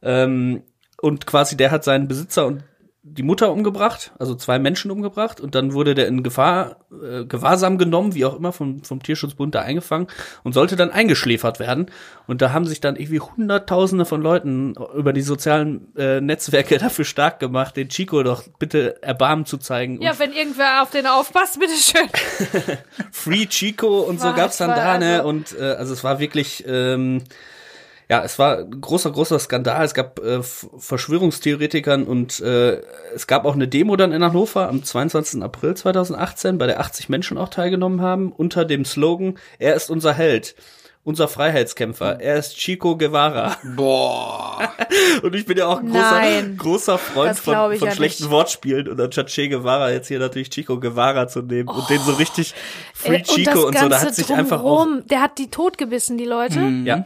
Ähm, 0.02 0.62
und 1.04 1.26
quasi 1.26 1.56
der 1.56 1.70
hat 1.70 1.84
seinen 1.84 2.08
Besitzer 2.08 2.46
und 2.46 2.64
die 3.06 3.22
Mutter 3.22 3.52
umgebracht, 3.52 4.12
also 4.18 4.34
zwei 4.34 4.58
Menschen 4.58 4.90
umgebracht 4.90 5.38
und 5.38 5.54
dann 5.54 5.74
wurde 5.74 5.94
der 5.94 6.06
in 6.08 6.22
Gefahr, 6.22 6.76
äh, 6.90 7.26
Gewahrsam 7.26 7.76
genommen, 7.76 8.14
wie 8.14 8.24
auch 8.24 8.34
immer, 8.34 8.50
vom, 8.50 8.82
vom 8.82 9.02
Tierschutzbund 9.02 9.54
da 9.54 9.60
eingefangen 9.60 10.06
und 10.42 10.54
sollte 10.54 10.74
dann 10.74 10.90
eingeschläfert 10.90 11.60
werden. 11.60 11.90
Und 12.26 12.40
da 12.40 12.54
haben 12.54 12.64
sich 12.64 12.80
dann 12.80 12.96
irgendwie 12.96 13.20
Hunderttausende 13.20 14.06
von 14.06 14.22
Leuten 14.22 14.74
über 14.96 15.12
die 15.12 15.20
sozialen 15.20 15.94
äh, 15.98 16.22
Netzwerke 16.22 16.78
dafür 16.78 17.04
stark 17.04 17.40
gemacht, 17.40 17.76
den 17.76 17.90
Chico 17.90 18.22
doch 18.22 18.44
bitte 18.58 19.02
Erbarmen 19.02 19.44
zu 19.44 19.58
zeigen. 19.58 20.00
Ja, 20.00 20.18
wenn 20.18 20.32
irgendwer 20.32 20.80
auf 20.82 20.88
den 20.90 21.06
aufpasst, 21.06 21.60
bitteschön. 21.60 22.08
Free 23.12 23.44
Chico 23.44 24.00
und 24.00 24.18
so 24.18 24.28
War- 24.28 24.34
gab's 24.34 24.56
dann 24.56 24.70
da, 24.70 24.96
ne? 24.96 25.16
also- 25.16 25.28
Und 25.28 25.54
äh, 25.58 25.62
also 25.74 25.92
es 25.92 26.04
war 26.04 26.20
wirklich, 26.20 26.64
ähm, 26.66 27.22
ja, 28.08 28.22
es 28.22 28.38
war 28.38 28.58
ein 28.58 28.80
großer, 28.80 29.10
großer 29.10 29.38
Skandal. 29.38 29.84
Es 29.84 29.94
gab 29.94 30.18
äh, 30.20 30.40
Verschwörungstheoretikern 30.42 32.04
und 32.04 32.40
äh, 32.40 32.80
es 33.14 33.26
gab 33.26 33.44
auch 33.44 33.54
eine 33.54 33.68
Demo 33.68 33.96
dann 33.96 34.12
in 34.12 34.22
Hannover 34.24 34.68
am 34.68 34.82
22. 34.82 35.42
April 35.42 35.74
2018, 35.74 36.58
bei 36.58 36.66
der 36.66 36.80
80 36.80 37.08
Menschen 37.08 37.38
auch 37.38 37.48
teilgenommen 37.48 38.00
haben, 38.00 38.32
unter 38.32 38.64
dem 38.64 38.84
Slogan, 38.84 39.38
er 39.58 39.74
ist 39.74 39.90
unser 39.90 40.12
Held. 40.14 40.54
Unser 41.06 41.28
Freiheitskämpfer. 41.28 42.18
Er 42.22 42.36
ist 42.36 42.56
Chico 42.56 42.96
Guevara. 42.96 43.58
Boah. 43.76 44.72
Und 45.22 45.34
ich 45.34 45.44
bin 45.44 45.58
ja 45.58 45.66
auch 45.66 45.80
ein 45.80 45.88
großer, 45.90 46.10
Nein. 46.10 46.56
großer 46.56 46.96
Freund 46.96 47.38
von, 47.38 47.54
von 47.76 47.88
ja 47.88 47.94
schlechten 47.94 48.22
nicht. 48.22 48.32
Wortspielen 48.32 48.88
und 48.88 48.98
anstatt 48.98 49.26
Che 49.26 49.50
Guevara 49.50 49.90
jetzt 49.90 50.08
hier 50.08 50.18
natürlich 50.18 50.48
Chico 50.48 50.80
Guevara 50.80 51.28
zu 51.28 51.42
nehmen 51.42 51.68
und 51.68 51.90
den 51.90 52.00
so 52.00 52.12
richtig 52.14 52.54
Free 52.94 53.16
Äh, 53.16 53.22
Chico 53.22 53.66
und, 53.66 53.76
so, 53.78 53.86
da 53.90 54.00
hat 54.00 54.14
sich 54.14 54.32
einfach 54.32 54.60
auch, 54.62 54.84
drumherum, 54.84 55.06
Der 55.08 55.20
hat 55.20 55.36
die 55.36 55.50
totgebissen, 55.50 56.16
die 56.16 56.24
Leute. 56.24 56.60
ja, 56.84 57.04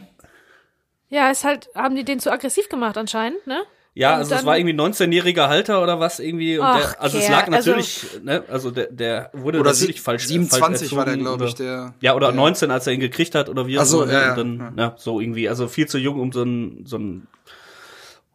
Ja, 1.09 1.29
ist 1.31 1.43
halt, 1.43 1.69
haben 1.75 1.95
die 1.95 2.03
den 2.03 2.19
zu 2.19 2.31
aggressiv 2.31 2.69
gemacht 2.69 2.97
anscheinend, 2.97 3.45
ne? 3.47 3.61
ja, 3.95 4.13
Und 4.13 4.19
also 4.19 4.35
es 4.35 4.45
war 4.45 4.57
irgendwie 4.57 4.75
19-jähriger 4.75 5.47
Halter 5.49 5.81
oder 5.83 5.99
was 5.99 6.19
irgendwie 6.19 6.57
und 6.59 6.65
Ach, 6.65 6.93
der, 6.93 7.01
also 7.01 7.17
es 7.17 7.27
lag 7.29 7.47
also- 7.51 7.71
natürlich, 7.71 8.05
ne, 8.23 8.43
also 8.47 8.71
der, 8.71 8.87
der 8.87 9.29
wurde 9.33 9.59
Oder 9.59 9.71
natürlich 9.71 9.99
falsch 10.01 10.25
27 10.27 10.89
falsch 10.89 10.95
war 10.97 11.05
der, 11.05 11.17
glaube 11.17 11.45
ich, 11.45 11.55
der. 11.55 11.93
Ja, 11.99 12.15
oder 12.15 12.27
der- 12.27 12.35
19, 12.35 12.71
als 12.71 12.85
er 12.87 12.93
ihn 12.93 12.99
gekriegt 12.99 13.33
hat 13.35 13.49
oder 13.49 13.65
wie 13.67 13.77
auch 13.77 13.81
Ach 13.81 13.87
so, 13.87 14.03
immer, 14.03 14.13
ja, 14.13 14.19
und 14.19 14.59
ja, 14.59 14.65
dann, 14.67 14.77
ja. 14.77 14.95
so 14.97 15.19
irgendwie, 15.19 15.49
also 15.49 15.67
viel 15.67 15.87
zu 15.87 15.97
jung, 15.97 16.19
um 16.19 16.31
so 16.31 16.43
einen, 16.43 16.85
so 16.85 16.95
einen 16.97 17.27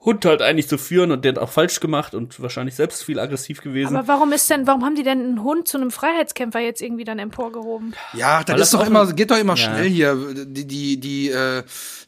Hund 0.05 0.25
halt 0.27 0.43
eigentlich 0.43 0.69
zu 0.69 0.77
führen 0.77 1.11
und 1.13 1.25
der 1.25 1.33
hat 1.33 1.39
auch 1.39 1.49
falsch 1.51 1.81
gemacht 1.81 2.15
und 2.15 2.41
wahrscheinlich 2.41 2.75
selbst 2.75 3.05
viel 3.05 3.19
aggressiv 3.19 3.63
gewesen. 3.63 3.97
Aber 3.97 4.07
warum 4.07 4.33
ist 4.33 4.51
denn, 4.51 4.67
warum 4.67 4.85
haben 4.85 4.95
die 4.97 5.03
denn 5.03 5.21
einen 5.21 5.43
Hund 5.43 5.67
zu 5.67 5.79
einem 5.79 5.91
Freiheitskämpfer 5.91 6.61
jetzt 6.61 6.83
irgendwie 6.83 7.05
dann 7.05 7.19
emporgehoben? 7.19 7.95
Ja, 8.13 8.45
das 8.45 8.61
ist 8.61 8.73
das 8.75 8.81
doch 8.81 8.87
immer, 8.87 9.11
geht 9.13 9.31
doch 9.31 9.39
immer 9.39 9.55
Ja. 9.57 9.65
schnell 9.75 9.89
hier. 9.89 10.15
Die, 10.47 10.67
die, 10.67 11.01
die, 11.01 11.31
äh, 11.31 11.63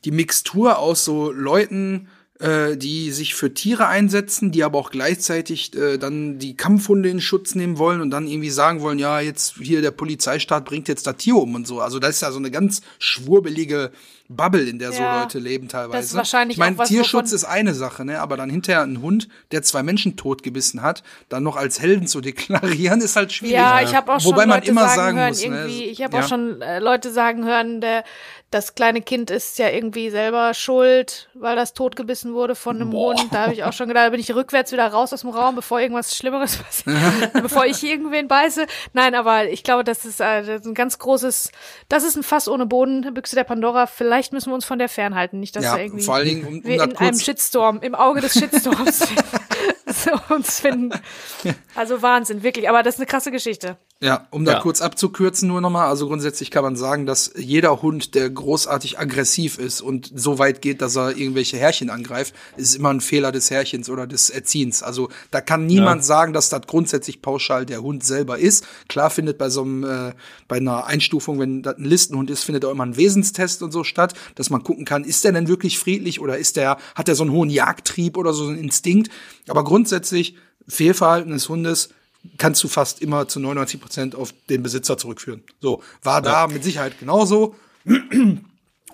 die 0.05 0.11
Mixtur 0.11 0.79
aus 0.79 1.05
so 1.05 1.31
Leuten, 1.33 2.09
äh, 2.39 2.77
die 2.77 3.13
sich 3.13 3.35
für 3.35 3.55
Tiere 3.55 3.87
einsetzen, 3.87 4.53
die 4.53 4.63
aber 4.65 4.79
auch 4.79 4.91
gleichzeitig 4.91 5.75
äh, 5.75 5.97
dann 5.99 6.39
die 6.39 6.57
Kampfhunde 6.57 7.09
in 7.09 7.21
Schutz 7.21 7.55
nehmen 7.55 7.79
wollen 7.79 8.01
und 8.01 8.11
dann 8.11 8.27
irgendwie 8.27 8.51
sagen 8.51 8.81
wollen, 8.81 8.99
ja, 8.99 9.21
jetzt 9.21 9.55
hier 9.61 9.81
der 9.81 9.91
Polizeistaat 9.91 10.65
bringt 10.65 10.89
jetzt 10.89 11.07
das 11.07 11.17
Tier 11.17 11.37
um 11.37 11.55
und 11.55 11.67
so. 11.67 11.81
Also 11.81 11.99
das 11.99 12.17
ist 12.17 12.23
ja 12.23 12.33
so 12.33 12.39
eine 12.39 12.51
ganz 12.51 12.83
schwurbelige 12.99 13.91
Bubble, 14.29 14.63
in 14.63 14.79
der 14.79 14.93
so 14.93 15.03
Ja, 15.03 15.23
Leute 15.23 15.39
leben 15.39 15.69
teilweise. 15.69 15.99
das 15.99 16.07
ist 16.07 16.15
wahrscheinlich 16.15 16.57
ich 16.57 16.59
meine, 16.59 16.77
Tierschutz 16.77 17.33
ist 17.33 17.45
eine 17.45 17.75
Sache, 17.75 18.05
ne? 18.05 18.21
Aber 18.21 18.37
dann 18.37 18.51
hinterher 18.51 18.83
ein 18.83 19.01
Hund, 19.01 19.29
der 19.53 19.63
zwei 19.63 19.83
Menschen 19.83 20.17
totgebissen 20.17 20.83
hat, 20.83 21.05
dann 21.29 21.43
noch 21.43 21.57
als 21.57 21.81
Helden 21.81 22.07
zu 22.07 22.21
deklarieren, 22.21 23.01
ist 23.01 23.17
halt 23.17 23.33
schwierig. 23.33 23.55
Ja, 23.55 23.81
ich 23.81 23.95
habe 23.95 24.13
auch 24.13 24.21
schon 24.21 24.33
Wobei 24.33 24.47
man 24.47 24.59
Leute 24.61 24.71
immer 24.71 24.89
sagen, 24.89 24.97
sagen 24.97 25.19
hören, 25.19 25.29
muss, 25.29 25.47
ne, 25.47 25.57
irgendwie, 25.57 25.85
ich 25.85 26.03
habe 26.03 26.17
ja. 26.17 26.23
auch 26.25 26.29
schon 26.29 26.61
äh, 26.61 26.81
Leute 26.81 27.13
sagen 27.13 27.45
hören, 27.45 27.81
der, 27.81 28.05
das 28.51 28.75
kleine 28.77 29.03
Kind 29.03 29.31
ist 29.31 29.59
ja 29.59 29.69
irgendwie 29.69 30.09
selber 30.09 30.55
schuld, 30.55 31.29
weil 31.35 31.57
das 31.57 31.75
totgebissen 31.75 32.33
wurde 32.33 32.55
von 32.55 32.77
einem 32.77 32.93
Hund. 32.93 33.27
Da 33.33 33.43
habe 33.43 33.53
ich 33.53 33.65
auch 33.65 33.73
schon 33.73 33.89
gedacht, 33.89 34.07
da 34.07 34.11
bin 34.11 34.21
ich 34.21 34.33
rückwärts 34.35 34.71
wieder 34.71 34.87
raus 34.87 35.13
aus 35.13 35.23
dem 35.23 35.31
Raum, 35.31 35.57
bevor 35.57 35.81
irgendwas 35.81 36.17
Schlimmeres 36.17 36.57
passiert, 36.85 37.33
bevor 37.33 37.67
ich 37.67 37.83
irgendwen 37.83 38.29
beiße. 38.29 38.67
Nein, 38.93 39.15
aber 39.17 39.49
ich 39.49 39.65
glaube, 39.65 39.83
das 39.83 40.05
ist, 40.05 40.21
äh, 40.21 40.45
das 40.45 40.61
ist 40.61 40.67
ein 40.67 40.75
ganz 40.75 40.99
großes, 40.99 41.51
das 41.89 42.05
ist 42.05 42.17
ein 42.17 42.23
Fass 42.23 42.49
ohne 42.49 42.67
Boden, 42.67 43.13
Büchse 43.15 43.35
der 43.35 43.45
Pandora. 43.45 43.87
Vielleicht 43.87 44.33
müssen 44.33 44.51
wir 44.51 44.55
uns 44.55 44.65
von 44.65 44.79
der 44.79 44.89
fernhalten, 44.89 45.41
nicht, 45.41 45.57
dass 45.57 45.65
Ja, 45.65 45.75
da 45.75 45.83
irgendwie 45.83 46.05
vor 46.05 46.15
allen 46.15 46.27
Dingen, 46.27 46.47
um, 46.47 46.55
um 46.59 46.65
wir 46.65 46.83
in 46.83 46.97
einem 46.97 47.19
Shitstorm, 47.19 47.81
im 47.83 47.97
Auge 47.97 48.21
des 48.21 48.35
Shitstorms 48.35 49.01
uns 50.31 50.61
finden. 50.61 50.91
Also 51.75 52.01
Wahnsinn, 52.03 52.43
wirklich. 52.43 52.69
Aber 52.69 52.83
das 52.83 52.95
ist 52.95 53.01
eine 53.01 53.07
krasse 53.07 53.31
Geschichte. 53.31 53.77
Ja, 53.99 54.27
um 54.31 54.45
da 54.45 54.53
Ja. 54.53 54.61
kurz 54.61 54.83
abzukürzen 54.83 55.49
nur 55.49 55.63
nochmal, 55.63 55.89
also 55.89 56.07
grundsätzlich 56.07 56.51
kann 56.51 56.63
man 56.63 56.77
sagen, 56.77 57.07
dass 57.07 57.33
jeder 57.35 57.81
Hund, 57.81 58.15
der 58.15 58.29
großartig 58.29 58.99
aggressiv 58.99 59.59
ist 59.59 59.81
und 59.81 60.13
so 60.15 60.39
weit 60.39 60.61
geht, 60.61 60.83
dass 60.83 60.97
er 60.97 61.17
irgendwelche 61.17 61.57
Härchen 61.57 61.89
angreift, 61.89 62.35
ist 62.59 62.75
immer 62.77 62.91
ein 62.91 63.01
Fehler 63.01 63.33
des 63.33 63.51
Härchens 63.51 63.89
oder 63.89 64.07
des 64.07 64.29
Erziehens. 64.29 64.83
Also 64.83 65.09
da 65.31 65.41
kann 65.41 65.65
niemand 65.65 66.05
sagen, 66.05 66.35
dass 66.35 66.51
das 66.51 66.67
grundsätzlich 66.67 67.23
pauschal 67.23 67.65
der 67.65 67.81
Hund 67.81 68.05
selber 68.05 68.39
ist. 68.39 68.67
Klar 68.89 69.09
findet 69.09 69.39
bei 69.39 69.49
so 69.49 69.63
einem, 69.63 69.85
äh, 69.85 70.13
bei 70.47 70.57
einer 70.57 70.85
Einstufung, 70.85 71.39
wenn 71.39 71.63
das 71.63 71.79
ein 71.79 71.85
Listenhund 71.87 72.29
ist, 72.29 72.45
findet 72.45 72.67
auch 72.67 72.73
immer 72.73 72.85
ein 72.85 72.99
Wesenstest 72.99 73.63
und 73.63 73.73
so 73.73 73.83
statt, 73.83 74.13
dass 74.35 74.51
man 74.51 74.63
gucken 74.63 74.85
kann, 74.85 75.05
ist 75.05 75.25
der 75.25 75.33
denn 75.33 75.49
wirklich 75.49 75.79
friedlich 75.79 76.21
oder 76.21 76.37
ist 76.37 76.57
der, 76.57 76.77
hat 76.95 77.09
der 77.09 77.15
so 77.15 77.23
einen 77.23 77.33
hohen 77.33 77.49
Jagdtrieb 77.49 78.19
oder 78.19 78.35
so 78.35 78.47
einen 78.47 78.59
Instinkt? 78.59 79.11
Aber 79.49 79.65
grundsätzlich, 79.65 80.37
Fehlverhalten 80.69 81.33
des 81.33 81.49
Hundes 81.49 81.91
kannst 82.39 82.63
du 82.65 82.69
fast 82.69 83.01
immer 83.03 83.29
zu 83.29 83.41
99 83.41 83.81
Prozent 83.81 84.15
auf 84.15 84.33
den 84.49 84.63
Besitzer 84.63 84.97
zurückführen. 84.99 85.43
So, 85.61 85.83
war 86.03 86.23
da 86.23 86.47
mit 86.47 86.65
Sicherheit 86.65 86.99
genauso. 86.99 87.55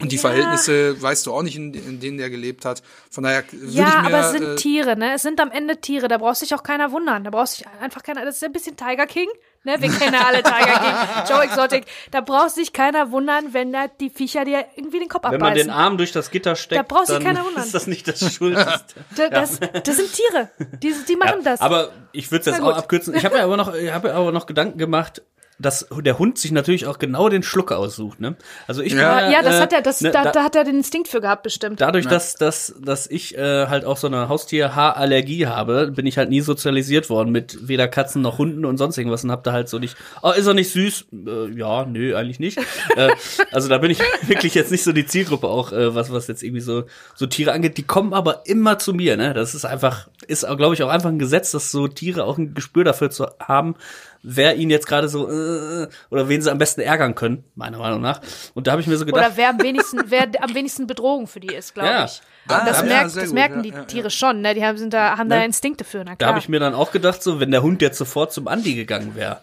Und 0.00 0.10
die 0.10 0.18
Verhältnisse 0.18 1.00
weißt 1.00 1.26
du 1.26 1.32
auch 1.32 1.42
nicht, 1.42 1.54
in, 1.56 1.72
in 1.74 2.00
denen 2.00 2.18
der 2.18 2.28
gelebt 2.30 2.64
hat. 2.64 2.82
Von 3.10 3.24
daher 3.24 3.44
würde 3.52 3.66
Ja, 3.72 3.88
ich 3.88 3.94
mir. 3.94 4.06
aber 4.16 4.20
es 4.26 4.32
sind 4.32 4.42
äh, 4.42 4.56
Tiere, 4.56 4.96
ne? 4.96 5.14
Es 5.14 5.22
sind 5.22 5.38
am 5.40 5.50
Ende 5.50 5.80
Tiere. 5.80 6.08
Da 6.08 6.18
brauchst 6.18 6.42
dich 6.42 6.54
auch 6.54 6.62
keiner 6.62 6.90
wundern. 6.92 7.24
Da 7.24 7.30
brauchst 7.30 7.58
dich 7.60 7.66
einfach 7.80 8.02
keiner. 8.02 8.24
Das 8.24 8.36
ist 8.36 8.44
ein 8.44 8.52
bisschen 8.52 8.76
Tiger 8.76 9.06
King, 9.06 9.28
ne? 9.64 9.80
Wir 9.80 9.90
kennen 9.90 10.14
ja 10.14 10.26
alle 10.26 10.42
Tiger 10.42 10.78
King, 10.78 10.94
Joe 11.28 11.42
Exotic. 11.44 11.84
Da 12.10 12.20
brauchst 12.20 12.56
sich 12.56 12.72
keiner 12.72 13.10
wundern, 13.10 13.52
wenn 13.54 13.72
da 13.72 13.86
die 13.88 14.10
Viecher 14.10 14.44
dir 14.44 14.64
irgendwie 14.76 14.98
den 15.00 15.08
Kopf 15.08 15.24
Wenn 15.24 15.40
man 15.40 15.54
den 15.54 15.68
abbeißen. 15.68 15.70
Arm 15.70 15.96
durch 15.98 16.12
das 16.12 16.30
Gitter 16.30 16.56
steckt, 16.56 16.78
Da 16.78 16.82
braucht 16.82 17.06
sich 17.08 17.20
keiner 17.20 17.44
wundern. 17.44 17.62
ist 17.64 17.74
das 17.74 17.86
nicht 17.86 18.06
das 18.08 18.32
Schuldigste. 18.34 18.82
Da- 19.16 19.28
das, 19.28 19.58
das 19.84 19.96
sind 19.96 20.12
Tiere. 20.12 20.50
Die, 20.82 20.94
die 21.08 21.16
machen 21.16 21.38
Ja, 21.38 21.50
das. 21.52 21.60
Aber 21.60 21.90
ich 22.12 22.30
würde 22.30 22.40
es 22.50 22.56
jetzt 22.56 22.60
auch 22.64 22.76
abkürzen. 22.76 23.14
Ich 23.14 23.24
habe 23.24 23.36
mir 23.36 23.42
aber 23.44 23.56
noch, 23.56 23.74
ich 23.74 23.92
habe 23.92 24.08
mir 24.08 24.14
aber 24.14 24.32
noch 24.32 24.46
Gedanken 24.46 24.78
gemacht, 24.78 25.22
dass 25.62 25.86
der 25.96 26.18
Hund 26.18 26.38
sich 26.38 26.52
natürlich 26.52 26.86
auch 26.86 26.98
genau 26.98 27.28
den 27.28 27.42
Schluck 27.42 27.72
aussucht. 27.72 28.20
Ne? 28.20 28.36
Also 28.66 28.82
ich 28.82 28.92
Ja. 28.92 29.20
bin 29.20 29.32
ja, 29.32 29.42
das 29.42 29.56
äh, 29.56 29.60
hat 29.60 29.72
er, 29.72 29.80
das, 29.82 30.00
ne, 30.00 30.10
da, 30.10 30.30
da- 30.30 30.42
hat 30.42 30.56
er 30.56 30.64
den 30.64 30.76
Instinkt 30.76 31.08
für 31.08 31.20
gehabt, 31.20 31.42
bestimmt. 31.42 31.80
Dadurch, 31.80 32.06
dass, 32.06 32.34
dass, 32.34 32.74
dass 32.80 33.06
ich 33.06 33.36
äh, 33.38 33.66
halt 33.68 33.84
auch 33.84 33.96
so 33.96 34.06
eine 34.08 34.28
Haustier-Haarallergie 34.28 35.46
habe, 35.46 35.92
bin 35.94 36.06
ich 36.06 36.18
halt 36.18 36.30
nie 36.30 36.40
sozialisiert 36.40 37.10
worden 37.10 37.30
mit 37.32 37.68
weder 37.68 37.88
Katzen 37.88 38.22
noch 38.22 38.38
Hunden 38.38 38.64
und 38.64 38.76
sonst 38.78 38.98
irgendwas 38.98 39.24
und 39.24 39.30
hab 39.30 39.44
da 39.44 39.52
halt 39.52 39.68
so 39.68 39.78
nicht, 39.78 39.96
oh, 40.22 40.30
ist 40.30 40.46
er 40.46 40.54
nicht 40.54 40.70
süß? 40.72 41.06
Äh, 41.26 41.58
ja, 41.58 41.84
nö, 41.84 42.14
eigentlich 42.16 42.40
nicht. 42.40 42.58
äh, 42.96 43.10
also 43.52 43.68
da 43.68 43.78
bin 43.78 43.90
ich 43.90 43.98
wirklich 44.26 44.54
jetzt 44.54 44.70
nicht 44.70 44.82
so 44.84 44.92
die 44.92 45.06
Zielgruppe 45.06 45.46
auch, 45.48 45.72
äh, 45.72 45.94
was, 45.94 46.12
was 46.12 46.26
jetzt 46.28 46.42
irgendwie 46.42 46.60
so, 46.60 46.84
so 47.14 47.26
Tiere 47.26 47.52
angeht. 47.52 47.76
Die 47.76 47.82
kommen 47.84 48.12
aber 48.14 48.42
immer 48.46 48.78
zu 48.78 48.92
mir, 48.94 49.16
ne? 49.16 49.34
Das 49.34 49.54
ist 49.54 49.64
einfach, 49.64 50.08
ist, 50.26 50.46
glaube 50.46 50.74
ich, 50.74 50.82
auch 50.82 50.90
einfach 50.90 51.08
ein 51.10 51.18
Gesetz, 51.18 51.50
dass 51.52 51.70
so 51.70 51.88
Tiere 51.88 52.24
auch 52.24 52.38
ein 52.38 52.54
Gespür 52.54 52.84
dafür 52.84 53.10
zu 53.10 53.26
haben, 53.40 53.74
wer 54.22 54.56
ihn 54.56 54.70
jetzt 54.70 54.86
gerade 54.86 55.08
so, 55.08 55.28
äh, 55.28 55.88
oder 56.10 56.28
wen 56.28 56.40
sie 56.42 56.50
am 56.50 56.58
besten 56.58 56.80
ärgern 56.80 57.14
können, 57.14 57.44
meiner 57.54 57.78
Meinung 57.78 58.00
nach. 58.00 58.20
Und 58.54 58.66
da 58.66 58.72
habe 58.72 58.80
ich 58.80 58.86
mir 58.86 58.96
so 58.96 59.04
gedacht, 59.04 59.24
Oder 59.26 59.36
wer 59.36 59.50
am 59.50 59.60
wenigsten, 59.62 60.00
wer 60.08 60.28
am 60.40 60.54
wenigsten 60.54 60.86
Bedrohung 60.86 61.26
für 61.26 61.40
die 61.40 61.54
ist, 61.54 61.74
glaube 61.74 61.88
Ja. 61.90 62.04
ich. 62.04 62.20
Ah, 62.48 62.64
das, 62.64 62.78
ja, 62.80 62.86
merkt, 62.86 63.16
das 63.16 63.24
gut, 63.26 63.34
merken 63.34 63.56
ja, 63.56 63.62
die 63.62 63.68
ja, 63.70 63.76
ja. 63.76 63.84
Tiere 63.84 64.10
schon, 64.10 64.40
ne? 64.40 64.54
Die 64.54 64.64
haben, 64.64 64.76
sind 64.78 64.92
da, 64.92 65.16
haben 65.16 65.28
da 65.28 65.36
Ne? 65.38 65.44
Instinkte 65.44 65.84
für, 65.84 65.98
na 65.98 66.04
Da 66.12 66.14
klar. 66.16 66.28
habe 66.30 66.38
ich 66.40 66.48
mir 66.48 66.58
dann 66.60 66.74
auch 66.74 66.90
gedacht, 66.90 67.22
so, 67.22 67.38
wenn 67.40 67.50
der 67.50 67.62
Hund 67.62 67.82
jetzt 67.82 67.98
sofort 67.98 68.32
zum 68.32 68.48
Andi 68.48 68.74
gegangen 68.74 69.14
wäre, 69.14 69.40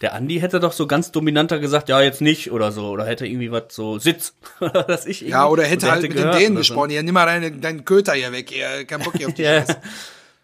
der 0.00 0.12
Andi 0.14 0.38
hätte 0.40 0.60
doch 0.60 0.72
so 0.72 0.86
ganz 0.86 1.10
dominanter 1.10 1.58
gesagt, 1.58 1.88
ja, 1.88 2.00
jetzt 2.02 2.20
nicht 2.20 2.52
oder 2.52 2.70
so, 2.70 2.88
oder 2.90 3.04
hätte 3.06 3.26
irgendwie 3.26 3.50
was 3.50 3.64
so 3.70 3.98
Sitz, 3.98 4.34
dass 4.86 5.06
ich 5.06 5.22
ja, 5.22 5.46
oder 5.48 5.64
hätte 5.64 5.90
halt 5.90 6.02
mit 6.02 6.18
den 6.18 6.30
Dänen 6.32 6.56
gesprochen. 6.56 6.90
Ja, 6.90 7.02
nimm 7.02 7.14
mal 7.14 7.26
deine, 7.26 7.50
deinen 7.50 7.84
Köter 7.84 8.12
hier 8.12 8.30
weg. 8.30 8.54
Ja, 8.56 8.84
kein 8.84 9.00
Bock 9.00 9.14
hier 9.16 9.26
auf 9.28 9.34
die 9.34 9.42
Ja, 9.44 9.64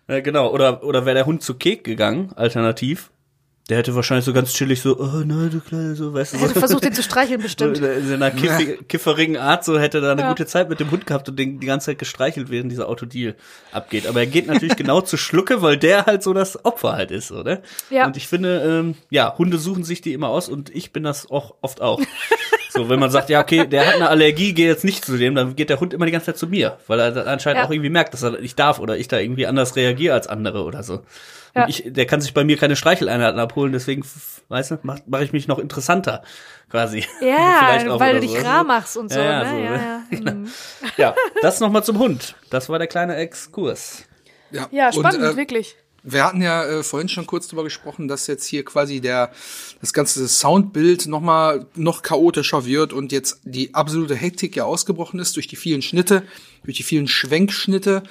ja, 0.08 0.20
genau, 0.20 0.50
oder, 0.50 0.82
oder 0.82 1.04
wäre 1.06 1.14
der 1.14 1.26
Hund 1.26 1.42
zu 1.44 1.54
Kek 1.54 1.84
gegangen, 1.84 2.32
alternativ, 2.34 3.10
der 3.72 3.78
hätte 3.78 3.94
wahrscheinlich 3.94 4.26
so 4.26 4.34
ganz 4.34 4.52
chillig 4.52 4.82
so, 4.82 4.98
oh 5.00 5.22
nein, 5.24 5.48
du 5.50 5.60
Kleine, 5.60 5.94
so, 5.94 6.12
weißt 6.12 6.34
du, 6.34 6.36
Er 6.36 6.42
hätte 6.42 6.52
so. 6.54 6.58
versucht, 6.60 6.84
den 6.84 6.92
zu 6.92 7.02
streicheln, 7.02 7.40
So 7.40 7.44
bestimmt. 7.44 7.78
in 7.78 7.84
in 7.84 8.06
seiner 8.06 8.28
kiffi- 8.30 8.84
kifferigen 8.84 9.38
Art 9.38 9.64
so 9.64 9.78
hätte 9.78 9.98
er 9.98 10.00
da 10.02 10.12
eine 10.12 10.20
Ja. 10.22 10.28
gute 10.28 10.44
Zeit 10.44 10.68
mit 10.68 10.78
dem 10.78 10.90
Hund 10.90 11.06
gehabt 11.06 11.26
und 11.30 11.38
den 11.38 11.58
die 11.58 11.66
ganze 11.66 11.86
Zeit 11.86 11.98
gestreichelt, 11.98 12.50
während 12.50 12.70
dieser 12.70 12.86
Autodeal 12.90 13.34
abgeht. 13.72 14.06
Aber 14.06 14.20
er 14.20 14.26
geht 14.26 14.46
natürlich 14.46 14.76
genau 14.76 15.00
zu 15.00 15.16
Schlucke, 15.16 15.62
weil 15.62 15.78
der 15.78 16.04
halt 16.04 16.22
so 16.22 16.34
das 16.34 16.62
Opfer 16.66 16.92
halt 16.92 17.10
ist, 17.10 17.32
oder? 17.32 17.62
Ja. 17.88 18.06
Und 18.06 18.18
ich 18.18 18.28
finde, 18.28 18.60
ähm, 18.60 18.94
ja, 19.08 19.34
Hunde 19.38 19.56
suchen 19.56 19.84
sich 19.84 20.02
die 20.02 20.12
immer 20.12 20.28
aus 20.28 20.50
und 20.50 20.68
ich 20.74 20.92
bin 20.92 21.02
das 21.02 21.30
auch 21.30 21.54
oft 21.62 21.80
auch. 21.80 21.98
so, 22.70 22.90
wenn 22.90 22.98
man 23.00 23.10
sagt, 23.10 23.30
ja, 23.30 23.40
okay, 23.40 23.66
der 23.66 23.86
hat 23.86 23.94
eine 23.94 24.08
Allergie, 24.10 24.52
geh 24.52 24.66
jetzt 24.66 24.84
nicht 24.84 25.04
zu 25.04 25.16
dem, 25.16 25.34
dann 25.34 25.56
geht 25.56 25.70
der 25.70 25.80
Hund 25.80 25.94
immer 25.94 26.04
die 26.06 26.12
ganze 26.12 26.26
Zeit 26.26 26.36
zu 26.38 26.46
mir, 26.46 26.76
weil 26.88 27.00
er 27.00 27.26
anscheinend 27.26 27.60
Ja. 27.60 27.66
auch 27.66 27.70
irgendwie 27.70 27.90
merkt, 27.90 28.12
dass 28.12 28.22
er 28.22 28.32
nicht 28.40 28.58
darf 28.58 28.78
oder 28.80 28.96
ich 28.98 29.08
da 29.08 29.18
irgendwie 29.18 29.46
anders 29.46 29.76
reagiere 29.76 30.14
als 30.14 30.26
andere 30.26 30.62
oder 30.64 30.82
so. 30.82 31.00
Ja. 31.54 31.64
Und 31.64 31.70
ich, 31.70 31.84
der 31.86 32.06
kann 32.06 32.20
sich 32.20 32.32
bei 32.32 32.44
mir 32.44 32.56
keine 32.56 32.76
Streicheleinheiten 32.76 33.38
abholen, 33.38 33.72
deswegen, 33.72 34.04
weißt 34.48 34.70
du, 34.72 34.78
mache 34.82 35.02
mach 35.06 35.20
ich 35.20 35.32
mich 35.32 35.48
noch 35.48 35.58
interessanter, 35.58 36.22
quasi. 36.70 37.04
Ja, 37.20 37.78
weil 37.98 38.14
du 38.14 38.20
dich 38.20 38.30
so. 38.30 38.38
rar 38.46 38.64
machst 38.64 38.96
und 38.96 39.12
so, 39.12 39.18
Ja, 39.18 39.44
ne? 39.44 39.50
so, 39.50 39.56
ja, 39.56 39.70
ne? 39.70 39.76
ja. 39.76 40.32
Mhm. 40.32 40.48
Ja, 40.96 41.14
das 41.42 41.60
nochmal 41.60 41.84
zum 41.84 41.98
Hund. 41.98 42.34
Das 42.50 42.68
war 42.68 42.78
der 42.78 42.88
kleine 42.88 43.16
Exkurs. 43.16 44.04
ja, 44.50 44.92
spannend, 44.92 45.22
Und, 45.22 45.28
äh, 45.28 45.36
wirklich. 45.36 45.76
Wir 46.04 46.24
hatten 46.24 46.42
ja 46.42 46.64
äh, 46.64 46.82
vorhin 46.82 47.08
schon 47.08 47.26
kurz 47.26 47.46
drüber 47.46 47.62
gesprochen, 47.62 48.08
dass 48.08 48.26
jetzt 48.26 48.44
hier 48.46 48.64
quasi 48.64 49.00
der 49.00 49.30
das 49.80 49.92
ganze 49.92 50.26
Soundbild 50.26 51.06
noch 51.06 51.20
mal 51.20 51.66
noch 51.76 52.02
chaotischer 52.02 52.66
wird 52.66 52.92
und 52.92 53.12
jetzt 53.12 53.40
die 53.44 53.72
absolute 53.74 54.16
Hektik 54.16 54.56
ja 54.56 54.64
ausgebrochen 54.64 55.20
ist 55.20 55.36
durch 55.36 55.46
die 55.46 55.54
vielen 55.56 55.80
Schnitte, 55.80 56.24
durch 56.64 56.76
die 56.76 56.82
vielen 56.82 57.06
Schwenkschnitte 57.06 58.02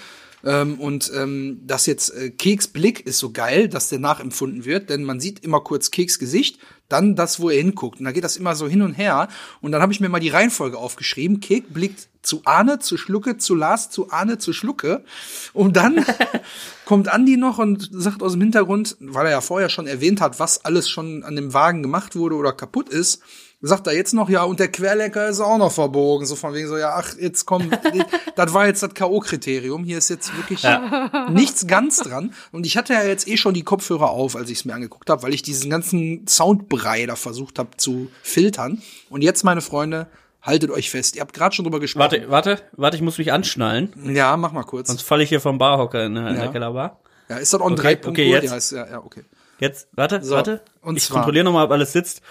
ähm, 0.43 0.79
und 0.79 1.11
ähm, 1.15 1.61
das 1.65 1.85
jetzt 1.85 2.09
äh, 2.15 2.29
Keks 2.29 2.67
Blick 2.67 3.05
ist 3.05 3.19
so 3.19 3.31
geil, 3.31 3.67
dass 3.67 3.89
der 3.89 3.99
nachempfunden 3.99 4.65
wird, 4.65 4.89
denn 4.89 5.03
man 5.03 5.19
sieht 5.19 5.43
immer 5.43 5.61
kurz 5.61 5.91
Keks 5.91 6.19
Gesicht, 6.19 6.59
dann 6.91 7.15
das, 7.15 7.39
wo 7.39 7.49
er 7.49 7.57
hinguckt. 7.57 7.99
Und 7.99 8.05
da 8.05 8.11
geht 8.11 8.23
das 8.23 8.37
immer 8.37 8.55
so 8.55 8.67
hin 8.67 8.81
und 8.81 8.93
her. 8.93 9.29
Und 9.61 9.71
dann 9.71 9.81
habe 9.81 9.93
ich 9.93 9.99
mir 9.99 10.09
mal 10.09 10.19
die 10.19 10.29
Reihenfolge 10.29 10.77
aufgeschrieben. 10.77 11.39
Kek 11.39 11.73
blickt 11.73 12.09
zu 12.21 12.41
Arne, 12.45 12.79
zu 12.79 12.97
Schlucke, 12.97 13.37
zu 13.37 13.55
Lars, 13.55 13.89
zu 13.89 14.11
Arne, 14.11 14.37
zu 14.37 14.51
Schlucke. 14.51 15.03
Und 15.53 15.77
dann 15.77 16.05
kommt 16.85 17.07
Andi 17.07 17.37
noch 17.37 17.59
und 17.59 17.89
sagt 17.91 18.21
aus 18.21 18.33
dem 18.33 18.41
Hintergrund, 18.41 18.97
weil 18.99 19.27
er 19.27 19.31
ja 19.31 19.41
vorher 19.41 19.69
schon 19.69 19.87
erwähnt 19.87 20.21
hat, 20.21 20.39
was 20.39 20.65
alles 20.65 20.89
schon 20.89 21.23
an 21.23 21.35
dem 21.35 21.53
Wagen 21.53 21.81
gemacht 21.81 22.15
wurde 22.15 22.35
oder 22.35 22.51
kaputt 22.51 22.89
ist, 22.89 23.21
sagt 23.62 23.88
er 23.88 23.93
jetzt 23.93 24.14
noch, 24.14 24.30
ja, 24.30 24.43
und 24.43 24.59
der 24.59 24.70
Querlecker 24.70 25.30
ist 25.30 25.39
auch 25.39 25.57
noch 25.57 25.72
verbogen. 25.72 26.26
So 26.26 26.36
von 26.36 26.53
wegen 26.53 26.68
so, 26.68 26.78
ja, 26.78 26.95
ach, 26.95 27.16
jetzt 27.20 27.45
komm, 27.45 27.70
das 28.36 28.53
war 28.53 28.66
jetzt 28.68 28.84
das 28.84 28.93
K.O.-Kriterium. 28.93 29.86
Hier 29.86 29.99
ist 29.99 30.09
jetzt 30.09 30.36
wirklich 30.36 30.64
ja. 30.64 31.30
nichts 31.30 31.68
ganz 31.68 31.99
dran. 31.99 32.34
Und 32.51 32.66
ich 32.66 32.78
hatte 32.78 32.93
ja 32.93 33.03
jetzt 33.03 33.28
eh 33.28 33.38
schon 33.38 33.53
die 33.53 33.64
Kopfhörer 33.64 34.09
auf, 34.09 34.36
als 34.36 34.49
ich 34.49 34.59
es 34.59 34.66
mir 34.66 34.74
angeguckt 34.74 35.09
habe, 35.09 35.24
weil 35.24 35.34
ich 35.34 35.43
diesen 35.43 35.70
ganzen 35.70 36.28
Soundbrei 36.28 37.05
da 37.05 37.16
versucht 37.16 37.59
habe 37.59 37.78
zu 37.78 38.09
filtern. 38.24 38.82
Und 39.09 39.22
jetzt, 39.22 39.43
meine 39.43 39.62
Freunde, 39.62 40.07
haltet 40.41 40.72
euch 40.72 40.89
fest. 40.89 41.16
Ihr 41.16 41.22
habt 41.22 41.34
gerade 41.34 41.55
schon 41.55 41.64
drüber 41.64 41.80
gesprochen. 41.80 42.12
Warte, 42.12 42.30
warte, 42.30 42.62
warte, 42.74 42.97
ich 42.97 43.03
muss 43.03 43.18
mich 43.18 43.32
anschnallen. 43.32 43.93
Ja, 44.14 44.36
mach 44.38 44.51
mal 44.51 44.64
kurz. 44.64 44.88
Sonst 44.88 45.03
falle 45.03 45.24
ich 45.24 45.30
hier 45.30 45.41
vom 45.41 45.57
Barhocker 45.57 46.05
in, 46.05 46.16
in 46.16 46.26
ja. 46.26 46.34
der 46.34 46.47
Kellerbar. 46.49 46.99
Ja, 47.30 47.38
ist 47.38 47.53
das 47.53 47.62
on 47.62 47.74
okay, 47.74 47.97
okay, 48.03 48.30
jetzt. 48.30 48.45
Ja, 48.45 48.55
ist, 48.55 48.72
ja, 48.72 48.89
ja, 48.89 49.03
okay. 49.03 49.24
Jetzt, 49.62 49.88
warte, 49.93 50.22
So, 50.24 50.36
warte. 50.36 50.62
und 50.82 50.97
ich 50.97 51.07
kontrolliere 51.09 51.45
nochmal, 51.45 51.66
ob 51.66 51.72
alles 51.72 51.93
sitzt. 51.93 52.22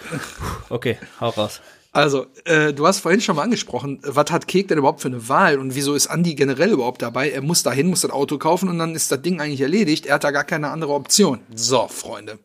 Okay, 0.69 0.99
hau 1.19 1.29
raus. 1.29 1.61
Also, 1.93 2.27
äh, 2.45 2.73
du 2.73 2.85
hast 2.85 2.99
vorhin 2.99 3.19
schon 3.21 3.35
mal 3.37 3.41
angesprochen, 3.43 3.99
was 4.03 4.31
hat 4.31 4.47
Kek 4.47 4.67
denn 4.67 4.77
überhaupt 4.77 5.01
für 5.01 5.07
eine 5.07 5.27
Wahl 5.27 5.57
und 5.57 5.73
wieso 5.75 5.93
ist 5.95 6.07
Andi 6.07 6.35
generell 6.35 6.71
überhaupt 6.71 7.01
dabei? 7.01 7.31
Er 7.31 7.41
muss 7.41 7.63
dahin, 7.63 7.87
muss 7.87 8.01
das 8.01 8.11
Auto 8.11 8.37
kaufen 8.37 8.69
und 8.69 8.77
dann 8.79 8.95
ist 8.95 9.11
das 9.11 9.21
Ding 9.21 9.41
eigentlich 9.41 9.61
erledigt. 9.61 10.05
Er 10.05 10.15
hat 10.15 10.23
da 10.23 10.31
gar 10.31 10.43
keine 10.43 10.69
andere 10.69 10.93
Option. 10.93 11.39
So, 11.55 11.87
Freunde. 11.87 12.39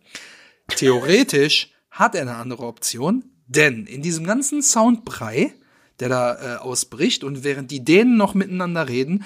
Theoretisch 0.68 1.70
hat 1.90 2.14
er 2.14 2.22
eine 2.22 2.36
andere 2.36 2.64
Option, 2.64 3.24
denn 3.46 3.86
in 3.86 4.02
diesem 4.02 4.26
ganzen 4.26 4.62
Soundbrei, 4.62 5.52
der 6.00 6.08
da 6.08 6.34
äh, 6.34 6.56
ausbricht 6.58 7.24
und 7.24 7.44
während 7.44 7.70
die 7.70 7.84
Dänen 7.84 8.16
noch 8.16 8.34
miteinander 8.34 8.88
reden, 8.88 9.24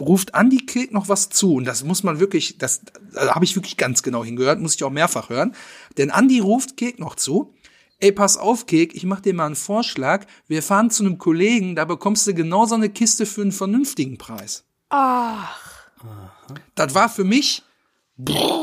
ruft 0.00 0.34
Andi 0.34 0.58
Kek 0.66 0.92
noch 0.92 1.08
was 1.08 1.28
zu 1.28 1.54
und 1.54 1.64
das 1.64 1.84
muss 1.84 2.02
man 2.02 2.20
wirklich, 2.20 2.58
das 2.58 2.82
da 3.14 3.34
habe 3.34 3.44
ich 3.44 3.54
wirklich 3.56 3.76
ganz 3.76 4.02
genau 4.02 4.24
hingehört, 4.24 4.60
muss 4.60 4.74
ich 4.74 4.84
auch 4.84 4.90
mehrfach 4.90 5.28
hören, 5.30 5.54
denn 5.96 6.10
Andi 6.10 6.40
ruft 6.40 6.76
Kek 6.76 6.98
noch 6.98 7.14
zu. 7.14 7.54
Ey, 8.00 8.12
pass 8.12 8.36
auf, 8.36 8.66
Kek, 8.66 8.94
ich 8.94 9.04
mach 9.04 9.20
dir 9.20 9.34
mal 9.34 9.46
einen 9.46 9.56
Vorschlag. 9.56 10.24
Wir 10.46 10.62
fahren 10.62 10.88
zu 10.90 11.04
einem 11.04 11.18
Kollegen, 11.18 11.74
da 11.74 11.84
bekommst 11.84 12.26
du 12.28 12.34
genau 12.34 12.64
so 12.64 12.76
eine 12.76 12.90
Kiste 12.90 13.26
für 13.26 13.42
einen 13.42 13.50
vernünftigen 13.50 14.18
Preis. 14.18 14.64
Ach, 14.88 15.58
Das 16.76 16.94
war 16.94 17.08
für 17.08 17.24
mich 17.24 17.62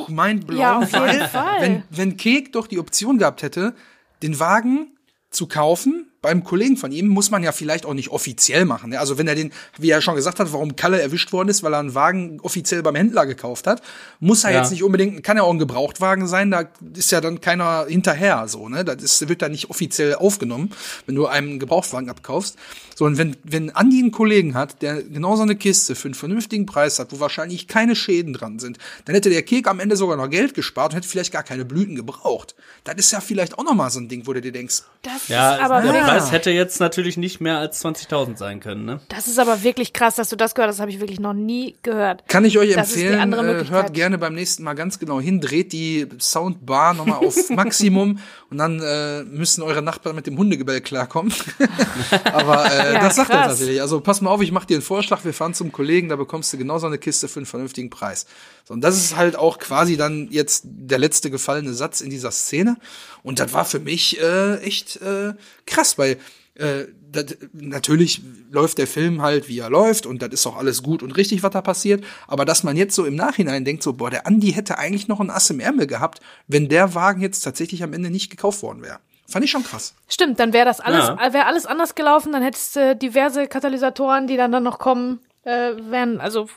mein 0.08 0.40
Blau, 0.42 0.60
Ja, 0.60 0.78
auf 0.80 0.92
jeden 0.92 1.28
Fall. 1.28 1.62
wenn 1.62 1.84
wenn 1.90 2.18
Kek 2.18 2.52
doch 2.54 2.68
die 2.68 2.80
Option 2.80 3.18
gehabt 3.18 3.42
hätte, 3.42 3.76
den 4.22 4.40
Wagen 4.40 4.98
zu 5.32 5.48
kaufen 5.48 6.12
beim 6.26 6.44
Kollegen 6.44 6.76
von 6.78 6.92
ihm, 6.92 7.08
muss 7.08 7.32
man 7.32 7.44
ja 7.44 7.52
vielleicht 7.52 7.86
auch 7.86 7.94
nicht 7.94 8.10
offiziell 8.10 8.66
machen. 8.66 8.90
ne? 8.90 9.00
Also 9.00 9.18
wenn 9.18 9.28
er 9.28 9.36
den, 9.36 9.52
wie 9.78 9.90
er 9.90 10.02
schon 10.02 10.16
gesagt 10.16 10.40
hat, 10.40 10.52
warum 10.52 10.76
Kalle 10.76 11.02
erwischt 11.02 11.32
worden 11.32 11.50
ist, 11.50 11.64
weil 11.64 11.74
er 11.74 11.80
einen 11.80 11.96
Wagen 11.96 12.40
offiziell 12.42 12.82
beim 12.84 12.96
Händler 12.96 13.26
gekauft 13.26 13.68
hat, 13.68 13.82
muss 14.20 14.44
er 14.44 14.52
Ja. 14.52 14.60
jetzt 14.62 14.72
nicht 14.72 14.84
unbedingt, 14.84 15.24
kann 15.24 15.38
ja 15.38 15.44
auch 15.44 15.54
ein 15.54 15.60
Gebrauchtwagen 15.60 16.28
sein, 16.28 16.52
da 16.52 16.66
ist 16.96 17.12
ja 17.12 17.22
dann 17.22 17.40
keiner 17.42 17.86
hinterher, 17.88 18.48
so, 18.48 18.68
ne? 18.70 18.84
Das 18.84 19.02
ist, 19.02 19.30
wird 19.30 19.42
da 19.42 19.50
nicht 19.50 19.70
offiziell 19.70 20.16
aufgenommen, 20.16 20.72
wenn 21.06 21.16
du 21.16 21.28
einem 21.28 21.46
einen 21.50 21.60
Gebrauchtwagen 21.60 22.10
abkaufst. 22.10 22.58
So, 22.96 23.06
und 23.06 23.18
wenn, 23.18 23.36
wenn 23.44 23.70
Andi 23.72 24.00
einen 24.00 24.12
Kollegen 24.12 24.54
hat, 24.56 24.82
der 24.82 25.04
genau 25.04 25.36
so 25.36 25.44
eine 25.44 25.56
Kiste 25.56 25.96
für 25.96 26.08
einen 26.08 26.16
vernünftigen 26.16 26.66
Preis 26.66 26.98
hat, 26.98 27.12
wo 27.12 27.20
wahrscheinlich 27.20 27.68
keine 27.68 27.96
Schäden 27.96 28.34
dran 28.34 28.58
sind, 28.58 28.78
dann 29.04 29.16
hätte 29.16 29.30
der 29.30 29.44
Kek 29.44 29.68
am 29.68 29.80
Ende 29.82 29.96
sogar 29.98 30.16
noch 30.18 30.30
Geld 30.30 30.54
gespart 30.54 30.94
und 30.94 30.98
hätte 30.98 31.08
vielleicht 31.08 31.34
gar 31.34 31.44
keine 31.44 31.66
Blüten 31.66 31.96
gebraucht. 31.96 32.56
Das 32.86 32.96
ist 32.96 33.12
ja 33.12 33.20
vielleicht 33.20 33.58
auch 33.60 33.64
noch 33.66 33.76
mal 33.76 33.90
so 33.90 34.00
ein 34.00 34.08
Ding, 34.08 34.26
wo 34.28 34.34
du 34.34 34.40
dir 34.42 34.52
denkst, 34.54 34.84
das 35.02 35.28
Ja, 35.28 35.56
ist 35.56 35.62
aber 35.62 35.82
der 35.82 35.92
Preis 36.20 36.32
hätte 36.32 36.52
jetzt 36.52 36.80
natürlich 36.80 37.18
nicht 37.18 37.40
mehr 37.42 37.58
als 37.58 37.84
20.000 37.84 38.38
sein 38.38 38.60
können, 38.60 38.86
ne? 38.86 39.00
das 39.10 39.28
ist 39.28 39.40
aber 39.40 39.64
wirklich 39.64 39.94
krass, 39.94 40.16
dass 40.16 40.30
du 40.30 40.36
das 40.36 40.56
gehört 40.56 40.70
hast. 40.70 40.78
Das 40.78 40.82
habe 40.82 40.92
ich 40.92 41.00
wirklich 41.00 41.20
noch 41.20 41.34
nie 41.34 41.76
gehört. 41.84 42.28
Kann 42.28 42.46
ich 42.46 42.58
euch 42.58 42.74
Das 42.74 42.90
ist 42.90 42.96
die 42.98 43.02
empfehlen, 43.04 43.22
andere 43.22 43.42
äh, 43.42 43.46
Möglichkeit. 43.54 43.76
hört 43.84 43.94
gerne 43.94 44.18
beim 44.18 44.34
nächsten 44.34 44.64
Mal 44.64 44.74
ganz 44.74 45.00
genau 45.00 45.20
hin, 45.20 45.42
dreht 45.42 45.74
die 45.74 46.08
Soundbar 46.20 46.94
nochmal 46.94 47.20
auf 47.26 47.50
Maximum 47.50 48.20
und 48.50 48.58
dann 48.58 48.82
äh, 48.82 49.24
müssen 49.24 49.62
eure 49.64 49.82
Nachbarn 49.82 50.16
mit 50.16 50.28
dem 50.28 50.38
Hundegebell 50.38 50.82
klarkommen. 50.82 51.34
Aber 52.34 52.72
äh, 52.72 52.94
Ja, 52.94 53.00
das 53.02 53.16
sagt 53.16 53.30
er 53.30 53.38
krass. 53.38 53.48
tatsächlich. 53.48 53.82
Also 53.82 54.02
pass 54.02 54.22
mal 54.22 54.30
auf, 54.30 54.42
ich 54.42 54.52
mache 54.52 54.68
dir 54.68 54.76
einen 54.76 54.84
Vorschlag, 54.84 55.24
wir 55.26 55.34
fahren 55.34 55.54
zum 55.54 55.72
Kollegen, 55.72 56.10
da 56.10 56.16
bekommst 56.16 56.52
du 56.54 56.58
genau 56.58 56.78
so 56.80 56.88
eine 56.88 56.98
Kiste 56.98 57.28
für 57.28 57.40
einen 57.40 57.46
vernünftigen 57.46 57.90
Preis. 57.90 58.26
So, 58.68 58.74
und 58.74 58.82
das 58.82 58.96
ist 58.98 59.16
halt 59.16 59.36
auch 59.36 59.60
quasi 59.60 59.96
dann 59.98 60.28
jetzt 60.32 60.64
der 60.66 60.98
letzte 60.98 61.30
gefallene 61.30 61.74
Satz 61.74 62.02
in 62.02 62.10
dieser 62.10 62.32
Szene. 62.32 62.78
Und 63.24 63.40
das 63.40 63.54
war 63.54 63.66
für 63.66 63.80
mich 63.80 64.20
äh, 64.22 64.58
echt 64.60 64.98
äh, 65.02 65.34
krass, 65.66 65.98
weil 66.06 66.18
äh, 66.56 66.86
das, 67.12 67.38
natürlich 67.54 68.22
läuft 68.52 68.78
der 68.78 68.88
Film 68.88 69.22
halt, 69.22 69.48
wie 69.48 69.60
er 69.60 69.70
läuft, 69.70 70.06
und 70.06 70.22
das 70.22 70.30
ist 70.32 70.46
auch 70.48 70.58
alles 70.58 70.84
gut 70.84 71.04
und 71.04 71.12
richtig, 71.12 71.44
was 71.44 71.52
da 71.52 71.62
passiert. 71.62 72.04
Aber 72.28 72.46
dass 72.46 72.64
man 72.64 72.78
jetzt 72.78 72.96
so 72.96 73.06
im 73.06 73.16
Nachhinein 73.16 73.66
denkt, 73.66 73.84
so, 73.84 73.94
boah, 73.94 74.10
der 74.10 74.26
Andi 74.28 74.52
hätte 74.54 74.78
eigentlich 74.78 75.08
noch 75.08 75.20
ein 75.20 75.30
Ass 75.30 75.50
im 75.50 75.60
Ärmel 75.60 75.88
gehabt, 75.88 76.20
wenn 76.48 76.70
der 76.70 76.94
Wagen 76.96 77.22
jetzt 77.22 77.42
tatsächlich 77.42 77.84
am 77.84 77.94
Ende 77.94 78.10
nicht 78.10 78.30
gekauft 78.30 78.62
worden 78.64 78.82
wäre. 78.82 79.00
Fand 79.28 79.44
ich 79.44 79.52
schon 79.52 79.64
krass. 79.64 79.96
Stimmt, 80.08 80.40
dann 80.40 80.54
wäre 80.54 80.66
das 80.66 80.80
alles, 80.80 81.08
Ja. 81.08 81.34
wäre 81.34 81.46
alles 81.48 81.66
anders 81.66 81.96
gelaufen, 81.96 82.32
dann 82.32 82.44
hättest 82.44 82.76
du 82.76 82.96
diverse 82.96 83.48
Katalysatoren, 83.48 84.28
die 84.28 84.38
dann 84.38 84.52
dann 84.52 84.64
noch 84.64 84.78
kommen, 84.78 85.20
äh, 85.44 85.72
wären, 85.90 86.20
also 86.22 86.48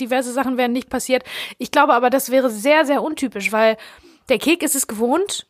diverse 0.00 0.32
Sachen 0.32 0.56
wären 0.56 0.72
nicht 0.72 0.88
passiert. 0.88 1.24
Ich 1.58 1.70
glaube 1.70 1.92
aber, 1.94 2.08
das 2.10 2.30
wäre 2.30 2.50
sehr, 2.50 2.84
sehr 2.86 3.02
untypisch, 3.02 3.52
weil 3.52 3.76
der 4.28 4.38
Kek 4.38 4.62
ist 4.62 4.74
es 4.74 4.86
gewohnt, 4.86 5.42
äh, 5.42 5.46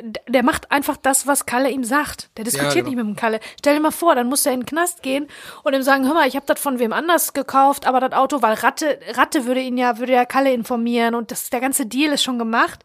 der 0.00 0.42
macht 0.44 0.70
einfach 0.70 0.96
das, 0.96 1.26
was 1.26 1.46
Kalle 1.46 1.70
ihm 1.70 1.82
sagt. 1.82 2.30
Der 2.36 2.44
diskutiert 2.44 2.72
genau. 2.74 2.88
nicht 2.88 2.96
mit 2.96 3.06
dem 3.06 3.16
Kalle. 3.16 3.40
Stell 3.58 3.74
dir 3.74 3.80
mal 3.80 3.90
vor, 3.90 4.14
dann 4.14 4.28
muss 4.28 4.46
er 4.46 4.52
in 4.52 4.60
den 4.60 4.66
Knast 4.66 5.02
gehen 5.02 5.26
und 5.64 5.74
ihm 5.74 5.82
sagen, 5.82 6.06
hör 6.06 6.14
mal, 6.14 6.28
ich 6.28 6.36
habe 6.36 6.46
das 6.46 6.60
von 6.60 6.78
wem 6.78 6.92
anders 6.92 7.32
gekauft, 7.32 7.86
aber 7.86 8.00
das 8.00 8.12
Auto, 8.12 8.40
weil 8.42 8.54
Ratte, 8.54 8.98
Ratte 9.14 9.46
würde 9.46 9.60
ihn 9.60 9.76
ja, 9.76 9.98
würde 9.98 10.12
ja 10.12 10.24
Kalle 10.24 10.52
informieren 10.52 11.14
und 11.14 11.30
das, 11.30 11.50
der 11.50 11.60
ganze 11.60 11.86
Deal 11.86 12.12
ist 12.12 12.22
schon 12.22 12.38
gemacht. 12.38 12.84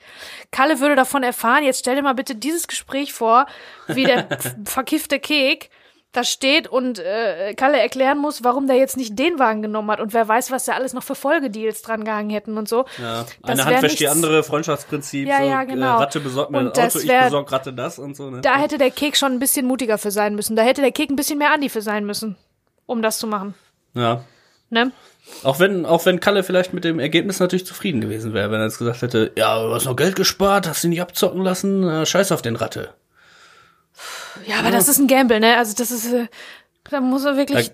Kalle 0.52 0.80
würde 0.80 0.96
davon 0.96 1.24
erfahren. 1.24 1.64
Jetzt 1.64 1.80
stell 1.80 1.96
dir 1.96 2.02
mal 2.02 2.16
bitte 2.16 2.36
dieses 2.36 2.68
Gespräch 2.68 3.14
vor, 3.14 3.46
wie 3.88 4.06
der 4.06 4.28
verkiffte 4.66 5.20
Kek 5.20 5.70
da 6.14 6.24
steht 6.24 6.68
und 6.68 7.00
äh, 7.00 7.54
Kalle 7.56 7.80
erklären 7.80 8.18
muss, 8.20 8.44
warum 8.44 8.68
der 8.68 8.78
jetzt 8.78 8.96
nicht 8.98 9.18
den 9.20 9.40
Wagen 9.40 9.62
genommen 9.62 9.92
hat 9.92 10.00
und 10.00 10.14
wer 10.14 10.28
weiß, 10.28 10.52
was 10.52 10.66
da 10.66 10.74
alles 10.74 10.94
noch 10.94 11.04
für 11.04 11.16
Folgedeals 11.16 11.82
dran 11.82 12.06
gehangen 12.06 12.30
hätten 12.30 12.58
und 12.58 12.70
so. 12.70 12.86
Ja, 13.02 13.26
eine 13.42 13.66
Hand 13.66 13.82
wäscht 13.82 14.00
die 14.00 14.08
andere, 14.08 14.44
Freundschaftsprinzip, 14.44 15.28
Ja, 15.28 15.40
so, 15.40 15.44
ja, 15.44 15.62
äh, 15.64 15.66
genau. 15.66 15.98
Ratte 15.98 16.20
besorgt 16.20 16.52
mir 16.52 16.60
ein 16.60 16.68
Auto, 16.70 17.00
ich 17.00 17.08
wär- 17.08 17.26
besorg 17.26 17.52
Ratte 17.52 17.74
das 17.74 18.00
und 18.00 18.16
so, 18.16 18.30
ne? 18.30 18.42
Da 18.42 18.58
hätte 18.58 18.78
der 18.78 18.92
Kek 18.92 19.18
schon 19.18 19.34
ein 19.34 19.40
bisschen 19.40 19.66
mutiger 19.66 19.98
für 19.98 20.12
sein 20.12 20.36
müssen. 20.36 20.56
Da 20.56 20.64
hätte 20.64 20.82
der 20.82 20.92
Kek 20.92 21.10
ein 21.10 21.16
bisschen 21.16 21.40
mehr 21.40 21.52
Andi 21.52 21.68
für 21.70 21.82
sein 21.82 22.06
müssen, 22.06 22.38
um 22.86 23.02
das 23.02 23.18
zu 23.18 23.28
machen. 23.28 23.56
Ja. 23.96 24.24
Ne? 24.70 24.92
Auch 25.44 25.60
wenn, 25.60 25.86
auch 25.86 26.06
wenn 26.06 26.20
Kalle 26.20 26.44
vielleicht 26.44 26.74
mit 26.74 26.84
dem 26.84 27.00
Ergebnis 27.00 27.40
natürlich 27.40 27.66
zufrieden 27.66 28.02
gewesen 28.02 28.34
wäre, 28.34 28.52
wenn 28.52 28.60
er 28.60 28.66
jetzt 28.66 28.78
gesagt 28.78 29.02
hätte, 29.02 29.32
ja, 29.36 29.62
du 29.64 29.74
hast 29.74 29.86
noch 29.86 29.96
Geld 29.96 30.16
gespart, 30.16 30.68
hast 30.68 30.84
ihn 30.84 30.90
nicht 30.92 31.02
abzocken 31.02 31.42
lassen, 31.42 31.88
äh, 31.88 32.06
scheiß 32.06 32.32
auf 32.32 32.42
den 32.42 32.56
Ratte. 32.56 32.94
Ja, 34.46 34.60
aber 34.60 34.72
das 34.72 34.88
ist 34.88 35.00
ein 35.00 35.08
Gamble, 35.08 35.40
ne? 35.40 35.58
Also 35.58 35.74
das 35.76 35.92
ist, 35.92 36.12
äh, 36.12 36.28
da 36.90 37.02
muss 37.02 37.26
er 37.26 37.38
wirklich 37.38 37.72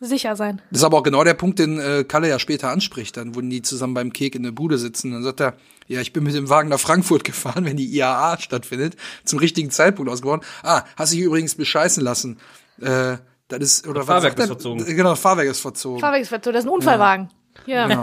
sicher 0.00 0.34
sein. 0.34 0.62
Das 0.70 0.80
ist 0.80 0.84
aber 0.84 0.98
auch 0.98 1.02
genau 1.02 1.22
der 1.24 1.34
Punkt, 1.34 1.58
den 1.58 1.78
äh, 1.78 2.04
Kalle 2.04 2.28
ja 2.28 2.38
später 2.38 2.70
anspricht. 2.70 3.16
Dann, 3.16 3.36
wenn 3.36 3.50
die 3.50 3.62
zusammen 3.62 3.94
beim 3.94 4.12
Kek 4.12 4.34
in 4.34 4.42
der 4.42 4.52
Bude 4.52 4.78
sitzen, 4.78 5.12
dann 5.12 5.22
sagt 5.22 5.40
er, 5.40 5.54
ja, 5.86 6.00
ich 6.00 6.12
bin 6.12 6.24
mit 6.24 6.34
dem 6.34 6.48
Wagen 6.48 6.68
nach 6.68 6.80
Frankfurt 6.80 7.24
gefahren, 7.24 7.64
wenn 7.64 7.76
die 7.76 7.86
IAA 7.94 8.38
stattfindet, 8.40 8.96
zum 9.24 9.38
richtigen 9.38 9.70
Zeitpunkt 9.70 10.10
ausgeworden. 10.10 10.42
Ah, 10.62 10.84
hast 10.96 11.12
dich 11.12 11.20
übrigens 11.20 11.54
bescheißen 11.54 12.02
lassen. 12.02 12.38
Äh, 12.80 13.18
das 13.48 13.58
ist, 13.60 13.86
oder 13.88 14.00
was 14.00 14.06
Fahrwerk 14.06 14.38
er? 14.38 14.44
ist 14.44 14.46
verzogen. 14.46 14.84
Genau, 14.84 15.14
Fahrwerk 15.16 15.48
ist 15.48 15.60
verzogen. 15.60 16.00
Fahrwegsfett, 16.00 16.44
so, 16.44 16.52
das 16.52 16.60
ist 16.60 16.66
ein 16.66 16.72
Unfallwagen. 16.72 17.28
Ja. 17.66 17.88
Genau, 17.88 18.02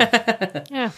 ja. 0.71 0.91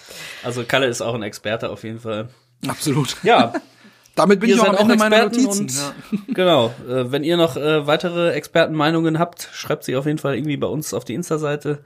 Also 0.43 0.63
Kalle 0.63 0.88
ist 0.88 1.01
auch 1.01 1.13
ein 1.13 1.21
Experte 1.21 1.69
auf 1.69 1.84
jeden 1.84 1.99
Fall. 1.99 2.30
absolut. 2.67 3.15
Ja, 3.23 3.53
Damit 4.20 4.39
bin 4.39 4.49
ihr 4.49 4.55
ich 4.55 4.61
auch 4.61 4.70
am 4.70 4.76
auch 4.76 4.82
Ende 4.82 4.97
meiner 4.97 5.24
Experten 5.24 5.43
Notizen. 5.43 5.93
und 6.11 6.20
Ja. 6.20 6.20
genau. 6.34 6.74
Äh, 6.88 7.11
wenn 7.11 7.24
ihr 7.24 7.38
noch 7.38 7.57
äh, 7.57 7.88
weitere 7.88 8.32
Expertenmeinungen 8.32 9.20
habt, 9.20 9.49
schreibt 9.53 9.84
sie 9.84 9.95
auf 9.95 10.05
jeden 10.05 10.17
Fall 10.17 10.36
irgendwie 10.36 10.57
bei 10.57 10.67
uns 10.67 10.93
auf 10.93 11.05
die 11.05 11.13
Insta-Seite. 11.13 11.80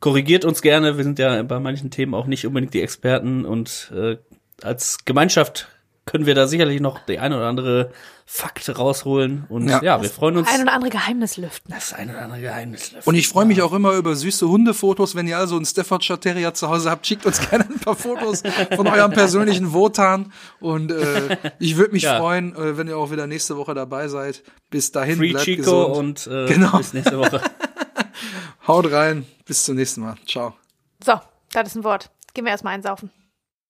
Korrigiert 0.00 0.44
uns 0.44 0.62
gerne. 0.62 0.96
Wir 0.96 1.04
sind 1.04 1.18
ja 1.18 1.42
bei 1.42 1.60
manchen 1.60 1.90
Themen 1.90 2.14
auch 2.14 2.26
nicht 2.26 2.46
unbedingt 2.46 2.74
die 2.74 2.82
Experten 2.82 3.44
und 3.44 3.92
äh, 3.94 4.16
als 4.62 5.04
Gemeinschaft 5.04 5.68
können 6.06 6.26
wir 6.26 6.34
da 6.34 6.46
sicherlich 6.46 6.80
noch 6.80 6.98
die 7.06 7.18
eine 7.18 7.36
oder 7.36 7.46
andere 7.48 7.90
Fakt 8.26 8.78
rausholen. 8.78 9.44
Und 9.48 9.68
ja, 9.68 9.82
Ja. 9.82 10.02
wir 10.02 10.08
freuen 10.10 10.36
uns. 10.38 10.48
Ein 10.50 10.62
oder 10.62 10.72
andere 10.72 10.90
Geheimnis 10.90 11.36
lüften. 11.36 11.72
das 11.74 11.92
ein 11.92 12.10
oder 12.10 12.22
andere 12.22 12.40
Geheimnis. 12.40 12.92
Und 13.04 13.14
ich 13.14 13.28
freue 13.28 13.44
mich 13.46 13.60
auch 13.62 13.72
immer 13.72 13.92
über 13.94 14.14
süße 14.14 14.48
Hundefotos. 14.48 15.14
Wenn 15.14 15.26
ihr 15.26 15.38
also 15.38 15.56
einen 15.56 15.64
Staffordshire 15.66 16.20
Terrier 16.20 16.52
zu 16.54 16.68
Hause 16.68 16.90
habt, 16.90 17.06
schickt 17.06 17.24
uns 17.26 17.38
gerne 17.48 17.64
ein 17.64 17.78
paar 17.80 17.96
Fotos 17.96 18.42
von 18.76 18.86
eurem 18.86 19.12
persönlichen 19.12 19.72
Wotan. 19.72 20.32
Und 20.60 20.90
äh, 20.92 21.36
ich 21.58 21.76
würde 21.76 21.92
mich 21.92 22.02
Ja. 22.04 22.18
freuen, 22.18 22.54
äh, 22.56 22.76
wenn 22.76 22.88
ihr 22.88 22.96
auch 22.98 23.10
wieder 23.10 23.26
nächste 23.26 23.56
Woche 23.56 23.74
dabei 23.74 24.08
seid. 24.08 24.42
Bis 24.70 24.90
dahin, 24.92 25.16
Free 25.16 25.30
bleibt 25.30 25.44
Chico 25.44 25.88
gesund. 25.88 25.96
und 25.96 26.26
äh, 26.26 26.46
Genau. 26.52 26.76
bis 26.78 26.92
nächste 26.94 27.18
Woche. 27.18 27.40
Haut 28.66 28.90
rein. 28.90 29.26
Bis 29.46 29.64
zum 29.64 29.76
nächsten 29.76 30.00
Mal. 30.00 30.16
Ciao. 30.26 30.54
So, 31.04 31.20
das 31.52 31.68
ist 31.68 31.76
ein 31.76 31.84
Wort. 31.84 32.10
Gehen 32.32 32.44
wir 32.44 32.50
erstmal 32.52 32.74
einsaufen. 32.74 33.10